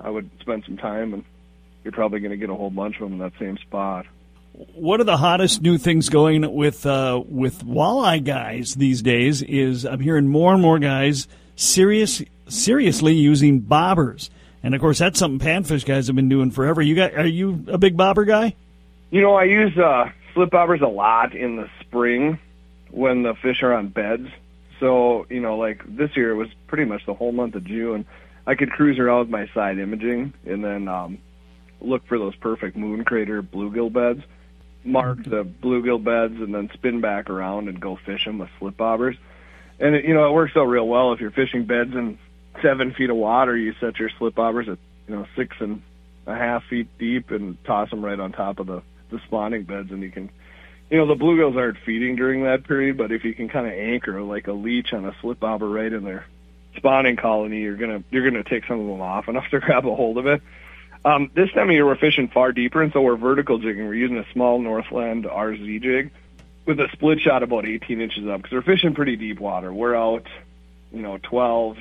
I 0.00 0.10
would 0.10 0.30
spend 0.40 0.64
some 0.64 0.76
time, 0.76 1.14
and 1.14 1.24
you're 1.84 1.92
probably 1.92 2.20
going 2.20 2.30
to 2.30 2.36
get 2.36 2.50
a 2.50 2.54
whole 2.54 2.70
bunch 2.70 2.96
of 2.96 3.02
them 3.02 3.14
in 3.14 3.18
that 3.18 3.32
same 3.38 3.58
spot. 3.58 4.06
What 4.74 5.00
are 5.00 5.04
the 5.04 5.16
hottest 5.16 5.62
new 5.62 5.78
things 5.78 6.08
going 6.08 6.52
with 6.52 6.84
uh, 6.84 7.22
with 7.28 7.64
walleye 7.64 8.24
guys 8.24 8.74
these 8.74 9.02
days? 9.02 9.42
Is 9.42 9.84
I'm 9.84 10.00
hearing 10.00 10.26
more 10.26 10.52
and 10.52 10.60
more 10.60 10.78
guys 10.78 11.28
serious 11.54 12.22
seriously 12.48 13.14
using 13.14 13.60
bobbers, 13.60 14.30
and 14.62 14.74
of 14.74 14.80
course 14.80 14.98
that's 14.98 15.18
something 15.18 15.46
panfish 15.46 15.84
guys 15.84 16.08
have 16.08 16.16
been 16.16 16.28
doing 16.28 16.50
forever. 16.50 16.82
You 16.82 16.96
got 16.96 17.14
are 17.14 17.26
you 17.26 17.64
a 17.68 17.78
big 17.78 17.96
bobber 17.96 18.24
guy? 18.24 18.54
You 19.10 19.20
know, 19.20 19.34
I 19.34 19.44
use 19.44 19.78
uh, 19.78 20.10
slip 20.34 20.50
bobbers 20.50 20.82
a 20.82 20.88
lot 20.88 21.34
in 21.34 21.56
the 21.56 21.70
spring 21.80 22.38
when 22.90 23.22
the 23.22 23.34
fish 23.34 23.62
are 23.62 23.72
on 23.72 23.88
beds. 23.88 24.28
So 24.80 25.26
you 25.30 25.40
know, 25.40 25.56
like 25.56 25.84
this 25.86 26.16
year 26.16 26.32
it 26.32 26.36
was 26.36 26.48
pretty 26.66 26.84
much 26.84 27.06
the 27.06 27.14
whole 27.14 27.32
month 27.32 27.54
of 27.54 27.64
June 27.64 28.06
I 28.48 28.54
could 28.54 28.70
cruise 28.70 28.98
around 28.98 29.18
with 29.20 29.28
my 29.28 29.46
side 29.52 29.78
imaging 29.78 30.32
and 30.46 30.64
then 30.64 30.88
um, 30.88 31.18
look 31.82 32.06
for 32.06 32.18
those 32.18 32.34
perfect 32.36 32.78
moon 32.78 33.04
crater 33.04 33.42
bluegill 33.42 33.92
beds, 33.92 34.22
mark 34.84 35.22
the 35.22 35.44
bluegill 35.44 36.02
beds, 36.02 36.40
and 36.40 36.54
then 36.54 36.70
spin 36.72 37.02
back 37.02 37.28
around 37.28 37.68
and 37.68 37.78
go 37.78 37.98
fish 38.06 38.24
them 38.24 38.38
with 38.38 38.48
slip 38.58 38.78
bobbers. 38.78 39.18
And 39.78 39.94
it, 39.94 40.06
you 40.06 40.14
know 40.14 40.26
it 40.26 40.32
works 40.32 40.56
out 40.56 40.64
real 40.64 40.88
well 40.88 41.12
if 41.12 41.20
you're 41.20 41.30
fishing 41.30 41.66
beds 41.66 41.92
in 41.94 42.18
seven 42.62 42.94
feet 42.94 43.10
of 43.10 43.16
water. 43.16 43.54
You 43.54 43.74
set 43.80 43.98
your 43.98 44.08
slip 44.16 44.34
bobbers 44.34 44.72
at 44.72 44.78
you 45.06 45.14
know 45.14 45.26
six 45.36 45.54
and 45.60 45.82
a 46.26 46.34
half 46.34 46.64
feet 46.70 46.88
deep 46.98 47.30
and 47.30 47.62
toss 47.64 47.90
them 47.90 48.02
right 48.02 48.18
on 48.18 48.32
top 48.32 48.60
of 48.60 48.66
the 48.66 48.82
the 49.10 49.20
spawning 49.26 49.64
beds, 49.64 49.90
and 49.90 50.02
you 50.02 50.10
can 50.10 50.30
you 50.90 50.96
know, 50.96 51.06
the 51.06 51.22
bluegills 51.22 51.54
aren't 51.54 51.76
feeding 51.84 52.16
during 52.16 52.44
that 52.44 52.64
period, 52.64 52.96
but 52.96 53.12
if 53.12 53.22
you 53.22 53.34
can 53.34 53.50
kind 53.50 53.66
of 53.66 53.74
anchor 53.74 54.22
like 54.22 54.46
a 54.46 54.52
leech 54.52 54.94
on 54.94 55.04
a 55.04 55.14
slip 55.20 55.38
bobber 55.38 55.68
right 55.68 55.92
in 55.92 56.02
there 56.02 56.24
spawning 56.78 57.16
colony, 57.16 57.60
you're 57.60 57.76
gonna 57.76 58.02
you're 58.10 58.28
gonna 58.28 58.44
take 58.44 58.64
some 58.66 58.80
of 58.80 58.86
them 58.86 59.00
off 59.00 59.28
enough 59.28 59.48
to 59.50 59.60
grab 59.60 59.86
a 59.86 59.94
hold 59.94 60.18
of 60.18 60.26
it. 60.26 60.42
Um, 61.04 61.30
this 61.34 61.50
time 61.52 61.68
of 61.68 61.72
year, 61.72 61.86
we're 61.86 61.96
fishing 61.96 62.28
far 62.28 62.52
deeper, 62.52 62.82
and 62.82 62.92
so 62.92 63.00
we're 63.00 63.16
vertical 63.16 63.58
jigging. 63.58 63.86
We're 63.86 63.94
using 63.94 64.18
a 64.18 64.26
small 64.32 64.58
Northland 64.58 65.24
RZ 65.24 65.82
jig 65.82 66.10
with 66.66 66.80
a 66.80 66.88
split 66.92 67.20
shot 67.20 67.42
about 67.42 67.66
18 67.66 68.00
inches 68.00 68.26
up 68.26 68.42
because 68.42 68.52
we're 68.52 68.62
fishing 68.62 68.94
pretty 68.94 69.16
deep 69.16 69.40
water. 69.40 69.72
We're 69.72 69.94
out, 69.94 70.26
you 70.92 71.00
know, 71.00 71.18
12 71.22 71.78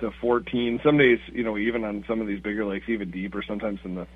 to 0.00 0.10
14. 0.10 0.80
Some 0.82 0.98
days, 0.98 1.20
you 1.32 1.44
know, 1.44 1.56
even 1.58 1.84
on 1.84 2.04
some 2.08 2.20
of 2.20 2.26
these 2.26 2.40
bigger 2.40 2.64
lakes, 2.64 2.88
even 2.88 3.10
deeper. 3.10 3.42
Sometimes 3.42 3.78
in 3.84 3.94
the, 3.94 4.06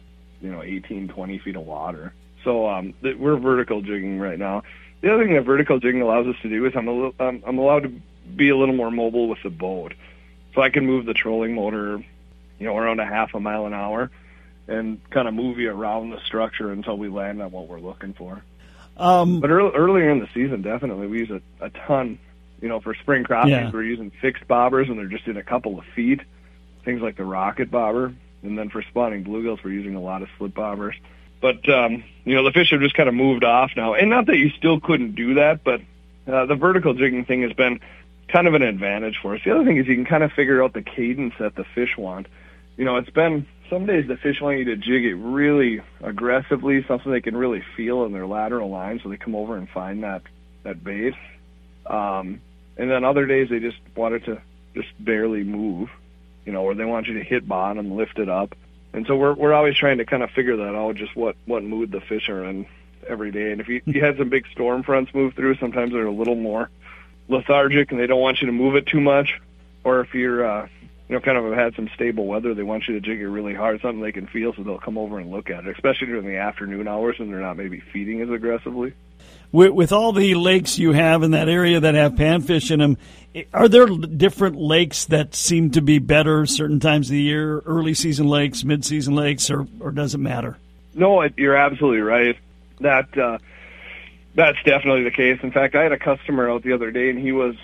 you 0.40 0.50
know, 0.50 0.62
18, 0.62 1.08
20 1.08 1.38
feet 1.38 1.56
of 1.56 1.66
water. 1.66 2.12
So 2.42 2.68
um, 2.68 2.94
th- 3.02 3.16
we're 3.16 3.36
vertical 3.36 3.82
jigging 3.82 4.18
right 4.18 4.38
now. 4.38 4.62
The 5.02 5.12
other 5.12 5.24
thing 5.24 5.34
that 5.34 5.44
vertical 5.44 5.78
jigging 5.78 6.02
allows 6.02 6.26
us 6.26 6.36
to 6.42 6.48
do 6.48 6.66
is 6.66 6.72
I'm 6.74 6.88
um, 6.88 7.42
I'm 7.46 7.58
allowed 7.58 7.84
to 7.84 7.92
be 8.34 8.48
a 8.50 8.56
little 8.56 8.74
more 8.74 8.90
mobile 8.90 9.28
with 9.28 9.42
the 9.42 9.50
boat. 9.50 9.94
So 10.54 10.62
I 10.62 10.70
can 10.70 10.86
move 10.86 11.06
the 11.06 11.14
trolling 11.14 11.54
motor, 11.54 12.04
you 12.58 12.66
know, 12.66 12.76
around 12.76 13.00
a 13.00 13.06
half 13.06 13.34
a 13.34 13.40
mile 13.40 13.66
an 13.66 13.74
hour 13.74 14.10
and 14.70 15.00
kind 15.10 15.26
of 15.26 15.34
move 15.34 15.58
you 15.58 15.70
around 15.70 16.10
the 16.10 16.20
structure 16.26 16.70
until 16.70 16.96
we 16.96 17.08
land 17.08 17.42
on 17.42 17.50
what 17.50 17.66
we're 17.66 17.80
looking 17.80 18.14
for. 18.14 18.42
Um, 18.96 19.40
but 19.40 19.50
early, 19.50 19.72
earlier 19.74 20.10
in 20.10 20.20
the 20.20 20.28
season, 20.34 20.62
definitely 20.62 21.06
we 21.06 21.18
use 21.18 21.30
a, 21.30 21.64
a 21.64 21.70
ton. 21.70 22.18
You 22.60 22.68
know, 22.68 22.78
for 22.80 22.94
spring 22.94 23.24
crappies, 23.24 23.48
yeah. 23.48 23.70
we're 23.72 23.84
using 23.84 24.10
fixed 24.20 24.46
bobbers, 24.46 24.90
and 24.90 24.98
they're 24.98 25.06
just 25.06 25.26
in 25.26 25.38
a 25.38 25.42
couple 25.42 25.78
of 25.78 25.84
feet. 25.96 26.20
Things 26.84 27.00
like 27.00 27.16
the 27.16 27.24
rocket 27.24 27.70
bobber, 27.70 28.12
and 28.42 28.58
then 28.58 28.68
for 28.68 28.82
spawning 28.82 29.24
bluegills, 29.24 29.64
we're 29.64 29.70
using 29.70 29.94
a 29.94 30.00
lot 30.00 30.20
of 30.20 30.28
slip 30.36 30.52
bobbers. 30.52 30.94
But 31.40 31.66
um, 31.70 32.04
you 32.24 32.34
know, 32.34 32.44
the 32.44 32.52
fish 32.52 32.70
have 32.72 32.80
just 32.80 32.94
kind 32.94 33.08
of 33.08 33.14
moved 33.14 33.44
off 33.44 33.70
now, 33.76 33.94
and 33.94 34.10
not 34.10 34.26
that 34.26 34.36
you 34.36 34.50
still 34.50 34.78
couldn't 34.78 35.14
do 35.14 35.34
that, 35.34 35.64
but 35.64 35.80
uh, 36.30 36.44
the 36.46 36.54
vertical 36.54 36.92
jigging 36.92 37.24
thing 37.24 37.42
has 37.42 37.54
been 37.54 37.80
kind 38.30 38.46
of 38.46 38.54
an 38.54 38.62
advantage 38.62 39.18
for 39.20 39.34
us. 39.34 39.40
The 39.44 39.52
other 39.52 39.64
thing 39.64 39.76
is 39.76 39.86
you 39.86 39.94
can 39.94 40.04
kind 40.04 40.22
of 40.22 40.32
figure 40.32 40.62
out 40.62 40.72
the 40.72 40.82
cadence 40.82 41.34
that 41.38 41.54
the 41.54 41.64
fish 41.74 41.96
want. 41.96 42.26
You 42.76 42.84
know, 42.84 42.96
it's 42.96 43.10
been 43.10 43.46
some 43.68 43.86
days 43.86 44.08
the 44.08 44.16
fish 44.16 44.40
want 44.40 44.58
you 44.58 44.64
to 44.66 44.76
jig 44.76 45.04
it 45.04 45.14
really 45.14 45.80
aggressively, 46.02 46.84
something 46.86 47.10
they 47.12 47.20
can 47.20 47.36
really 47.36 47.62
feel 47.76 48.04
in 48.04 48.12
their 48.12 48.26
lateral 48.26 48.70
line, 48.70 49.00
so 49.02 49.08
they 49.08 49.16
come 49.16 49.34
over 49.34 49.56
and 49.56 49.68
find 49.68 50.02
that 50.02 50.22
that 50.64 50.82
bait. 50.82 51.14
Um, 51.86 52.40
and 52.76 52.90
then 52.90 53.04
other 53.04 53.26
days 53.26 53.48
they 53.48 53.60
just 53.60 53.78
want 53.96 54.14
it 54.14 54.24
to 54.26 54.42
just 54.74 54.88
barely 54.98 55.44
move, 55.44 55.90
you 56.44 56.52
know, 56.52 56.62
or 56.62 56.74
they 56.74 56.84
want 56.84 57.06
you 57.06 57.14
to 57.14 57.24
hit 57.24 57.46
bottom, 57.46 57.96
lift 57.96 58.18
it 58.18 58.28
up. 58.28 58.54
And 58.92 59.06
so 59.06 59.16
we're 59.16 59.34
we're 59.34 59.54
always 59.54 59.76
trying 59.76 59.98
to 59.98 60.04
kind 60.04 60.22
of 60.22 60.30
figure 60.30 60.56
that 60.56 60.74
out, 60.74 60.96
just 60.96 61.14
what 61.14 61.36
what 61.46 61.62
mood 61.62 61.92
the 61.92 62.00
fish 62.00 62.28
are 62.28 62.44
in 62.44 62.66
every 63.06 63.30
day. 63.30 63.52
And 63.52 63.60
if 63.60 63.68
you, 63.68 63.80
you 63.86 64.04
had 64.04 64.18
some 64.18 64.28
big 64.28 64.46
storm 64.52 64.82
fronts 64.82 65.14
move 65.14 65.34
through, 65.34 65.56
sometimes 65.56 65.92
they're 65.92 66.06
a 66.06 66.12
little 66.12 66.34
more 66.34 66.70
lethargic 67.30 67.90
and 67.90 68.00
they 68.00 68.06
don't 68.06 68.20
want 68.20 68.40
you 68.40 68.46
to 68.46 68.52
move 68.52 68.76
it 68.76 68.86
too 68.86 69.00
much, 69.00 69.40
or 69.84 70.00
if 70.00 70.14
you're 70.14 70.44
uh, 70.44 70.68
you 71.08 71.14
know 71.14 71.20
kind 71.20 71.38
of 71.38 71.52
had 71.54 71.74
some 71.74 71.88
stable 71.94 72.26
weather, 72.26 72.54
they 72.54 72.62
want 72.62 72.86
you 72.88 72.94
to 72.94 73.00
jig 73.00 73.20
it 73.20 73.28
really 73.28 73.54
hard, 73.54 73.80
something 73.80 74.00
they 74.00 74.12
can 74.12 74.26
feel, 74.26 74.52
so 74.54 74.62
they'll 74.62 74.78
come 74.78 74.98
over 74.98 75.18
and 75.18 75.30
look 75.30 75.50
at 75.50 75.66
it, 75.66 75.76
especially 75.76 76.08
during 76.08 76.26
the 76.26 76.36
afternoon 76.36 76.86
hours 76.86 77.18
when 77.18 77.30
they're 77.30 77.40
not 77.40 77.56
maybe 77.56 77.80
feeding 77.92 78.20
as 78.20 78.30
aggressively. 78.30 78.92
With, 79.52 79.72
with 79.72 79.92
all 79.92 80.12
the 80.12 80.34
lakes 80.36 80.78
you 80.78 80.92
have 80.92 81.22
in 81.22 81.32
that 81.32 81.48
area 81.48 81.80
that 81.80 81.94
have 81.94 82.12
panfish 82.12 82.70
in 82.70 82.78
them, 82.78 82.96
are 83.52 83.68
there 83.68 83.86
different 83.86 84.56
lakes 84.56 85.06
that 85.06 85.34
seem 85.34 85.72
to 85.72 85.82
be 85.82 85.98
better 85.98 86.46
certain 86.46 86.78
times 86.78 87.08
of 87.08 87.12
the 87.12 87.22
year, 87.22 87.58
early 87.60 87.94
season 87.94 88.28
lakes, 88.28 88.64
mid 88.64 88.84
season 88.84 89.14
lakes, 89.14 89.50
or 89.50 89.66
or 89.80 89.90
does 89.90 90.14
it 90.14 90.18
matter? 90.18 90.56
No, 90.94 91.20
it, 91.22 91.34
you're 91.36 91.56
absolutely 91.56 92.00
right. 92.00 92.36
That 92.80 93.16
uh, 93.16 93.38
that's 94.34 94.58
definitely 94.64 95.04
the 95.04 95.10
case. 95.10 95.40
In 95.42 95.52
fact, 95.52 95.74
I 95.74 95.82
had 95.82 95.92
a 95.92 95.98
customer 95.98 96.50
out 96.50 96.62
the 96.62 96.72
other 96.72 96.90
day, 96.90 97.10
and 97.10 97.18
he 97.18 97.32
was 97.32 97.56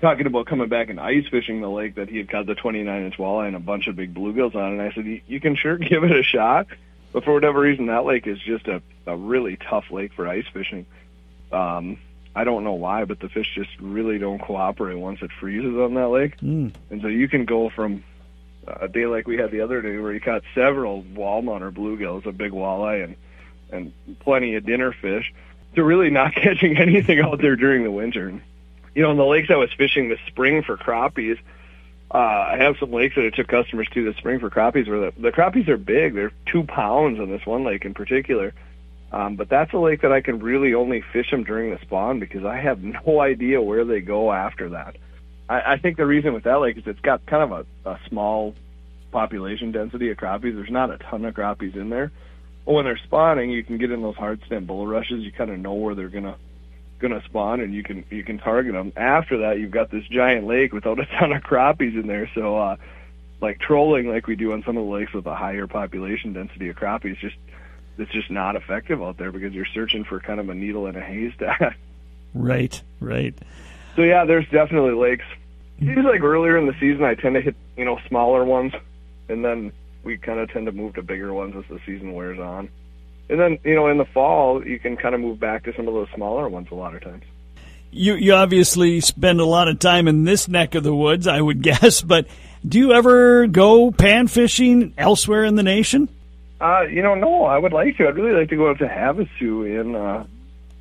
talking 0.00 0.26
about 0.26 0.46
coming 0.46 0.68
back 0.68 0.90
and 0.90 1.00
ice 1.00 1.26
fishing 1.30 1.60
the 1.60 1.70
lake 1.70 1.94
that 1.94 2.08
he 2.08 2.18
had 2.18 2.28
caught 2.28 2.46
the 2.46 2.54
29 2.54 3.04
inch 3.04 3.16
walleye 3.16 3.46
and 3.46 3.56
a 3.56 3.60
bunch 3.60 3.86
of 3.86 3.96
big 3.96 4.12
bluegills 4.12 4.54
on. 4.54 4.72
And 4.72 4.82
I 4.82 4.92
said, 4.92 5.22
you 5.26 5.40
can 5.40 5.56
sure 5.56 5.78
give 5.78 6.04
it 6.04 6.10
a 6.10 6.22
shot, 6.22 6.66
but 7.12 7.24
for 7.24 7.32
whatever 7.32 7.60
reason, 7.60 7.86
that 7.86 8.04
lake 8.04 8.26
is 8.26 8.38
just 8.40 8.66
a, 8.66 8.82
a 9.06 9.16
really 9.16 9.56
tough 9.56 9.90
lake 9.90 10.12
for 10.14 10.28
ice 10.28 10.46
fishing. 10.52 10.86
Um, 11.52 11.98
I 12.34 12.44
don't 12.44 12.64
know 12.64 12.72
why, 12.72 13.04
but 13.04 13.20
the 13.20 13.28
fish 13.28 13.54
just 13.54 13.70
really 13.78 14.18
don't 14.18 14.40
cooperate 14.40 14.94
once 14.94 15.20
it 15.22 15.30
freezes 15.38 15.76
on 15.76 15.94
that 15.94 16.08
lake. 16.08 16.38
Mm. 16.40 16.72
And 16.90 17.02
so 17.02 17.08
you 17.08 17.28
can 17.28 17.44
go 17.44 17.68
from 17.68 18.02
a 18.66 18.88
day 18.88 19.06
like 19.06 19.26
we 19.26 19.36
had 19.36 19.50
the 19.50 19.60
other 19.60 19.82
day 19.82 19.98
where 19.98 20.12
you 20.12 20.20
caught 20.20 20.42
several 20.54 21.02
walnut 21.02 21.62
or 21.62 21.70
bluegills, 21.70 22.26
a 22.26 22.32
big 22.32 22.52
walleye, 22.52 23.04
and 23.04 23.16
and 23.70 23.92
plenty 24.20 24.54
of 24.54 24.66
dinner 24.66 24.92
fish 24.92 25.32
to 25.74 25.84
really 25.84 26.10
not 26.10 26.34
catching 26.36 26.76
anything 26.76 27.20
out 27.20 27.40
there 27.40 27.56
during 27.56 27.84
the 27.84 27.90
winter. 27.90 28.42
You 28.94 29.02
know, 29.02 29.10
in 29.10 29.16
the 29.16 29.24
lakes 29.24 29.48
I 29.50 29.56
was 29.56 29.70
fishing 29.76 30.08
this 30.08 30.20
spring 30.26 30.62
for 30.62 30.76
crappies, 30.76 31.38
uh, 32.12 32.18
I 32.18 32.56
have 32.58 32.76
some 32.78 32.92
lakes 32.92 33.14
that 33.14 33.24
I 33.24 33.30
took 33.30 33.48
customers 33.48 33.88
to 33.94 34.04
this 34.04 34.16
spring 34.16 34.38
for 34.38 34.50
crappies 34.50 34.86
where 34.86 35.10
the, 35.10 35.20
the 35.20 35.32
crappies 35.32 35.68
are 35.68 35.78
big. 35.78 36.14
They're 36.14 36.32
two 36.44 36.64
pounds 36.64 37.18
on 37.18 37.30
this 37.30 37.46
one 37.46 37.64
lake 37.64 37.86
in 37.86 37.94
particular. 37.94 38.52
Um, 39.12 39.36
but 39.36 39.48
that's 39.48 39.72
a 39.72 39.78
lake 39.78 40.02
that 40.02 40.12
I 40.12 40.20
can 40.20 40.38
really 40.38 40.74
only 40.74 41.02
fish 41.12 41.30
them 41.30 41.44
during 41.44 41.70
the 41.70 41.78
spawn 41.80 42.18
because 42.18 42.44
I 42.44 42.56
have 42.56 42.82
no 43.06 43.20
idea 43.20 43.62
where 43.62 43.84
they 43.84 44.00
go 44.00 44.32
after 44.32 44.70
that. 44.70 44.96
I, 45.48 45.74
I 45.74 45.78
think 45.78 45.96
the 45.96 46.06
reason 46.06 46.34
with 46.34 46.44
that 46.44 46.60
lake 46.60 46.76
is 46.76 46.84
it's 46.86 47.00
got 47.00 47.24
kind 47.26 47.52
of 47.52 47.66
a, 47.84 47.90
a 47.90 47.98
small 48.08 48.54
population 49.10 49.72
density 49.72 50.10
of 50.10 50.18
crappies. 50.18 50.54
There's 50.54 50.70
not 50.70 50.90
a 50.90 50.98
ton 50.98 51.24
of 51.24 51.34
crappies 51.34 51.76
in 51.76 51.88
there. 51.88 52.12
But 52.64 52.72
when 52.72 52.84
they're 52.84 52.98
spawning, 52.98 53.50
you 53.50 53.64
can 53.64 53.78
get 53.78 53.90
in 53.90 54.02
those 54.02 54.16
hard 54.16 54.40
stem 54.46 54.66
bull 54.66 54.86
rushes. 54.86 55.22
You 55.22 55.32
kind 55.32 55.50
of 55.50 55.58
know 55.58 55.74
where 55.74 55.94
they're 55.94 56.08
gonna 56.08 56.36
gonna 57.00 57.22
spawn, 57.24 57.60
and 57.60 57.74
you 57.74 57.82
can 57.82 58.04
you 58.10 58.22
can 58.22 58.38
target 58.38 58.72
them. 58.72 58.92
After 58.96 59.38
that, 59.38 59.58
you've 59.58 59.70
got 59.70 59.90
this 59.90 60.04
giant 60.04 60.46
lake 60.46 60.72
without 60.72 60.98
a 61.00 61.06
ton 61.18 61.32
of 61.32 61.42
crappies 61.42 61.98
in 62.00 62.06
there. 62.06 62.30
So, 62.34 62.56
uh, 62.56 62.76
like 63.40 63.58
trolling, 63.58 64.08
like 64.08 64.26
we 64.26 64.36
do 64.36 64.52
on 64.52 64.62
some 64.64 64.76
of 64.76 64.84
the 64.84 64.90
lakes 64.90 65.12
with 65.12 65.26
a 65.26 65.34
higher 65.34 65.66
population 65.66 66.32
density 66.32 66.68
of 66.68 66.76
crappies, 66.76 67.18
just 67.18 67.36
it's 67.98 68.12
just 68.12 68.30
not 68.30 68.56
effective 68.56 69.02
out 69.02 69.18
there 69.18 69.32
because 69.32 69.52
you're 69.52 69.66
searching 69.66 70.04
for 70.04 70.20
kind 70.20 70.40
of 70.40 70.48
a 70.48 70.54
needle 70.54 70.86
in 70.86 70.96
a 70.96 71.02
haystack. 71.02 71.76
Right, 72.34 72.80
right. 72.98 73.34
So 73.94 74.00
yeah, 74.00 74.24
there's 74.24 74.48
definitely 74.48 74.94
lakes. 74.94 75.26
Seems 75.78 76.02
like 76.02 76.22
earlier 76.22 76.56
in 76.56 76.66
the 76.66 76.72
season, 76.80 77.04
I 77.04 77.14
tend 77.14 77.34
to 77.34 77.42
hit 77.42 77.54
you 77.76 77.84
know 77.84 77.98
smaller 78.08 78.42
ones, 78.42 78.72
and 79.28 79.44
then 79.44 79.70
we 80.04 80.16
kind 80.18 80.40
of 80.40 80.50
tend 80.50 80.66
to 80.66 80.72
move 80.72 80.94
to 80.94 81.02
bigger 81.02 81.32
ones 81.32 81.54
as 81.56 81.64
the 81.68 81.80
season 81.86 82.12
wears 82.12 82.38
on. 82.38 82.68
And 83.28 83.40
then 83.40 83.58
you 83.64 83.74
know 83.74 83.88
in 83.88 83.98
the 83.98 84.04
fall, 84.04 84.66
you 84.66 84.78
can 84.78 84.96
kind 84.96 85.14
of 85.14 85.20
move 85.20 85.40
back 85.40 85.64
to 85.64 85.74
some 85.74 85.88
of 85.88 85.94
those 85.94 86.08
smaller 86.14 86.48
ones 86.48 86.68
a 86.70 86.74
lot 86.74 86.94
of 86.94 87.02
times. 87.02 87.24
You 87.90 88.14
you 88.14 88.34
obviously 88.34 89.00
spend 89.00 89.40
a 89.40 89.44
lot 89.44 89.68
of 89.68 89.78
time 89.78 90.08
in 90.08 90.24
this 90.24 90.48
neck 90.48 90.74
of 90.74 90.82
the 90.82 90.94
woods, 90.94 91.26
I 91.26 91.40
would 91.40 91.62
guess. 91.70 92.02
But 92.02 92.26
do 92.66 92.78
you 92.78 92.92
ever 92.92 93.46
go 93.46 93.90
pan 93.90 94.28
fishing 94.28 94.94
elsewhere 94.98 95.44
in 95.44 95.54
the 95.54 95.62
nation? 95.62 96.08
Uh, 96.60 96.82
you 96.82 97.02
know, 97.02 97.14
no, 97.14 97.44
I 97.44 97.58
would 97.58 97.72
like 97.72 97.96
to. 97.96 98.06
I'd 98.06 98.14
really 98.14 98.38
like 98.38 98.48
to 98.50 98.56
go 98.56 98.70
out 98.70 98.78
to 98.78 98.86
Havasu 98.86 99.80
in 99.80 99.96
uh, 99.96 100.26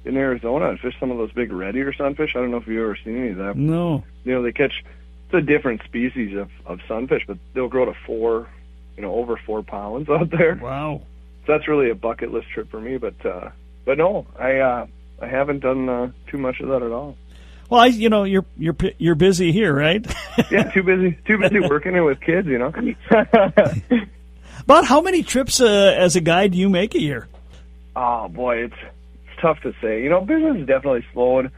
in 0.06 0.18
Arizona 0.18 0.70
and 0.70 0.80
fish 0.80 0.96
some 1.00 1.12
of 1.12 1.18
those 1.18 1.32
big 1.32 1.52
red 1.52 1.76
ear 1.76 1.94
sunfish. 1.94 2.36
I 2.36 2.40
don't 2.40 2.52
know 2.52 2.58
if 2.58 2.68
you've 2.68 2.84
ever 2.84 2.98
seen 3.04 3.18
any 3.18 3.30
of 3.30 3.38
that. 3.38 3.56
No. 3.56 4.04
You 4.24 4.34
know, 4.34 4.42
they 4.44 4.52
catch 4.52 4.84
it's 5.32 5.34
a 5.34 5.42
different 5.42 5.82
species 5.84 6.38
of, 6.38 6.50
of 6.66 6.80
sunfish, 6.88 7.24
but 7.26 7.38
they'll 7.54 7.70
grow 7.70 7.86
to 7.86 7.94
four, 8.06 8.50
you 8.96 9.04
know, 9.04 9.14
over 9.16 9.38
four 9.46 9.64
pounds 9.64 10.10
out 10.10 10.30
there. 10.30 10.56
Wow. 10.56 11.02
So 11.46 11.54
that's 11.54 11.68
really 11.68 11.90
a 11.90 11.96
bucket 11.96 12.32
list 12.32 12.50
trip 12.50 12.70
for 12.70 12.80
me. 12.80 12.98
But 12.98 13.26
uh, 13.26 13.50
but 13.86 13.98
no, 13.98 14.28
I 14.38 14.58
uh, 14.58 14.88
I 15.22 15.28
haven't 15.28 15.60
done 15.60 15.90
uh, 15.90 16.12
too 16.28 16.38
much 16.38 16.60
of 16.60 16.70
that 16.70 16.84
at 16.84 16.92
all. 16.92 17.18
Well, 17.70 17.82
I, 17.82 17.86
you 17.88 18.10
know, 18.10 18.26
you're 18.26 18.46
you're 18.58 18.76
you're 18.98 19.16
busy 19.16 19.52
here, 19.52 19.74
right? 19.74 20.06
yeah, 20.52 20.64
too 20.72 20.84
busy, 20.84 21.18
too 21.26 21.38
busy 21.38 21.60
working 21.70 21.96
it 21.96 22.02
with 22.02 22.20
kids, 22.20 22.48
you 22.48 22.58
know. 22.60 22.74
About 24.60 24.86
how 24.86 25.02
many 25.02 25.24
trips 25.24 25.62
uh, 25.62 25.96
as 25.98 26.16
a 26.16 26.22
guide 26.22 26.52
do 26.52 26.58
you 26.58 26.70
make 26.70 26.96
a 26.96 27.02
year? 27.02 27.28
Oh 27.96 28.28
boy, 28.28 28.66
it's 28.66 28.76
it's 28.76 29.42
tough 29.42 29.62
to 29.62 29.74
say. 29.82 30.04
You 30.04 30.10
know, 30.10 30.22
business 30.22 30.58
is 30.58 30.68
definitely 30.68 31.06
slowed 31.14 31.52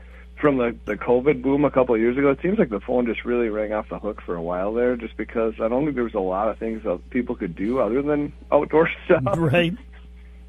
from 0.43 0.57
the 0.57 0.75
the 0.83 0.97
COVID 0.97 1.41
boom 1.41 1.63
a 1.63 1.71
couple 1.71 1.95
of 1.95 2.01
years 2.01 2.17
ago. 2.17 2.29
It 2.29 2.39
seems 2.41 2.59
like 2.59 2.69
the 2.69 2.81
phone 2.81 3.05
just 3.05 3.23
really 3.23 3.47
rang 3.47 3.71
off 3.71 3.87
the 3.87 3.97
hook 3.97 4.21
for 4.25 4.35
a 4.35 4.41
while 4.41 4.73
there, 4.73 4.97
just 4.97 5.15
because 5.15 5.53
I 5.61 5.69
don't 5.69 5.85
think 5.85 5.95
there 5.95 6.03
was 6.03 6.15
a 6.15 6.19
lot 6.19 6.49
of 6.49 6.57
things 6.59 6.83
that 6.83 7.09
people 7.11 7.37
could 7.37 7.55
do 7.55 7.79
other 7.79 8.01
than 8.01 8.33
outdoor 8.51 8.89
stuff. 9.05 9.23
Right. 9.37 9.73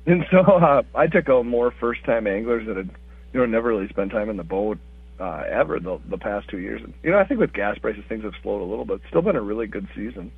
And 0.06 0.26
so 0.30 0.40
uh, 0.40 0.82
I 0.94 1.06
took 1.06 1.30
out 1.30 1.46
more 1.46 1.70
first 1.70 2.04
time 2.04 2.26
anglers 2.26 2.66
that 2.66 2.76
had 2.76 2.90
you 3.32 3.40
know 3.40 3.46
never 3.46 3.70
really 3.70 3.88
spent 3.88 4.10
time 4.10 4.28
in 4.28 4.36
the 4.36 4.44
boat 4.44 4.76
uh, 5.18 5.44
ever 5.48 5.80
the 5.80 5.98
the 6.10 6.18
past 6.18 6.46
two 6.48 6.58
years. 6.58 6.82
And 6.84 6.92
you 7.02 7.10
know, 7.10 7.18
I 7.18 7.24
think 7.24 7.40
with 7.40 7.54
gas 7.54 7.78
prices 7.78 8.04
things 8.06 8.22
have 8.22 8.34
slowed 8.42 8.60
a 8.60 8.64
little, 8.64 8.84
but 8.84 8.94
it's 8.96 9.06
still 9.08 9.22
been 9.22 9.34
a 9.34 9.40
really 9.40 9.66
good 9.66 9.88
season. 9.94 10.30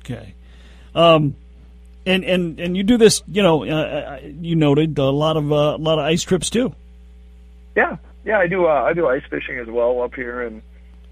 Okay. 0.00 0.34
Um, 0.94 1.36
and 2.04 2.22
and 2.22 2.60
and 2.60 2.76
you 2.76 2.82
do 2.82 2.98
this, 2.98 3.22
you 3.26 3.42
know, 3.42 3.64
uh, 3.64 4.20
you 4.22 4.56
noted 4.56 4.98
a 4.98 5.04
lot 5.04 5.38
of 5.38 5.50
uh, 5.50 5.56
a 5.56 5.78
lot 5.78 5.98
of 5.98 6.04
ice 6.04 6.22
trips 6.22 6.50
too. 6.50 6.74
Yeah, 7.74 7.96
yeah, 8.24 8.38
I 8.38 8.46
do. 8.46 8.66
Uh, 8.66 8.82
I 8.82 8.92
do 8.92 9.08
ice 9.08 9.22
fishing 9.28 9.58
as 9.58 9.68
well 9.68 10.02
up 10.02 10.14
here 10.14 10.42
in 10.42 10.62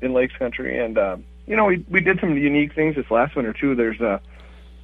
in 0.01 0.13
Lakes 0.13 0.35
Country, 0.37 0.79
and 0.79 0.97
uh, 0.97 1.17
you 1.47 1.57
know, 1.57 1.65
we 1.65 1.85
we 1.89 2.01
did 2.01 2.21
some 2.21 2.37
unique 2.37 2.75
things 2.75 2.97
this 2.97 3.11
last 3.11 3.37
winter 3.37 3.53
too. 3.53 3.75
There's 3.75 4.01
a 4.01 4.21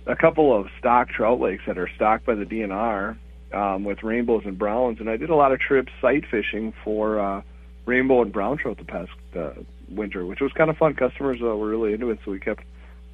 a 0.07 0.17
couple 0.17 0.55
of 0.57 0.69
stock 0.79 1.09
trout 1.09 1.41
lakes 1.41 1.65
that 1.67 1.79
are 1.79 1.89
stocked 1.95 2.27
by 2.27 2.35
the 2.35 2.45
DNR 2.45 3.17
um, 3.53 3.85
with 3.85 4.03
rainbows 4.03 4.43
and 4.45 4.59
browns, 4.59 5.01
and 5.01 5.11
I 5.11 5.17
did 5.17 5.31
a 5.31 5.35
lot 5.35 5.53
of 5.53 5.61
trips 5.61 5.93
sight 6.01 6.25
fishing 6.31 6.73
for 6.85 7.19
uh, 7.19 7.43
rainbow 7.87 8.23
and 8.23 8.33
brown 8.33 8.59
trout 8.59 8.79
the 8.79 8.85
past 8.85 9.11
uh, 9.37 9.51
winter, 9.89 10.27
which 10.27 10.41
was 10.41 10.53
kind 10.53 10.71
of 10.71 10.77
fun. 10.77 10.95
Customers 10.95 11.41
uh, 11.41 11.57
were 11.57 11.69
really 11.69 11.93
into 11.93 12.11
it, 12.11 12.19
so 12.25 12.31
we 12.31 12.41
kept 12.41 12.65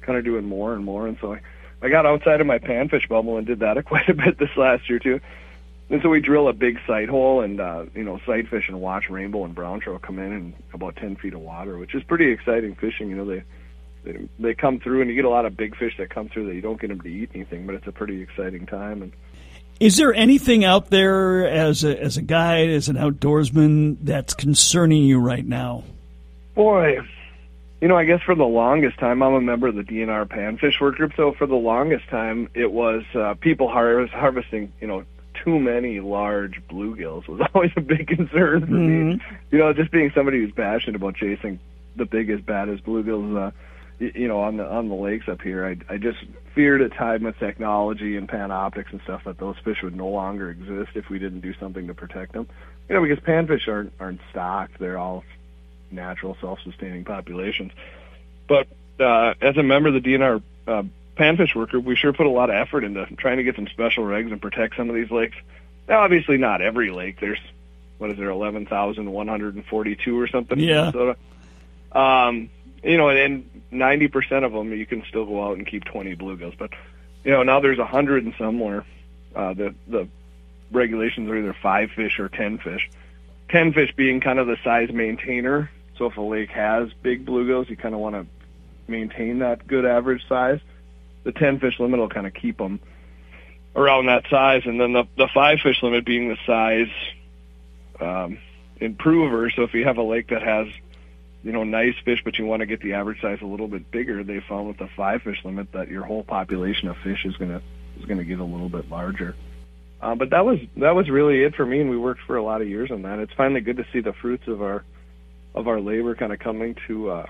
kind 0.01 0.17
of 0.17 0.25
doing 0.25 0.45
more 0.45 0.73
and 0.73 0.83
more, 0.83 1.07
and 1.07 1.17
so 1.21 1.33
I 1.33 1.41
I 1.83 1.89
got 1.89 2.05
outside 2.05 2.39
of 2.39 2.47
my 2.47 2.59
panfish 2.59 3.09
bubble 3.09 3.37
and 3.37 3.45
did 3.45 3.59
that 3.59 3.83
quite 3.85 4.09
a 4.09 4.13
bit 4.13 4.39
this 4.39 4.55
last 4.55 4.89
year 4.89 4.99
too. 4.99 5.19
And 5.89 6.01
so 6.01 6.09
we 6.09 6.21
drill 6.21 6.47
a 6.47 6.53
big 6.53 6.79
sight 6.87 7.09
hole 7.09 7.41
and 7.41 7.59
uh, 7.59 7.85
you 7.93 8.03
know 8.03 8.19
sight 8.25 8.47
fish 8.47 8.67
and 8.67 8.79
watch 8.79 9.09
rainbow 9.09 9.45
and 9.45 9.53
brown 9.53 9.79
trout 9.79 10.01
come 10.01 10.19
in 10.19 10.31
in 10.31 10.53
about 10.73 10.95
ten 10.95 11.15
feet 11.15 11.33
of 11.33 11.41
water, 11.41 11.77
which 11.77 11.93
is 11.93 12.03
pretty 12.03 12.31
exciting 12.31 12.75
fishing. 12.75 13.09
You 13.09 13.17
know 13.17 13.25
they 13.25 13.43
they, 14.03 14.27
they 14.39 14.53
come 14.53 14.79
through 14.79 15.01
and 15.01 15.09
you 15.09 15.15
get 15.15 15.25
a 15.25 15.29
lot 15.29 15.45
of 15.45 15.55
big 15.55 15.75
fish 15.75 15.95
that 15.97 16.09
come 16.09 16.29
through 16.29 16.47
that 16.47 16.55
you 16.55 16.61
don't 16.61 16.79
get 16.79 16.87
them 16.87 17.01
to 17.01 17.07
eat 17.07 17.31
anything, 17.33 17.65
but 17.65 17.75
it's 17.75 17.87
a 17.87 17.91
pretty 17.91 18.21
exciting 18.21 18.65
time. 18.65 19.01
And 19.01 19.11
is 19.79 19.97
there 19.97 20.13
anything 20.13 20.63
out 20.63 20.89
there 20.89 21.47
as 21.47 21.83
a 21.83 22.01
as 22.01 22.17
a 22.17 22.21
guide, 22.21 22.69
as 22.69 22.89
an 22.89 22.95
outdoorsman, 22.95 23.97
that's 24.01 24.33
concerning 24.33 25.03
you 25.03 25.19
right 25.19 25.45
now? 25.45 25.83
Boy, 26.55 26.99
you 27.81 27.89
know, 27.89 27.97
I 27.97 28.05
guess 28.05 28.21
for 28.21 28.33
the 28.33 28.45
longest 28.45 28.97
time, 28.97 29.21
I'm 29.21 29.33
a 29.33 29.41
member 29.41 29.67
of 29.67 29.75
the 29.75 29.81
DNR 29.81 30.25
Panfish 30.25 30.79
Work 30.79 30.95
Group. 30.95 31.13
So 31.17 31.33
for 31.33 31.45
the 31.45 31.55
longest 31.55 32.07
time, 32.07 32.49
it 32.53 32.71
was 32.71 33.03
uh, 33.13 33.33
people 33.41 33.67
harvest, 33.67 34.13
harvesting, 34.13 34.71
you 34.79 34.87
know, 34.87 35.03
too 35.43 35.59
many 35.59 35.99
large 35.99 36.61
bluegills 36.67 37.27
was 37.27 37.41
always 37.53 37.71
a 37.75 37.81
big 37.81 38.07
concern 38.07 38.61
for 38.61 38.67
mm-hmm. 38.67 39.09
me. 39.09 39.21
You 39.51 39.59
know, 39.59 39.73
just 39.73 39.91
being 39.91 40.11
somebody 40.15 40.39
who's 40.39 40.53
passionate 40.53 40.95
about 40.95 41.15
chasing 41.15 41.59
the 41.95 42.05
biggest, 42.05 42.45
baddest 42.45 42.85
bluegills, 42.85 43.47
uh, 43.47 43.51
you 43.99 44.27
know, 44.27 44.41
on 44.41 44.57
the 44.57 44.65
on 44.65 44.89
the 44.89 44.95
lakes 44.95 45.27
up 45.27 45.41
here, 45.41 45.65
I 45.65 45.93
I 45.93 45.97
just 45.97 46.19
feared 46.55 46.81
a 46.81 46.89
time 46.89 47.23
with 47.23 47.37
technology 47.39 48.17
and 48.17 48.27
Panoptix 48.27 48.91
and 48.91 49.01
stuff 49.01 49.23
that 49.25 49.37
those 49.37 49.55
fish 49.63 49.81
would 49.83 49.95
no 49.95 50.07
longer 50.07 50.49
exist 50.49 50.91
if 50.95 51.09
we 51.09 51.19
didn't 51.19 51.41
do 51.41 51.53
something 51.59 51.87
to 51.87 51.93
protect 51.93 52.33
them. 52.33 52.47
You 52.89 52.95
know, 52.95 53.01
because 53.01 53.23
panfish 53.23 53.67
aren't 53.67 53.93
aren't 53.99 54.21
stocked; 54.31 54.79
they're 54.79 54.97
all 54.97 55.23
natural, 55.91 56.35
self-sustaining 56.41 57.05
populations. 57.05 57.71
But 58.47 58.67
uh, 58.99 59.35
as 59.41 59.57
a 59.57 59.63
member 59.63 59.89
of 59.89 59.95
the 59.95 60.01
DNR 60.01 60.41
uh, 60.67 60.83
panfish 61.17 61.55
worker, 61.55 61.79
we 61.79 61.95
sure 61.95 62.13
put 62.13 62.25
a 62.25 62.29
lot 62.29 62.49
of 62.49 62.55
effort 62.55 62.83
into 62.83 63.05
trying 63.17 63.37
to 63.37 63.43
get 63.43 63.55
some 63.55 63.67
special 63.67 64.03
regs 64.03 64.31
and 64.31 64.41
protect 64.41 64.75
some 64.75 64.89
of 64.89 64.95
these 64.95 65.11
lakes. 65.11 65.35
Now, 65.87 66.01
obviously, 66.01 66.37
not 66.37 66.61
every 66.61 66.91
lake. 66.91 67.19
There's 67.19 67.39
what 67.97 68.11
is 68.11 68.17
there, 68.17 68.29
eleven 68.29 68.65
thousand 68.65 69.11
one 69.11 69.27
hundred 69.27 69.55
and 69.55 69.65
forty-two 69.65 70.19
or 70.19 70.27
something? 70.27 70.59
Yeah. 70.59 70.89
In 70.89 70.93
Minnesota. 70.93 71.17
Um, 71.91 72.49
you 72.83 72.97
know, 72.97 73.09
and 73.09 73.49
ninety 73.71 74.07
percent 74.07 74.45
of 74.45 74.51
them 74.51 74.73
you 74.73 74.85
can 74.85 75.03
still 75.07 75.25
go 75.25 75.43
out 75.43 75.57
and 75.57 75.65
keep 75.67 75.85
twenty 75.85 76.15
bluegills, 76.15 76.57
but 76.57 76.71
you 77.23 77.31
know 77.31 77.43
now 77.43 77.59
there's 77.59 77.79
a 77.79 77.85
hundred 77.85 78.25
and 78.25 78.33
somewhere. 78.37 78.85
Uh, 79.35 79.53
the 79.53 79.75
the 79.87 80.07
regulations 80.71 81.29
are 81.29 81.37
either 81.37 81.55
five 81.61 81.91
fish 81.91 82.19
or 82.19 82.29
ten 82.29 82.57
fish. 82.57 82.89
Ten 83.49 83.73
fish 83.73 83.93
being 83.95 84.19
kind 84.19 84.39
of 84.39 84.47
the 84.47 84.57
size 84.63 84.91
maintainer 84.91 85.69
so 85.97 86.05
if 86.07 86.17
a 86.17 86.21
lake 86.21 86.49
has 86.51 86.91
big 87.01 87.25
bluegills, 87.25 87.69
you 87.69 87.77
kind 87.77 87.93
of 87.93 88.01
want 88.01 88.15
to 88.15 88.25
maintain 88.87 89.39
that 89.39 89.67
good 89.67 89.85
average 89.85 90.27
size. 90.27 90.59
The 91.23 91.31
10 91.31 91.59
fish 91.59 91.79
limit 91.79 91.99
will 91.99 92.09
kind 92.09 92.27
of 92.27 92.33
keep 92.33 92.57
them 92.57 92.79
around 93.75 94.07
that 94.07 94.25
size, 94.29 94.63
and 94.65 94.79
then 94.79 94.93
the 94.93 95.07
the 95.17 95.27
five 95.33 95.59
fish 95.59 95.81
limit 95.81 96.05
being 96.05 96.29
the 96.29 96.37
size 96.45 96.91
um, 97.99 98.37
improver. 98.77 99.49
So 99.49 99.63
if 99.63 99.73
you 99.73 99.85
have 99.85 99.97
a 99.97 100.03
lake 100.03 100.29
that 100.29 100.43
has 100.43 100.67
you 101.43 101.51
know 101.51 101.63
nice 101.63 101.95
fish, 102.05 102.21
but 102.23 102.37
you 102.37 102.45
want 102.45 102.61
to 102.61 102.65
get 102.65 102.81
the 102.81 102.93
average 102.93 103.21
size 103.21 103.39
a 103.41 103.45
little 103.45 103.67
bit 103.67 103.89
bigger, 103.91 104.23
they 104.23 104.39
found 104.41 104.67
with 104.67 104.77
the 104.77 104.89
five 104.95 105.21
fish 105.23 105.43
limit 105.43 105.71
that 105.73 105.89
your 105.89 106.03
whole 106.03 106.23
population 106.23 106.87
of 106.87 106.97
fish 106.97 107.25
is 107.25 107.35
gonna 107.37 107.61
is 107.99 108.05
gonna 108.05 108.23
get 108.23 108.39
a 108.39 108.45
little 108.45 108.69
bit 108.69 108.89
larger. 108.89 109.35
Uh, 110.01 110.15
but 110.15 110.31
that 110.31 110.45
was 110.45 110.59
that 110.77 110.95
was 110.95 111.09
really 111.09 111.43
it 111.43 111.55
for 111.55 111.65
me, 111.65 111.79
and 111.79 111.89
we 111.89 111.97
worked 111.97 112.21
for 112.27 112.35
a 112.35 112.43
lot 112.43 112.61
of 112.61 112.67
years 112.67 112.91
on 112.91 113.03
that. 113.03 113.19
It's 113.19 113.33
finally 113.33 113.61
good 113.61 113.77
to 113.77 113.85
see 113.93 114.01
the 114.01 114.13
fruits 114.13 114.47
of 114.47 114.61
our 114.61 114.83
of 115.55 115.67
our 115.67 115.79
labor 115.79 116.15
kind 116.15 116.33
of 116.33 116.39
coming 116.39 116.75
to 116.87 117.09
uh, 117.09 117.25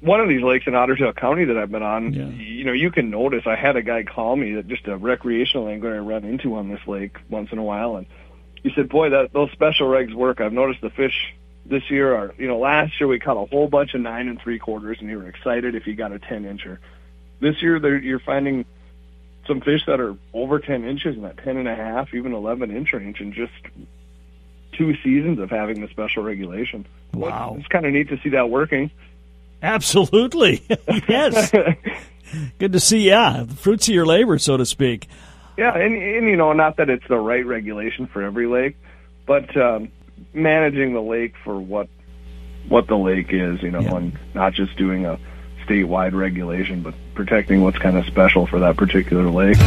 one 0.00 0.20
of 0.20 0.28
these 0.28 0.42
lakes 0.42 0.66
in 0.66 0.74
Otter 0.74 0.96
Tail 0.96 1.12
County 1.12 1.44
that 1.46 1.56
I've 1.56 1.70
been 1.70 1.82
on. 1.82 2.12
Yeah. 2.12 2.28
You 2.28 2.64
know, 2.64 2.72
you 2.72 2.90
can 2.90 3.10
notice. 3.10 3.42
I 3.46 3.56
had 3.56 3.76
a 3.76 3.82
guy 3.82 4.04
call 4.04 4.36
me 4.36 4.54
that 4.54 4.68
just 4.68 4.86
a 4.86 4.96
recreational 4.96 5.68
angler 5.68 5.94
I 5.94 5.98
run 5.98 6.24
into 6.24 6.54
on 6.54 6.68
this 6.68 6.80
lake 6.86 7.16
once 7.28 7.50
in 7.52 7.58
a 7.58 7.62
while, 7.62 7.96
and 7.96 8.06
he 8.62 8.70
said, 8.74 8.88
"Boy, 8.88 9.10
that 9.10 9.32
those 9.32 9.50
special 9.52 9.88
regs 9.88 10.14
work. 10.14 10.40
I've 10.40 10.52
noticed 10.52 10.80
the 10.80 10.90
fish." 10.90 11.34
This 11.66 11.88
year, 11.90 12.14
are 12.14 12.34
you 12.38 12.48
know, 12.48 12.58
last 12.58 12.98
year 12.98 13.06
we 13.06 13.20
caught 13.20 13.36
a 13.36 13.44
whole 13.44 13.68
bunch 13.68 13.94
of 13.94 14.00
nine 14.00 14.28
and 14.28 14.40
three 14.40 14.58
quarters, 14.58 14.96
and 15.00 15.08
you 15.08 15.18
were 15.18 15.28
excited 15.28 15.74
if 15.74 15.86
you 15.86 15.94
got 15.94 16.10
a 16.10 16.18
ten 16.18 16.44
incher. 16.44 16.78
This 17.40 17.62
year, 17.62 17.98
you're 17.98 18.18
finding 18.20 18.64
some 19.46 19.60
fish 19.60 19.82
that 19.86 20.00
are 20.00 20.16
over 20.32 20.58
10 20.58 20.84
inches 20.84 21.16
and 21.16 21.24
that 21.24 21.38
10 21.38 21.56
and 21.56 21.66
a 21.66 21.74
half, 21.74 22.14
even 22.14 22.34
11 22.34 22.70
inch 22.70 22.92
range 22.92 23.20
in 23.20 23.32
just 23.32 23.52
two 24.72 24.94
seasons 25.02 25.38
of 25.38 25.50
having 25.50 25.80
the 25.80 25.88
special 25.88 26.22
regulation. 26.22 26.86
Wow. 27.12 27.56
It's 27.58 27.68
kind 27.68 27.86
of 27.86 27.92
neat 27.92 28.08
to 28.10 28.20
see 28.22 28.30
that 28.30 28.50
working. 28.50 28.90
Absolutely. 29.62 30.62
yes. 31.08 31.52
Good 32.58 32.72
to 32.72 32.80
see, 32.80 33.00
yeah, 33.08 33.44
the 33.46 33.54
fruits 33.54 33.88
of 33.88 33.94
your 33.94 34.06
labor, 34.06 34.38
so 34.38 34.56
to 34.56 34.64
speak. 34.64 35.08
Yeah, 35.56 35.76
and, 35.76 35.94
and 35.94 36.26
you 36.26 36.36
know, 36.36 36.52
not 36.52 36.76
that 36.76 36.88
it's 36.88 37.06
the 37.08 37.18
right 37.18 37.44
regulation 37.44 38.06
for 38.06 38.22
every 38.22 38.46
lake, 38.46 38.76
but 39.26 39.54
um, 39.56 39.90
managing 40.32 40.92
the 40.94 41.02
lake 41.02 41.34
for 41.44 41.58
what 41.60 41.88
what 42.68 42.86
the 42.86 42.96
lake 42.96 43.28
is, 43.32 43.60
you 43.62 43.70
know, 43.70 43.80
Yeah. 43.80 43.96
and 43.96 44.18
not 44.34 44.52
just 44.52 44.76
doing 44.76 45.04
a 45.06 45.18
statewide 45.66 46.12
regulation, 46.14 46.82
but 46.82 46.94
protecting 47.14 47.62
what's 47.62 47.78
kind 47.78 47.96
of 47.96 48.06
special 48.06 48.46
for 48.46 48.60
that 48.60 48.76
particular 48.76 49.28
lake. 49.28 49.58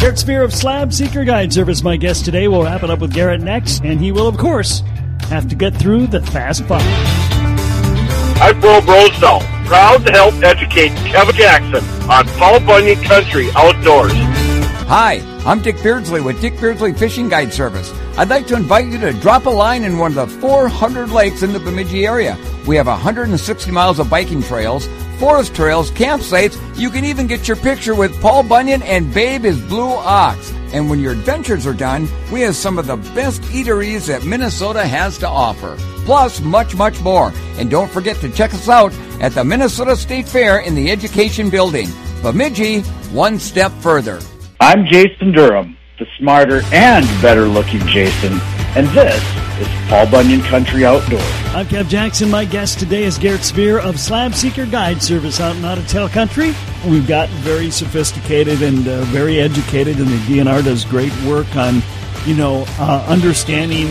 Garrett 0.00 0.16
Svir 0.18 0.44
of 0.44 0.52
Slab 0.52 0.92
Seeker 0.92 1.24
Guide 1.24 1.52
Service, 1.52 1.82
my 1.82 1.96
guest 1.96 2.24
today. 2.24 2.48
We'll 2.48 2.64
wrap 2.64 2.82
it 2.82 2.90
up 2.90 2.98
with 2.98 3.14
Garrett 3.14 3.40
next, 3.40 3.82
and 3.84 4.00
he 4.00 4.10
will, 4.12 4.26
of 4.28 4.36
course, 4.36 4.80
have 5.28 5.48
to 5.48 5.54
get 5.54 5.74
through 5.76 6.08
the 6.08 6.20
Fast 6.20 6.64
Five. 6.64 6.82
I'm 8.44 8.60
Rob 8.60 8.86
Rosedale, 8.86 9.40
proud 9.64 10.04
to 10.04 10.12
help 10.12 10.34
educate 10.42 10.90
Kevin 11.06 11.34
Jackson 11.34 11.82
on 12.10 12.26
Paul 12.36 12.60
Bunyan 12.60 13.02
Country 13.02 13.48
Outdoors. 13.56 14.12
Hi, 14.86 15.22
I'm 15.46 15.62
Dick 15.62 15.82
Beardsley 15.82 16.20
with 16.20 16.42
Dick 16.42 16.60
Beardsley 16.60 16.92
Fishing 16.92 17.30
Guide 17.30 17.54
Service. 17.54 17.90
I'd 18.18 18.28
like 18.28 18.46
to 18.48 18.54
invite 18.54 18.84
you 18.88 18.98
to 18.98 19.14
drop 19.14 19.46
a 19.46 19.50
line 19.50 19.82
in 19.82 19.96
one 19.96 20.18
of 20.18 20.30
the 20.30 20.40
400 20.40 21.08
lakes 21.08 21.42
in 21.42 21.54
the 21.54 21.58
Bemidji 21.58 22.06
area. 22.06 22.36
We 22.66 22.76
have 22.76 22.86
160 22.86 23.70
miles 23.70 23.98
of 23.98 24.10
biking 24.10 24.42
trails, 24.42 24.88
forest 25.24 25.54
trails, 25.54 25.90
campsites. 25.92 26.54
You 26.78 26.90
can 26.90 27.06
even 27.06 27.26
get 27.26 27.48
your 27.48 27.56
picture 27.56 27.94
with 27.94 28.20
Paul 28.20 28.42
Bunyan 28.42 28.82
and 28.82 29.12
Babe 29.14 29.44
his 29.44 29.58
Blue 29.58 29.88
Ox. 29.88 30.52
And 30.74 30.90
when 30.90 31.00
your 31.00 31.12
adventures 31.12 31.66
are 31.66 31.72
done, 31.72 32.06
we 32.30 32.42
have 32.42 32.54
some 32.54 32.78
of 32.78 32.86
the 32.86 32.98
best 33.14 33.40
eateries 33.44 34.08
that 34.08 34.26
Minnesota 34.26 34.86
has 34.86 35.16
to 35.20 35.26
offer. 35.26 35.76
Plus, 36.04 36.42
much, 36.42 36.76
much 36.76 37.00
more. 37.00 37.32
And 37.56 37.70
don't 37.70 37.90
forget 37.90 38.18
to 38.18 38.28
check 38.28 38.52
us 38.52 38.68
out 38.68 38.92
at 39.18 39.32
the 39.32 39.42
Minnesota 39.42 39.96
State 39.96 40.28
Fair 40.28 40.58
in 40.58 40.74
the 40.74 40.90
Education 40.90 41.48
Building. 41.48 41.88
Bemidji, 42.20 42.82
one 43.10 43.38
step 43.38 43.72
further. 43.80 44.20
I'm 44.60 44.84
Jason 44.84 45.32
Durham, 45.32 45.74
the 45.98 46.04
smarter 46.18 46.60
and 46.70 47.06
better 47.22 47.46
looking 47.46 47.80
Jason, 47.86 48.38
and 48.76 48.86
this 48.88 49.24
is 49.60 49.68
Paul 49.88 50.10
Bunyan 50.10 50.42
Country 50.42 50.84
Outdoors. 50.84 51.22
I'm 51.54 51.66
Kev 51.66 51.88
Jackson. 51.88 52.30
My 52.30 52.44
guest 52.44 52.78
today 52.78 53.04
is 53.04 53.18
Garrett 53.18 53.42
Svir 53.42 53.80
of 53.80 54.00
Slab 54.00 54.34
Seeker 54.34 54.66
Guide 54.66 55.02
Service 55.02 55.40
out 55.40 55.54
in 55.56 55.64
Otter 55.64 55.84
Tail 55.84 56.08
Country. 56.08 56.52
We've 56.86 57.06
got 57.06 57.28
very 57.28 57.70
sophisticated 57.70 58.62
and 58.62 58.86
uh, 58.88 59.02
very 59.04 59.40
educated, 59.40 59.98
and 59.98 60.08
the 60.08 60.16
DNR 60.16 60.64
does 60.64 60.84
great 60.84 61.12
work 61.22 61.54
on, 61.56 61.82
you 62.26 62.34
know, 62.34 62.64
uh, 62.78 63.04
understanding 63.08 63.86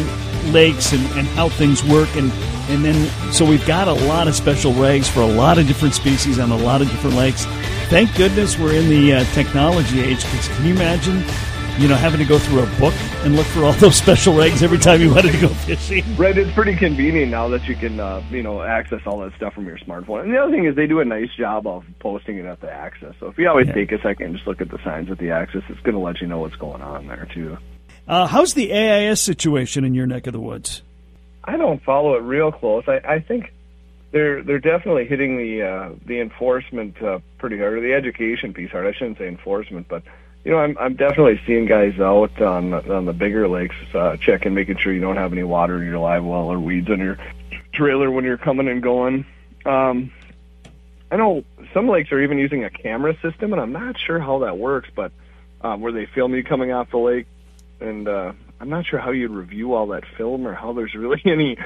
lakes 0.51 0.91
and, 0.91 1.05
and 1.17 1.27
how 1.29 1.49
things 1.49 1.83
work. 1.85 2.13
And, 2.15 2.31
and 2.69 2.83
then, 2.83 3.31
so 3.31 3.45
we've 3.45 3.65
got 3.65 3.87
a 3.87 3.93
lot 3.93 4.27
of 4.27 4.35
special 4.35 4.73
regs 4.73 5.09
for 5.09 5.21
a 5.21 5.27
lot 5.27 5.57
of 5.57 5.67
different 5.67 5.93
species 5.93 6.39
on 6.39 6.51
a 6.51 6.57
lot 6.57 6.81
of 6.81 6.89
different 6.89 7.15
lakes. 7.15 7.45
Thank 7.87 8.15
goodness 8.15 8.59
we're 8.59 8.73
in 8.73 8.89
the 8.89 9.13
uh, 9.13 9.23
technology 9.33 10.01
age, 10.01 10.23
because 10.23 10.47
can 10.49 10.65
you 10.65 10.73
imagine? 10.73 11.23
You 11.79 11.87
know, 11.87 11.95
having 11.95 12.19
to 12.19 12.25
go 12.25 12.37
through 12.37 12.59
a 12.61 12.65
book 12.79 12.93
and 13.25 13.35
look 13.35 13.47
for 13.47 13.63
all 13.63 13.73
those 13.73 13.95
special 13.95 14.35
regs 14.35 14.61
every 14.61 14.77
time 14.77 15.01
you 15.01 15.09
wanted 15.09 15.31
to 15.31 15.41
go 15.41 15.47
fishing. 15.47 16.03
Right, 16.17 16.37
it's 16.37 16.51
pretty 16.53 16.75
convenient 16.75 17.31
now 17.31 17.47
that 17.49 17.67
you 17.67 17.75
can, 17.75 17.99
uh, 17.99 18.21
you 18.29 18.43
know, 18.43 18.61
access 18.61 19.01
all 19.07 19.17
that 19.21 19.33
stuff 19.37 19.55
from 19.55 19.65
your 19.65 19.79
smartphone. 19.79 20.21
And 20.23 20.31
the 20.31 20.37
other 20.37 20.51
thing 20.51 20.65
is 20.65 20.75
they 20.75 20.85
do 20.85 20.99
a 20.99 21.05
nice 21.05 21.29
job 21.35 21.65
of 21.65 21.83
posting 21.99 22.37
it 22.37 22.45
at 22.45 22.61
the 22.61 22.71
access. 22.71 23.15
So 23.19 23.27
if 23.27 23.37
you 23.39 23.49
always 23.49 23.67
Yeah. 23.67 23.73
take 23.73 23.91
a 23.91 23.99
second 24.01 24.27
and 24.27 24.35
just 24.35 24.45
look 24.47 24.61
at 24.61 24.69
the 24.69 24.77
signs 24.83 25.09
at 25.09 25.17
the 25.17 25.31
access, 25.31 25.63
it's 25.67 25.79
going 25.79 25.95
to 25.95 25.99
let 26.01 26.21
you 26.21 26.27
know 26.27 26.39
what's 26.39 26.55
going 26.57 26.83
on 26.83 27.07
there 27.07 27.27
too. 27.33 27.57
Uh, 28.07 28.27
how's 28.27 28.53
the 28.53 28.71
AIS 28.71 29.19
situation 29.19 29.83
in 29.83 29.95
your 29.95 30.05
neck 30.05 30.27
of 30.27 30.33
the 30.33 30.39
woods? 30.39 30.83
I 31.43 31.57
don't 31.57 31.81
follow 31.83 32.13
it 32.15 32.21
real 32.21 32.51
close. 32.51 32.83
I, 32.87 33.01
I 33.03 33.19
think 33.19 33.51
they're 34.11 34.43
they're 34.43 34.59
definitely 34.59 35.05
hitting 35.05 35.37
the 35.37 35.63
uh, 35.63 35.89
the 36.05 36.19
enforcement 36.21 37.01
uh, 37.01 37.19
pretty 37.39 37.57
hard, 37.57 37.73
or 37.73 37.81
the 37.81 37.93
education 37.93 38.53
piece 38.53 38.69
hard. 38.69 38.85
I 38.85 38.91
shouldn't 38.93 39.17
say 39.17 39.27
enforcement, 39.27 39.87
but 39.89 40.03
you 40.43 40.51
know, 40.51 40.57
I'm 40.57 40.77
I'm 40.77 40.95
definitely 40.95 41.39
seeing 41.45 41.65
guys 41.65 41.99
out 41.99 42.41
on 42.41 42.73
on 42.73 43.05
the 43.05 43.13
bigger 43.13 43.47
lakes 43.47 43.75
uh, 43.93 44.17
checking, 44.17 44.53
making 44.53 44.77
sure 44.77 44.91
you 44.91 44.99
don't 44.99 45.17
have 45.17 45.31
any 45.31 45.43
water 45.43 45.81
in 45.81 45.87
your 45.87 45.99
live 45.99 46.23
well 46.23 46.51
or 46.51 46.59
weeds 46.59 46.89
on 46.89 46.99
your 46.99 47.17
trailer 47.73 48.11
when 48.11 48.25
you're 48.25 48.37
coming 48.37 48.67
and 48.67 48.81
going. 48.83 49.25
Um, 49.65 50.11
I 51.11 51.15
know 51.15 51.43
some 51.73 51.87
lakes 51.87 52.11
are 52.11 52.19
even 52.21 52.37
using 52.39 52.63
a 52.63 52.69
camera 52.69 53.13
system, 53.21 53.53
and 53.53 53.61
I'm 53.61 53.71
not 53.71 53.95
sure 53.99 54.19
how 54.19 54.39
that 54.39 54.57
works, 54.57 54.89
but 54.93 55.11
um, 55.61 55.79
where 55.81 55.91
they 55.91 56.07
film 56.07 56.33
you 56.33 56.43
coming 56.43 56.71
off 56.71 56.91
the 56.91 56.97
lake, 56.97 57.27
and 57.79 58.07
uh, 58.07 58.33
I'm 58.59 58.69
not 58.69 58.85
sure 58.85 58.99
how 58.99 59.11
you'd 59.11 59.31
review 59.31 59.73
all 59.73 59.87
that 59.87 60.03
film 60.17 60.45
or 60.47 60.53
how 60.53 60.73
there's 60.73 60.93
really 60.93 61.21
any. 61.25 61.57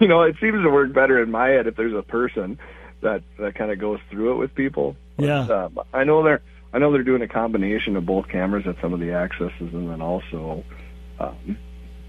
you 0.00 0.08
know, 0.08 0.22
it 0.22 0.36
seems 0.40 0.62
to 0.62 0.70
work 0.70 0.92
better 0.94 1.22
in 1.22 1.30
my 1.30 1.48
head 1.48 1.66
if 1.66 1.76
there's 1.76 1.94
a 1.94 2.02
person 2.02 2.58
that 3.00 3.22
that 3.38 3.54
kind 3.54 3.70
of 3.70 3.78
goes 3.78 4.00
through 4.10 4.32
it 4.32 4.36
with 4.36 4.54
people. 4.54 4.96
Yeah. 5.18 5.40
Uh, 5.40 5.68
but 5.68 5.86
I 5.92 6.04
know 6.04 6.22
they're 6.22 6.42
I 6.72 6.78
know 6.78 6.92
they're 6.92 7.02
doing 7.02 7.22
a 7.22 7.28
combination 7.28 7.96
of 7.96 8.04
both 8.04 8.28
cameras 8.28 8.66
at 8.66 8.76
some 8.80 8.92
of 8.92 9.00
the 9.00 9.12
accesses, 9.12 9.72
and 9.72 9.90
then 9.90 10.02
also, 10.02 10.64
um, 11.18 11.58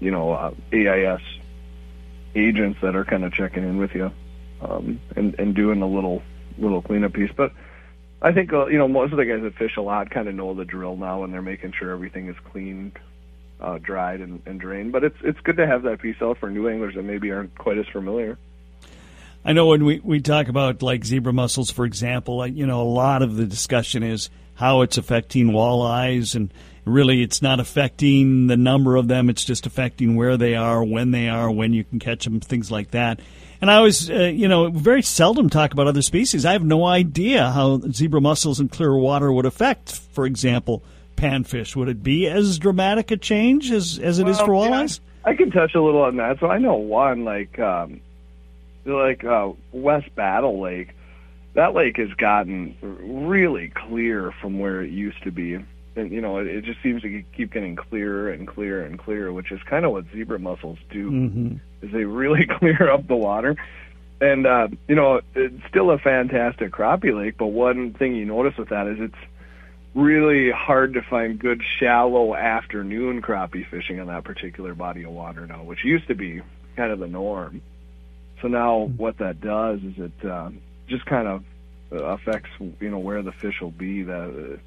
you 0.00 0.10
know, 0.10 0.32
uh, 0.32 0.54
AIS 0.72 1.22
agents 2.34 2.78
that 2.82 2.94
are 2.94 3.04
kind 3.04 3.24
of 3.24 3.32
checking 3.32 3.64
in 3.64 3.78
with 3.78 3.94
you 3.94 4.10
um, 4.60 5.00
and 5.16 5.34
and 5.38 5.54
doing 5.54 5.82
a 5.82 5.86
little 5.86 6.22
little 6.58 6.82
cleanup 6.82 7.12
piece. 7.12 7.30
But 7.36 7.52
I 8.22 8.32
think 8.32 8.52
uh, 8.52 8.66
you 8.66 8.78
know 8.78 8.88
most 8.88 9.12
of 9.12 9.18
the 9.18 9.24
guys 9.24 9.42
that 9.42 9.54
fish 9.56 9.76
a 9.76 9.82
lot 9.82 10.10
kind 10.10 10.28
of 10.28 10.34
know 10.34 10.54
the 10.54 10.64
drill 10.64 10.96
now, 10.96 11.24
and 11.24 11.32
they're 11.32 11.42
making 11.42 11.72
sure 11.78 11.90
everything 11.90 12.28
is 12.28 12.36
cleaned, 12.50 12.98
uh, 13.60 13.78
dried, 13.78 14.20
and, 14.20 14.42
and 14.46 14.60
drained. 14.60 14.92
But 14.92 15.04
it's 15.04 15.16
it's 15.22 15.40
good 15.40 15.56
to 15.56 15.66
have 15.66 15.82
that 15.82 16.00
piece 16.00 16.16
out 16.20 16.38
for 16.38 16.50
new 16.50 16.68
anglers 16.68 16.94
that 16.94 17.02
maybe 17.02 17.30
aren't 17.30 17.56
quite 17.58 17.78
as 17.78 17.86
familiar. 17.92 18.38
I 19.42 19.54
know 19.54 19.68
when 19.68 19.86
we, 19.86 20.00
we 20.00 20.20
talk 20.20 20.48
about 20.48 20.82
like 20.82 21.02
zebra 21.02 21.32
mussels, 21.32 21.70
for 21.70 21.86
example, 21.86 22.46
you 22.46 22.66
know, 22.66 22.82
a 22.82 22.84
lot 22.84 23.22
of 23.22 23.36
the 23.36 23.46
discussion 23.46 24.02
is 24.02 24.28
how 24.60 24.82
it's 24.82 24.98
affecting 24.98 25.48
walleyes, 25.48 26.34
and 26.34 26.52
really 26.84 27.22
it's 27.22 27.40
not 27.40 27.60
affecting 27.60 28.46
the 28.46 28.58
number 28.58 28.96
of 28.96 29.08
them. 29.08 29.30
It's 29.30 29.44
just 29.44 29.64
affecting 29.64 30.16
where 30.16 30.36
they 30.36 30.54
are, 30.54 30.84
when 30.84 31.10
they 31.12 31.30
are, 31.30 31.50
when 31.50 31.72
you 31.72 31.82
can 31.82 31.98
catch 31.98 32.24
them, 32.24 32.40
things 32.40 32.70
like 32.70 32.90
that. 32.90 33.20
And 33.62 33.70
I 33.70 33.76
always, 33.76 34.10
uh, 34.10 34.14
you 34.24 34.48
know, 34.48 34.68
very 34.68 35.00
seldom 35.00 35.48
talk 35.48 35.72
about 35.72 35.86
other 35.86 36.02
species. 36.02 36.44
I 36.44 36.52
have 36.52 36.64
no 36.64 36.84
idea 36.84 37.50
how 37.50 37.80
zebra 37.80 38.20
mussels 38.20 38.60
in 38.60 38.68
clear 38.68 38.94
water 38.94 39.32
would 39.32 39.46
affect, 39.46 39.92
for 40.12 40.26
example, 40.26 40.82
panfish. 41.16 41.74
Would 41.74 41.88
it 41.88 42.02
be 42.02 42.26
as 42.26 42.58
dramatic 42.58 43.10
a 43.10 43.16
change 43.16 43.70
as, 43.70 43.98
as 43.98 44.18
it 44.18 44.28
is 44.28 44.38
for 44.40 44.54
Well, 44.54 44.68
yeah, 44.68 44.82
walleyes? 44.82 45.00
I 45.24 45.34
can 45.34 45.50
touch 45.50 45.74
a 45.74 45.80
little 45.80 46.02
on 46.02 46.16
that. 46.16 46.38
So 46.38 46.48
I 46.48 46.58
know 46.58 46.74
one 46.74 47.24
like 47.24 47.58
um, 47.58 48.00
like 48.84 49.24
uh, 49.24 49.52
West 49.72 50.14
Battle 50.14 50.60
Lake. 50.60 50.94
That 51.54 51.74
lake 51.74 51.96
has 51.96 52.12
gotten 52.14 52.76
really 52.80 53.68
clear 53.68 54.32
from 54.40 54.58
where 54.58 54.82
it 54.82 54.90
used 54.90 55.22
to 55.24 55.32
be, 55.32 55.58
and 55.96 56.12
you 56.12 56.20
know 56.20 56.38
it, 56.38 56.46
it 56.46 56.64
just 56.64 56.80
seems 56.82 57.02
to 57.02 57.22
keep 57.36 57.52
getting 57.52 57.74
clearer 57.76 58.30
and 58.30 58.46
clearer 58.46 58.84
and 58.84 58.98
clearer, 58.98 59.32
which 59.32 59.50
is 59.50 59.60
kind 59.64 59.84
of 59.84 59.92
what 59.92 60.04
zebra 60.12 60.38
mussels 60.38 60.78
do. 60.90 61.10
Mm-hmm. 61.10 61.56
Is 61.82 61.92
they 61.92 62.04
really 62.04 62.46
clear 62.58 62.90
up 62.90 63.06
the 63.06 63.16
water. 63.16 63.56
And 64.20 64.46
uh, 64.46 64.68
you 64.86 64.94
know, 64.94 65.22
it's 65.34 65.66
still 65.68 65.90
a 65.90 65.98
fantastic 65.98 66.72
crappie 66.72 67.16
lake, 67.16 67.36
but 67.38 67.46
one 67.46 67.94
thing 67.94 68.14
you 68.14 68.26
notice 68.26 68.56
with 68.56 68.68
that 68.68 68.86
is 68.86 68.98
it's 69.00 69.14
really 69.94 70.50
hard 70.50 70.94
to 70.94 71.02
find 71.02 71.38
good 71.38 71.62
shallow 71.78 72.34
afternoon 72.34 73.22
crappie 73.22 73.68
fishing 73.68 73.98
on 73.98 74.06
that 74.06 74.24
particular 74.24 74.74
body 74.74 75.02
of 75.04 75.10
water 75.10 75.46
now, 75.46 75.62
which 75.62 75.84
used 75.84 76.06
to 76.08 76.14
be 76.14 76.42
kind 76.76 76.92
of 76.92 76.98
the 76.98 77.08
norm. 77.08 77.62
So 78.40 78.48
now 78.48 78.90
what 78.96 79.18
that 79.18 79.40
does 79.40 79.80
is 79.80 79.94
it 79.98 80.30
um, 80.30 80.60
just 80.90 81.06
kind 81.06 81.26
of 81.26 81.44
uh, 81.92 82.04
affects 82.04 82.50
you 82.58 82.90
know 82.90 82.98
where 82.98 83.22
the 83.22 83.32
fish 83.32 83.60
will 83.60 83.70
be. 83.70 84.02
The 84.02 84.58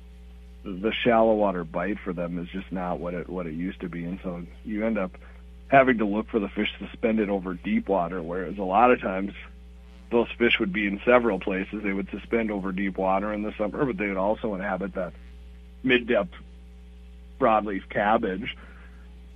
the 0.63 0.93
shallow 1.03 1.36
water 1.36 1.63
bite 1.63 1.99
for 1.99 2.13
them 2.13 2.39
is 2.39 2.47
just 2.49 2.71
not 2.71 2.99
what 2.99 3.13
it 3.13 3.29
what 3.29 3.45
it 3.45 3.53
used 3.53 3.81
to 3.81 3.89
be, 3.89 4.05
and 4.05 4.19
so 4.23 4.43
you 4.65 4.86
end 4.86 4.97
up 4.97 5.12
having 5.67 5.97
to 5.97 6.05
look 6.05 6.29
for 6.29 6.39
the 6.39 6.49
fish 6.49 6.69
suspended 6.79 7.29
over 7.29 7.53
deep 7.53 7.89
water, 7.89 8.21
whereas 8.21 8.57
a 8.57 8.63
lot 8.63 8.91
of 8.91 9.01
times 9.01 9.33
those 10.12 10.27
fish 10.38 10.59
would 10.59 10.71
be 10.71 10.86
in 10.86 11.01
several 11.03 11.39
places. 11.39 11.81
They 11.83 11.91
would 11.91 12.09
suspend 12.12 12.51
over 12.51 12.71
deep 12.71 12.97
water 12.97 13.33
in 13.33 13.41
the 13.41 13.53
summer, 13.57 13.83
but 13.83 13.97
they 13.97 14.07
would 14.07 14.17
also 14.17 14.53
inhabit 14.53 14.93
that 14.93 15.13
mid-depth 15.83 16.33
broadleaf 17.39 17.89
cabbage, 17.89 18.55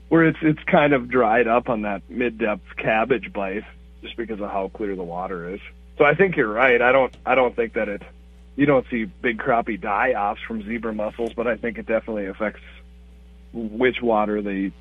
where 0.10 0.26
it's 0.26 0.40
it's 0.42 0.64
kind 0.64 0.94
of 0.94 1.10
dried 1.10 1.48
up 1.48 1.70
on 1.70 1.82
that 1.82 2.10
mid-depth 2.10 2.78
cabbage 2.78 3.34
bite 3.34 3.66
just 4.02 4.16
because 4.16 4.40
of 4.40 4.50
how 4.50 4.70
clear 4.70 4.96
the 4.96 5.04
water 5.04 5.54
is. 5.56 5.60
So 5.98 6.06
I 6.06 6.16
think 6.16 6.36
you're 6.36 6.52
right. 6.52 6.82
I 6.82 6.92
don't 6.92 7.16
I 7.26 7.36
don't 7.36 7.56
think 7.56 7.74
that 7.74 7.90
it 7.90 8.04
you 8.56 8.66
don't 8.66 8.86
see 8.90 9.06
big 9.06 9.38
crappie 9.38 9.80
die-offs 9.80 10.42
from 10.42 10.64
zebra 10.64 10.94
mussels, 10.94 11.34
but 11.34 11.48
I 11.48 11.58
think 11.58 11.78
it 11.78 11.86
definitely 11.86 12.26
affects 12.26 12.62
which 13.54 14.02
water 14.02 14.42
they 14.42 14.72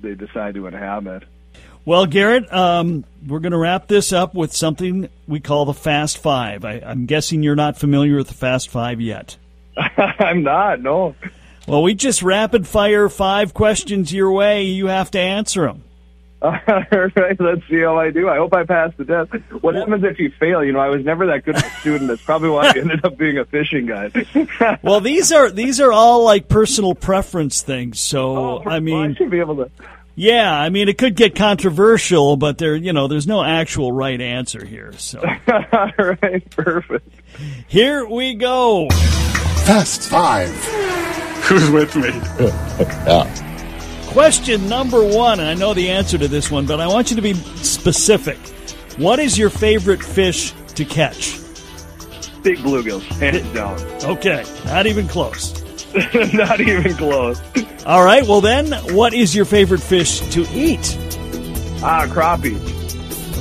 they 0.00 0.14
decide 0.14 0.54
to 0.54 0.66
inhabit. 0.66 1.24
Well, 1.84 2.06
Garrett, 2.06 2.52
um, 2.52 3.04
we're 3.26 3.40
going 3.40 3.52
to 3.52 3.58
wrap 3.58 3.88
this 3.88 4.12
up 4.12 4.34
with 4.34 4.54
something 4.54 5.08
we 5.26 5.40
call 5.40 5.64
the 5.64 5.74
Fast 5.74 6.18
Five. 6.18 6.64
I, 6.64 6.74
I'm 6.74 7.06
guessing 7.06 7.42
you're 7.42 7.56
not 7.56 7.76
familiar 7.76 8.16
with 8.16 8.28
the 8.28 8.34
Fast 8.34 8.68
Five 8.68 9.00
yet. 9.00 9.36
I'm 9.76 10.44
not. 10.44 10.80
No. 10.80 11.16
Well, 11.66 11.82
we 11.82 11.94
just 11.94 12.22
rapid 12.22 12.68
fire 12.68 13.08
five 13.08 13.52
questions 13.52 14.12
your 14.12 14.30
way. 14.30 14.62
You 14.62 14.86
have 14.86 15.10
to 15.12 15.18
answer 15.18 15.62
them. 15.62 15.82
All 16.42 16.50
right, 16.68 17.40
let's 17.40 17.62
see 17.68 17.80
how 17.80 17.96
I 17.98 18.10
do. 18.10 18.28
I 18.28 18.36
hope 18.36 18.52
I 18.52 18.64
pass 18.64 18.90
the 18.96 19.04
test. 19.04 19.30
What 19.62 19.76
happens 19.76 20.02
if 20.02 20.18
you 20.18 20.30
fail? 20.40 20.64
You 20.64 20.72
know, 20.72 20.80
I 20.80 20.88
was 20.88 21.04
never 21.04 21.26
that 21.26 21.44
good 21.44 21.56
of 21.56 21.62
a 21.62 21.70
student. 21.80 22.08
That's 22.08 22.22
probably 22.22 22.48
why 22.50 22.66
I 22.66 22.78
ended 22.78 23.04
up 23.04 23.16
being 23.16 23.38
a 23.38 23.44
fishing 23.44 23.86
guide. 23.86 24.26
well, 24.82 25.00
these 25.00 25.30
are 25.30 25.50
these 25.50 25.80
are 25.80 25.92
all 25.92 26.24
like 26.24 26.48
personal 26.48 26.94
preference 26.96 27.62
things. 27.62 28.00
So 28.00 28.36
Oh, 28.36 28.62
I 28.66 28.80
mean, 28.80 28.94
well, 28.98 29.10
I 29.10 29.14
should 29.14 29.30
be 29.30 29.38
able 29.38 29.56
to. 29.56 29.70
yeah, 30.16 30.52
I 30.52 30.68
mean, 30.70 30.88
it 30.88 30.98
could 30.98 31.14
get 31.14 31.36
controversial, 31.36 32.36
but 32.36 32.58
there, 32.58 32.74
you 32.74 32.92
know, 32.92 33.06
there's 33.06 33.26
no 33.28 33.44
actual 33.44 33.92
right 33.92 34.20
answer 34.20 34.64
here. 34.64 34.92
So 34.96 35.20
All 35.48 35.90
right, 36.22 36.50
perfect. 36.50 37.08
here 37.68 38.04
we 38.04 38.34
go. 38.34 38.88
Fast 38.90 40.08
Five. 40.10 40.50
Who's 41.44 41.70
with 41.70 41.94
me? 41.94 42.10
Question 44.12 44.68
number 44.68 45.02
one, 45.02 45.40
and 45.40 45.48
I 45.48 45.54
know 45.54 45.72
the 45.72 45.88
answer 45.88 46.18
to 46.18 46.28
this 46.28 46.50
one, 46.50 46.66
but 46.66 46.80
I 46.80 46.86
want 46.86 47.08
you 47.08 47.16
to 47.16 47.22
be 47.22 47.32
specific. 47.32 48.36
What 48.98 49.18
is 49.18 49.38
your 49.38 49.48
favorite 49.48 50.04
fish 50.04 50.52
to 50.74 50.84
catch? 50.84 51.38
Big 52.42 52.58
bluegills, 52.58 53.02
hands 53.18 53.48
down. 53.54 53.80
Okay, 54.04 54.44
not 54.66 54.86
even 54.86 55.08
close. 55.08 55.58
Not 56.32 56.58
even 56.58 56.94
close. 56.94 57.40
All 57.84 58.02
right, 58.02 58.22
well 58.26 58.40
then, 58.40 58.72
what 58.94 59.12
is 59.12 59.34
your 59.34 59.44
favorite 59.44 59.82
fish 59.82 60.20
to 60.30 60.46
eat? 60.52 60.96
Ah, 61.82 62.06
crappie. 62.08 62.56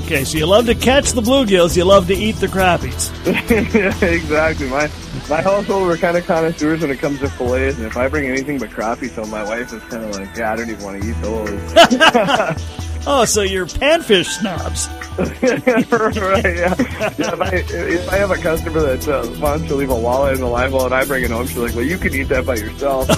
Okay, 0.03 0.25
so 0.25 0.37
you 0.37 0.45
love 0.45 0.65
to 0.65 0.75
catch 0.75 1.11
the 1.11 1.21
bluegills, 1.21 1.77
you 1.77 1.85
love 1.85 2.07
to 2.07 2.13
eat 2.13 2.35
the 2.37 2.47
crappies. 2.47 3.09
exactly. 4.01 4.67
My 4.69 4.87
my 5.31 5.41
household 5.41 5.83
we're 5.83 5.95
kind 5.95 6.17
of 6.17 6.25
connoisseurs 6.27 6.81
when 6.81 6.91
it 6.91 6.99
comes 6.99 7.19
to 7.19 7.29
fillets, 7.29 7.77
and 7.77 7.87
if 7.87 7.95
I 7.95 8.09
bring 8.09 8.29
anything 8.29 8.59
but 8.59 8.69
crappie, 8.69 9.09
so 9.09 9.23
my 9.23 9.41
wife 9.43 9.71
is 9.71 9.81
kind 9.83 10.03
of 10.03 10.11
like, 10.11 10.35
yeah, 10.35 10.51
I 10.51 10.57
don't 10.57 10.69
even 10.69 10.83
want 10.83 11.01
to 11.01 11.09
eat 11.09 11.15
those. 11.21 12.67
Oh, 13.07 13.25
so 13.25 13.41
you're 13.41 13.65
panfish 13.65 14.27
snobs. 14.27 14.87
right? 15.17 16.45
Yeah. 16.45 16.75
yeah 16.77 17.13
if, 17.17 17.41
I, 17.41 17.49
if 17.51 18.09
I 18.09 18.17
have 18.17 18.29
a 18.29 18.37
customer 18.37 18.79
that 18.81 19.07
uh, 19.07 19.39
wants 19.39 19.67
to 19.69 19.75
leave 19.75 19.89
a 19.89 19.95
wallet 19.95 20.35
in 20.35 20.41
the 20.41 20.45
live 20.45 20.71
well 20.71 20.85
and 20.85 20.93
I 20.93 21.03
bring 21.05 21.23
it 21.23 21.31
home, 21.31 21.47
she's 21.47 21.57
like, 21.57 21.73
well, 21.73 21.83
you 21.83 21.97
can 21.97 22.13
eat 22.13 22.29
that 22.29 22.45
by 22.45 22.57
yourself. 22.57 23.09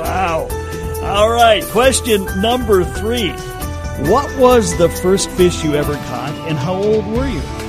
wow. 0.00 0.48
All 1.04 1.30
right, 1.30 1.62
question 1.66 2.24
number 2.40 2.82
three. 2.82 3.30
What 4.10 4.36
was 4.36 4.76
the 4.76 4.88
first 4.88 5.30
fish 5.30 5.62
you 5.62 5.76
ever 5.76 5.94
caught, 5.94 6.34
and 6.48 6.58
how 6.58 6.74
old 6.74 7.06
were 7.06 7.28
you? 7.28 7.59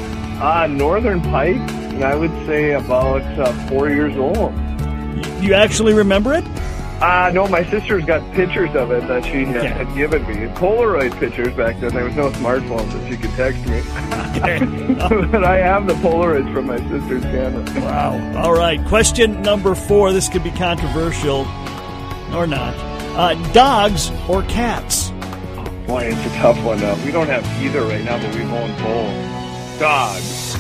Uh, 0.41 0.67
northern 0.67 1.21
pike, 1.21 1.56
and 1.56 2.04
I 2.04 2.15
would 2.15 2.32
say 2.45 2.71
about 2.71 3.21
uh, 3.39 3.51
four 3.67 3.89
years 3.89 4.15
old. 4.17 4.54
You 5.43 5.54
actually 5.54 5.93
remember 5.93 6.34
it? 6.34 6.43
Uh, 7.01 7.32
no, 7.34 7.47
my 7.47 7.63
sister's 7.71 8.06
got 8.06 8.21
pictures 8.36 8.75
of 8.75 8.91
it 8.91 9.08
that 9.08 9.25
she 9.25 9.43
Okay. 9.45 9.67
had 9.67 9.91
given 9.95 10.21
me. 10.27 10.36
Polaroid 10.54 11.17
pictures 11.19 11.51
back 11.56 11.80
then. 11.80 11.91
There 11.93 12.04
was 12.06 12.15
no 12.15 12.30
smartphones 12.32 12.91
that 12.93 13.10
she 13.10 13.17
could 13.17 13.32
text 13.32 13.60
me. 13.65 13.82
but 15.32 15.43
I 15.43 15.58
have 15.58 15.88
the 15.88 15.93
Polaroids 15.95 16.54
from 16.54 16.67
my 16.67 16.77
sister's 16.77 17.23
camera. 17.23 17.63
Wow. 17.82 18.43
All 18.43 18.54
right, 18.54 18.84
question 18.88 19.41
number 19.41 19.73
four. 19.73 20.12
This 20.13 20.30
could 20.30 20.43
be 20.43 20.51
controversial 20.51 21.39
or 22.36 22.45
not. 22.45 22.75
Uh, 23.17 23.34
dogs 23.51 24.12
or 24.30 24.43
cats? 24.43 25.10
Boy, 25.88 26.04
it's 26.04 26.34
a 26.34 26.38
tough 26.38 26.63
one. 26.63 26.84
Uh, 26.84 26.95
we 27.04 27.12
don't 27.12 27.27
have 27.27 27.43
either 27.63 27.82
right 27.82 28.04
now, 28.06 28.17
but 28.21 28.34
we've 28.36 28.51
owned 28.51 28.77
both. 28.77 29.31
Dogs. 29.82 30.56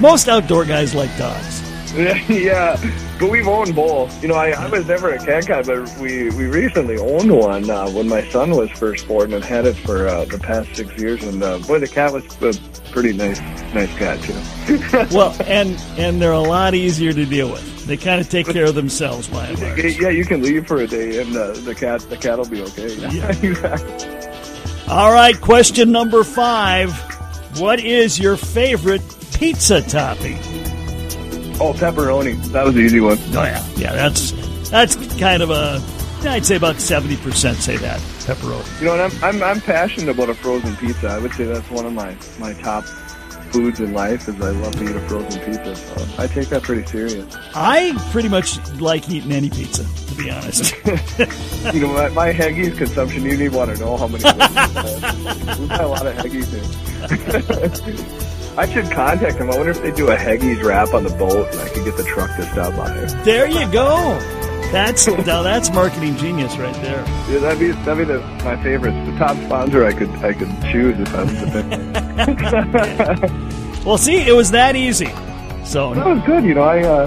Most 0.00 0.28
outdoor 0.28 0.64
guys 0.64 0.94
like 0.94 1.10
dogs. 1.18 1.62
yeah, 2.28 2.76
but 3.18 3.28
we've 3.28 3.48
owned 3.48 3.74
both. 3.74 4.22
You 4.22 4.28
know, 4.28 4.36
I, 4.36 4.50
I 4.50 4.68
was 4.68 4.86
never 4.86 5.10
a 5.10 5.18
cat 5.18 5.48
guy, 5.48 5.62
but 5.62 5.92
we, 5.98 6.30
we 6.30 6.44
recently 6.46 6.96
owned 6.96 7.32
one 7.36 7.68
uh, 7.68 7.90
when 7.90 8.08
my 8.08 8.22
son 8.28 8.52
was 8.52 8.70
first 8.70 9.08
born 9.08 9.32
and 9.32 9.44
had 9.44 9.66
it 9.66 9.74
for 9.74 10.06
uh, 10.06 10.26
the 10.26 10.38
past 10.38 10.76
six 10.76 10.96
years. 10.96 11.24
And 11.24 11.42
uh, 11.42 11.58
boy, 11.58 11.80
the 11.80 11.88
cat 11.88 12.12
was 12.12 12.24
a 12.40 12.52
pretty 12.92 13.14
nice 13.14 13.40
nice 13.74 13.92
cat, 13.98 14.22
too. 14.22 15.06
Well, 15.16 15.34
and 15.44 15.76
and 15.98 16.22
they're 16.22 16.30
a 16.30 16.38
lot 16.38 16.74
easier 16.74 17.12
to 17.12 17.26
deal 17.26 17.50
with. 17.50 17.86
They 17.86 17.96
kind 17.96 18.20
of 18.20 18.28
take 18.28 18.46
care 18.46 18.66
of 18.66 18.76
themselves 18.76 19.26
by 19.26 19.46
and 19.46 19.60
large. 19.60 20.00
yeah, 20.00 20.10
you 20.10 20.24
can 20.24 20.40
leave 20.40 20.68
for 20.68 20.76
a 20.76 20.86
day, 20.86 21.20
and 21.20 21.36
uh, 21.36 21.52
the 21.52 21.74
cat 21.74 22.00
the 22.02 22.16
cat 22.16 22.38
will 22.38 22.48
be 22.48 22.62
okay. 22.62 22.94
Yeah. 22.96 24.86
All 24.88 25.12
right, 25.12 25.40
question 25.40 25.90
number 25.90 26.22
five. 26.22 27.15
What 27.58 27.80
is 27.80 28.18
your 28.18 28.36
favorite 28.36 29.02
pizza 29.32 29.80
topping? 29.82 30.36
oh, 31.60 31.72
pepperoni. 31.72 32.42
That 32.52 32.64
was 32.66 32.74
the 32.74 32.80
easy 32.80 33.00
one. 33.00 33.18
Oh 33.34 33.42
yeah, 33.44 33.66
yeah. 33.76 33.94
That's 33.94 34.32
that's 34.70 34.96
kind 35.18 35.42
of 35.42 35.50
a. 35.50 35.82
I'd 36.28 36.44
say 36.44 36.56
about 36.56 36.80
seventy 36.80 37.16
percent 37.16 37.58
say 37.58 37.76
that 37.78 38.00
pepperoni. 38.20 38.80
You 38.80 38.86
know, 38.86 38.96
what? 38.96 39.22
I'm, 39.22 39.36
I'm 39.36 39.42
I'm 39.42 39.60
passionate 39.60 40.10
about 40.10 40.28
a 40.28 40.34
frozen 40.34 40.76
pizza. 40.76 41.08
I 41.08 41.18
would 41.18 41.32
say 41.32 41.44
that's 41.44 41.70
one 41.70 41.86
of 41.86 41.92
my 41.92 42.16
my 42.38 42.52
top 42.54 42.84
foods 43.52 43.80
in 43.80 43.92
life. 43.92 44.28
Is 44.28 44.40
I 44.40 44.50
love 44.50 44.74
to 44.76 44.84
eat 44.84 44.96
a 44.96 45.00
frozen 45.08 45.40
pizza. 45.42 45.76
So 45.76 46.22
I 46.22 46.26
take 46.26 46.48
that 46.48 46.62
pretty 46.62 46.86
serious. 46.86 47.36
I 47.54 47.94
pretty 48.10 48.28
much 48.28 48.58
like 48.80 49.08
eating 49.10 49.32
any 49.32 49.50
pizza, 49.50 49.84
to 49.84 50.14
be 50.14 50.30
honest. 50.30 50.74
You 51.74 51.80
know, 51.80 51.92
my, 51.94 52.08
my 52.10 52.26
Haggis 52.30 52.78
consumption. 52.78 53.24
You 53.24 53.36
need 53.36 53.48
want 53.52 53.74
to 53.74 53.80
know 53.80 53.96
how 53.96 54.06
many. 54.06 54.22
We've 54.22 55.68
got 55.68 55.80
a 55.80 55.88
lot 55.88 56.06
of 56.06 56.14
Haggis 56.14 56.48
here. 56.48 56.62
I 58.58 58.72
should 58.72 58.88
contact 58.92 59.38
them. 59.38 59.50
I 59.50 59.56
wonder 59.56 59.72
if 59.72 59.82
they 59.82 59.90
do 59.90 60.08
a 60.08 60.16
Haggis 60.16 60.62
wrap 60.62 60.94
on 60.94 61.02
the 61.02 61.10
boat, 61.10 61.48
and 61.50 61.60
I 61.60 61.68
could 61.70 61.84
get 61.84 61.96
the 61.96 62.04
truck 62.04 62.34
to 62.36 62.42
stop 62.52 62.76
by. 62.76 62.88
there 63.24 63.48
you 63.48 63.70
go. 63.72 64.16
That's 64.72 65.06
now 65.08 65.42
that's 65.42 65.70
marketing 65.70 66.16
genius 66.16 66.56
right 66.56 66.74
there. 66.76 67.04
Yeah, 67.30 67.38
that'd 67.38 67.58
be 67.58 67.70
that'd 67.72 68.06
be 68.06 68.12
the, 68.12 68.20
my 68.44 68.60
favorites. 68.62 68.96
The 69.10 69.16
top 69.18 69.36
sponsor 69.44 69.84
I 69.84 69.92
could 69.92 70.10
I 70.24 70.32
could 70.32 70.50
choose 70.72 70.98
if 70.98 71.14
I 71.14 71.22
was 71.24 71.32
bit. 71.52 72.05
Well, 73.86 73.98
see, 73.98 74.16
it 74.16 74.34
was 74.34 74.50
that 74.50 74.74
easy. 74.74 75.06
So 75.64 75.94
That 75.94 76.06
was 76.06 76.20
good. 76.26 76.42
You 76.44 76.54
know, 76.54 76.64
I 76.64 76.82
uh, 76.82 77.06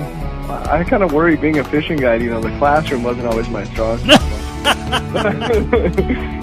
I 0.69 0.86
kind 0.86 1.04
of 1.04 1.12
worry 1.12 1.36
being 1.36 1.60
a 1.60 1.63
fishing 1.65 1.98
guide. 1.98 2.22
You 2.22 2.30
know, 2.30 2.39
the 2.39 2.58
classroom 2.58 3.04
wasn't 3.04 3.28
always 3.28 3.50
my 3.50 3.65
strong. 3.65 4.00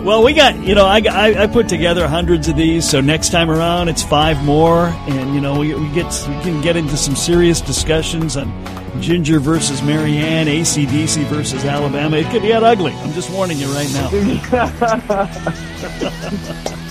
Well, 0.00 0.24
we 0.24 0.32
got 0.32 0.56
you 0.64 0.74
know 0.74 0.86
I, 0.86 1.02
I, 1.10 1.42
I 1.42 1.46
put 1.46 1.68
together 1.68 2.08
hundreds 2.08 2.48
of 2.48 2.56
these, 2.56 2.88
so 2.88 3.02
next 3.02 3.32
time 3.32 3.50
around 3.50 3.90
it's 3.90 4.02
five 4.02 4.42
more, 4.42 4.86
and 4.86 5.34
you 5.34 5.42
know 5.42 5.58
we, 5.58 5.74
we 5.74 5.90
get 5.92 6.06
we 6.26 6.40
can 6.40 6.62
get 6.62 6.74
into 6.74 6.96
some 6.96 7.14
serious 7.14 7.60
discussions 7.60 8.34
on 8.38 8.50
Ginger 9.02 9.40
versus 9.40 9.82
Marianne, 9.82 10.46
ACDC 10.46 11.24
versus 11.24 11.66
Alabama. 11.66 12.16
It 12.16 12.30
could 12.30 12.40
get 12.40 12.62
ugly. 12.62 12.92
I'm 12.92 13.12
just 13.12 13.28
warning 13.30 13.58
you 13.58 13.66
right 13.74 13.92
now. 13.92 14.08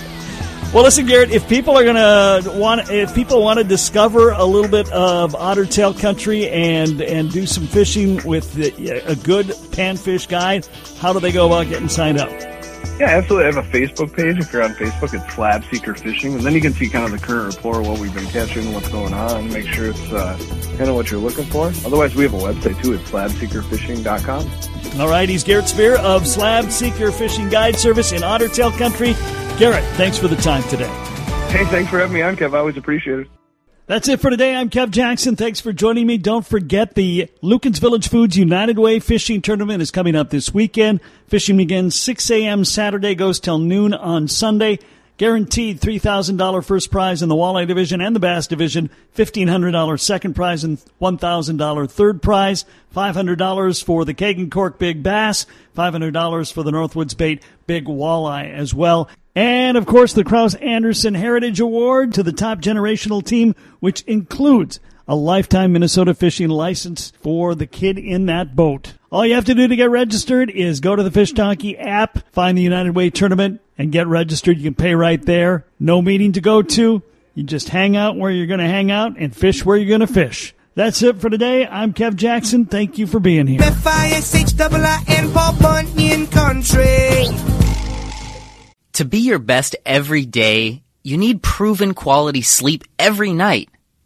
Well, 0.72 0.84
listen, 0.84 1.08
Garrett. 1.08 1.32
If 1.32 1.50
people 1.50 1.76
are 1.76 1.84
gonna 1.84 2.42
want, 2.60 2.92
if 2.92 3.16
people 3.16 3.42
want 3.42 3.58
to 3.58 3.64
discover 3.64 4.30
a 4.30 4.46
little 4.46 4.70
bit 4.70 4.88
of 4.92 5.34
Otter 5.34 5.66
Tail 5.66 5.96
country 5.96 6.48
and 6.48 7.02
and 7.02 7.32
do 7.32 7.48
some 7.48 7.66
fishing 7.66 8.24
with 8.24 8.54
the, 8.54 9.02
a 9.08 9.16
good 9.16 9.48
panfish 9.48 10.30
guide, 10.30 10.68
how 11.00 11.12
do 11.12 11.20
they 11.20 11.32
go 11.32 11.48
about 11.48 11.70
getting 11.70 11.90
signed 11.90 12.20
up? 12.20 12.30
Yeah, 13.00 13.08
absolutely. 13.08 13.48
I 13.48 13.56
have 13.56 13.66
a 13.66 13.70
Facebook 13.72 14.16
page. 14.16 14.38
If 14.38 14.54
you're 14.54 14.62
on 14.62 14.76
Facebook, 14.76 15.12
it's 15.14 15.34
Slab 15.34 15.64
Seeker 15.72 15.96
Fishing, 15.96 16.36
and 16.36 16.44
then 16.44 16.54
you 16.54 16.62
can 16.62 16.74
see 16.74 16.88
kind 16.88 17.06
of 17.06 17.12
the 17.12 17.26
current 17.26 17.56
report, 17.56 17.88
what 17.88 17.98
we've 17.98 18.14
been 18.14 18.28
catching, 18.28 18.72
what's 18.72 18.90
going 18.90 19.14
on, 19.14 19.52
make 19.52 19.66
sure 19.68 19.90
it's 19.90 20.12
uh, 20.12 20.38
kind 20.78 20.90
of 20.90 20.96
what 20.96 21.10
you're 21.10 21.20
looking 21.20 21.46
for. 21.46 21.68
Otherwise, 21.86 22.14
we 22.14 22.24
have 22.24 22.34
a 22.34 22.38
website 22.38 22.80
too. 22.84 22.94
It's 22.94 23.10
slabseekerfishing.com. 23.10 25.00
All 25.02 25.10
right, 25.10 25.28
he's 25.30 25.44
Garrett 25.44 25.66
Svir 25.66 25.98
of 25.98 26.28
Slab 26.28 26.70
Seeker 26.72 27.12
Fishing 27.12 27.50
Guide 27.50 27.76
Service 27.78 28.12
in 28.12 28.22
Otter 28.22 28.50
Tail 28.50 28.72
Country. 28.72 29.16
Garrett, 29.60 29.84
thanks 29.98 30.18
for 30.18 30.30
the 30.30 30.38
time 30.38 30.64
today. 30.70 30.88
Hey, 31.50 31.66
thanks 31.66 31.92
for 31.92 32.00
having 32.00 32.14
me 32.14 32.22
on, 32.22 32.38
Kev. 32.38 32.56
I 32.56 32.60
always 32.60 32.78
appreciate 32.78 33.20
it. 33.20 33.28
That's 33.88 34.08
it 34.08 34.22
for 34.22 34.30
today. 34.30 34.56
I'm 34.56 34.70
Kev 34.70 34.90
Jackson. 34.90 35.36
Thanks 35.36 35.60
for 35.60 35.74
joining 35.74 36.08
me. 36.08 36.18
Don't 36.18 36.46
forget 36.46 36.96
the 36.96 37.30
Lueken's 37.44 37.80
Village 37.80 38.08
Foods 38.08 38.38
United 38.38 38.80
Way 38.80 39.00
Fishing 39.00 39.42
Tournament 39.42 39.82
is 39.82 39.92
coming 39.92 40.16
up 40.16 40.30
this 40.30 40.54
weekend. 40.54 41.02
Fishing 41.28 41.58
begins 41.58 42.00
6 42.00 42.32
a.m. 42.32 42.64
Saturday, 42.64 43.16
goes 43.16 43.40
till 43.40 43.58
noon 43.58 43.94
on 43.94 44.30
Sunday. 44.30 44.80
Guaranteed 45.20 45.82
$3,000 45.82 46.64
first 46.64 46.92
prize 46.92 47.22
in 47.22 47.28
the 47.28 47.36
walleye 47.36 47.68
division 47.68 48.00
and 48.00 48.16
the 48.16 48.22
bass 48.22 48.48
division, 48.48 48.90
$1,500 49.18 50.00
second 50.00 50.34
prize 50.34 50.64
and 50.64 50.78
$1,000 51.02 51.92
third 51.92 52.22
prize, 52.22 52.64
$500 52.96 53.84
for 53.84 54.06
the 54.06 54.14
Kagan 54.14 54.50
Cork 54.50 54.80
Big 54.80 55.04
Bass, 55.04 55.46
$500 55.76 56.54
for 56.54 56.64
the 56.64 56.72
Northwoods 56.72 57.18
Bait 57.18 57.44
Big 57.68 57.84
Walleye 57.84 58.50
as 58.50 58.74
well. 58.74 59.10
And 59.36 59.76
of 59.76 59.86
course, 59.86 60.14
the 60.14 60.24
Kraus 60.24 60.56
Anderson 60.56 61.16
Heritage 61.16 61.60
Award 61.60 62.14
to 62.14 62.24
the 62.24 62.32
top 62.32 62.60
generational 62.60 63.22
team, 63.22 63.56
which 63.82 64.04
includes 64.04 64.80
a 65.06 65.16
lifetime 65.16 65.74
Minnesota 65.74 66.14
fishing 66.14 66.48
license 66.48 67.12
for 67.22 67.56
the 67.56 67.68
kid 67.68 67.98
in 67.98 68.28
that 68.28 68.56
boat. 68.56 68.94
All 69.12 69.26
you 69.26 69.34
have 69.34 69.46
to 69.46 69.56
do 69.56 69.68
to 69.68 69.76
get 69.76 69.90
registered 69.90 70.52
is 70.52 70.82
go 70.82 70.96
to 70.96 71.02
the 71.02 71.10
Fish 71.10 71.32
Donkey 71.32 71.76
app, 71.76 72.32
find 72.32 72.56
the 72.56 72.62
United 72.62 72.96
Way 72.96 73.10
tournament, 73.10 73.60
and 73.76 73.92
get 73.92 74.06
registered. 74.06 74.58
You 74.58 74.66
can 74.66 74.76
pay 74.76 74.94
right 74.94 75.20
there. 75.20 75.66
No 75.80 76.00
meeting 76.00 76.34
to 76.34 76.42
go 76.42 76.62
to. 76.62 77.02
You 77.34 77.44
just 77.44 77.70
hang 77.70 77.98
out 77.98 78.18
where 78.18 78.30
you're 78.30 78.46
going 78.46 78.60
to 78.60 78.68
hang 78.68 78.92
out 78.92 79.18
and 79.18 79.36
fish 79.36 79.66
where 79.66 79.78
you're 79.78 79.88
going 79.88 80.08
to 80.08 80.14
fish. 80.14 80.54
That's 80.76 81.02
it 81.02 81.18
for 81.20 81.28
today. 81.32 81.66
I'm 81.66 81.92
Kev 81.94 82.18
Jackson. 82.18 82.66
Thank 82.66 83.00
you 83.00 83.08
for 83.08 83.20
being 83.20 83.48
here. 83.48 83.64
F-I-S-H-I-I-N 83.64 85.32
Paul 85.32 85.54
Bunyan 85.60 86.28
Country. 86.28 87.26
To 88.94 89.06
be 89.06 89.20
your 89.20 89.40
best 89.40 89.76
every 89.88 90.28
day, 90.28 90.84
you 91.02 91.18
need 91.18 91.42
proven 91.42 91.96
quality 91.96 92.44
sleep 92.44 92.84
every 93.00 93.34
night. 93.34 93.70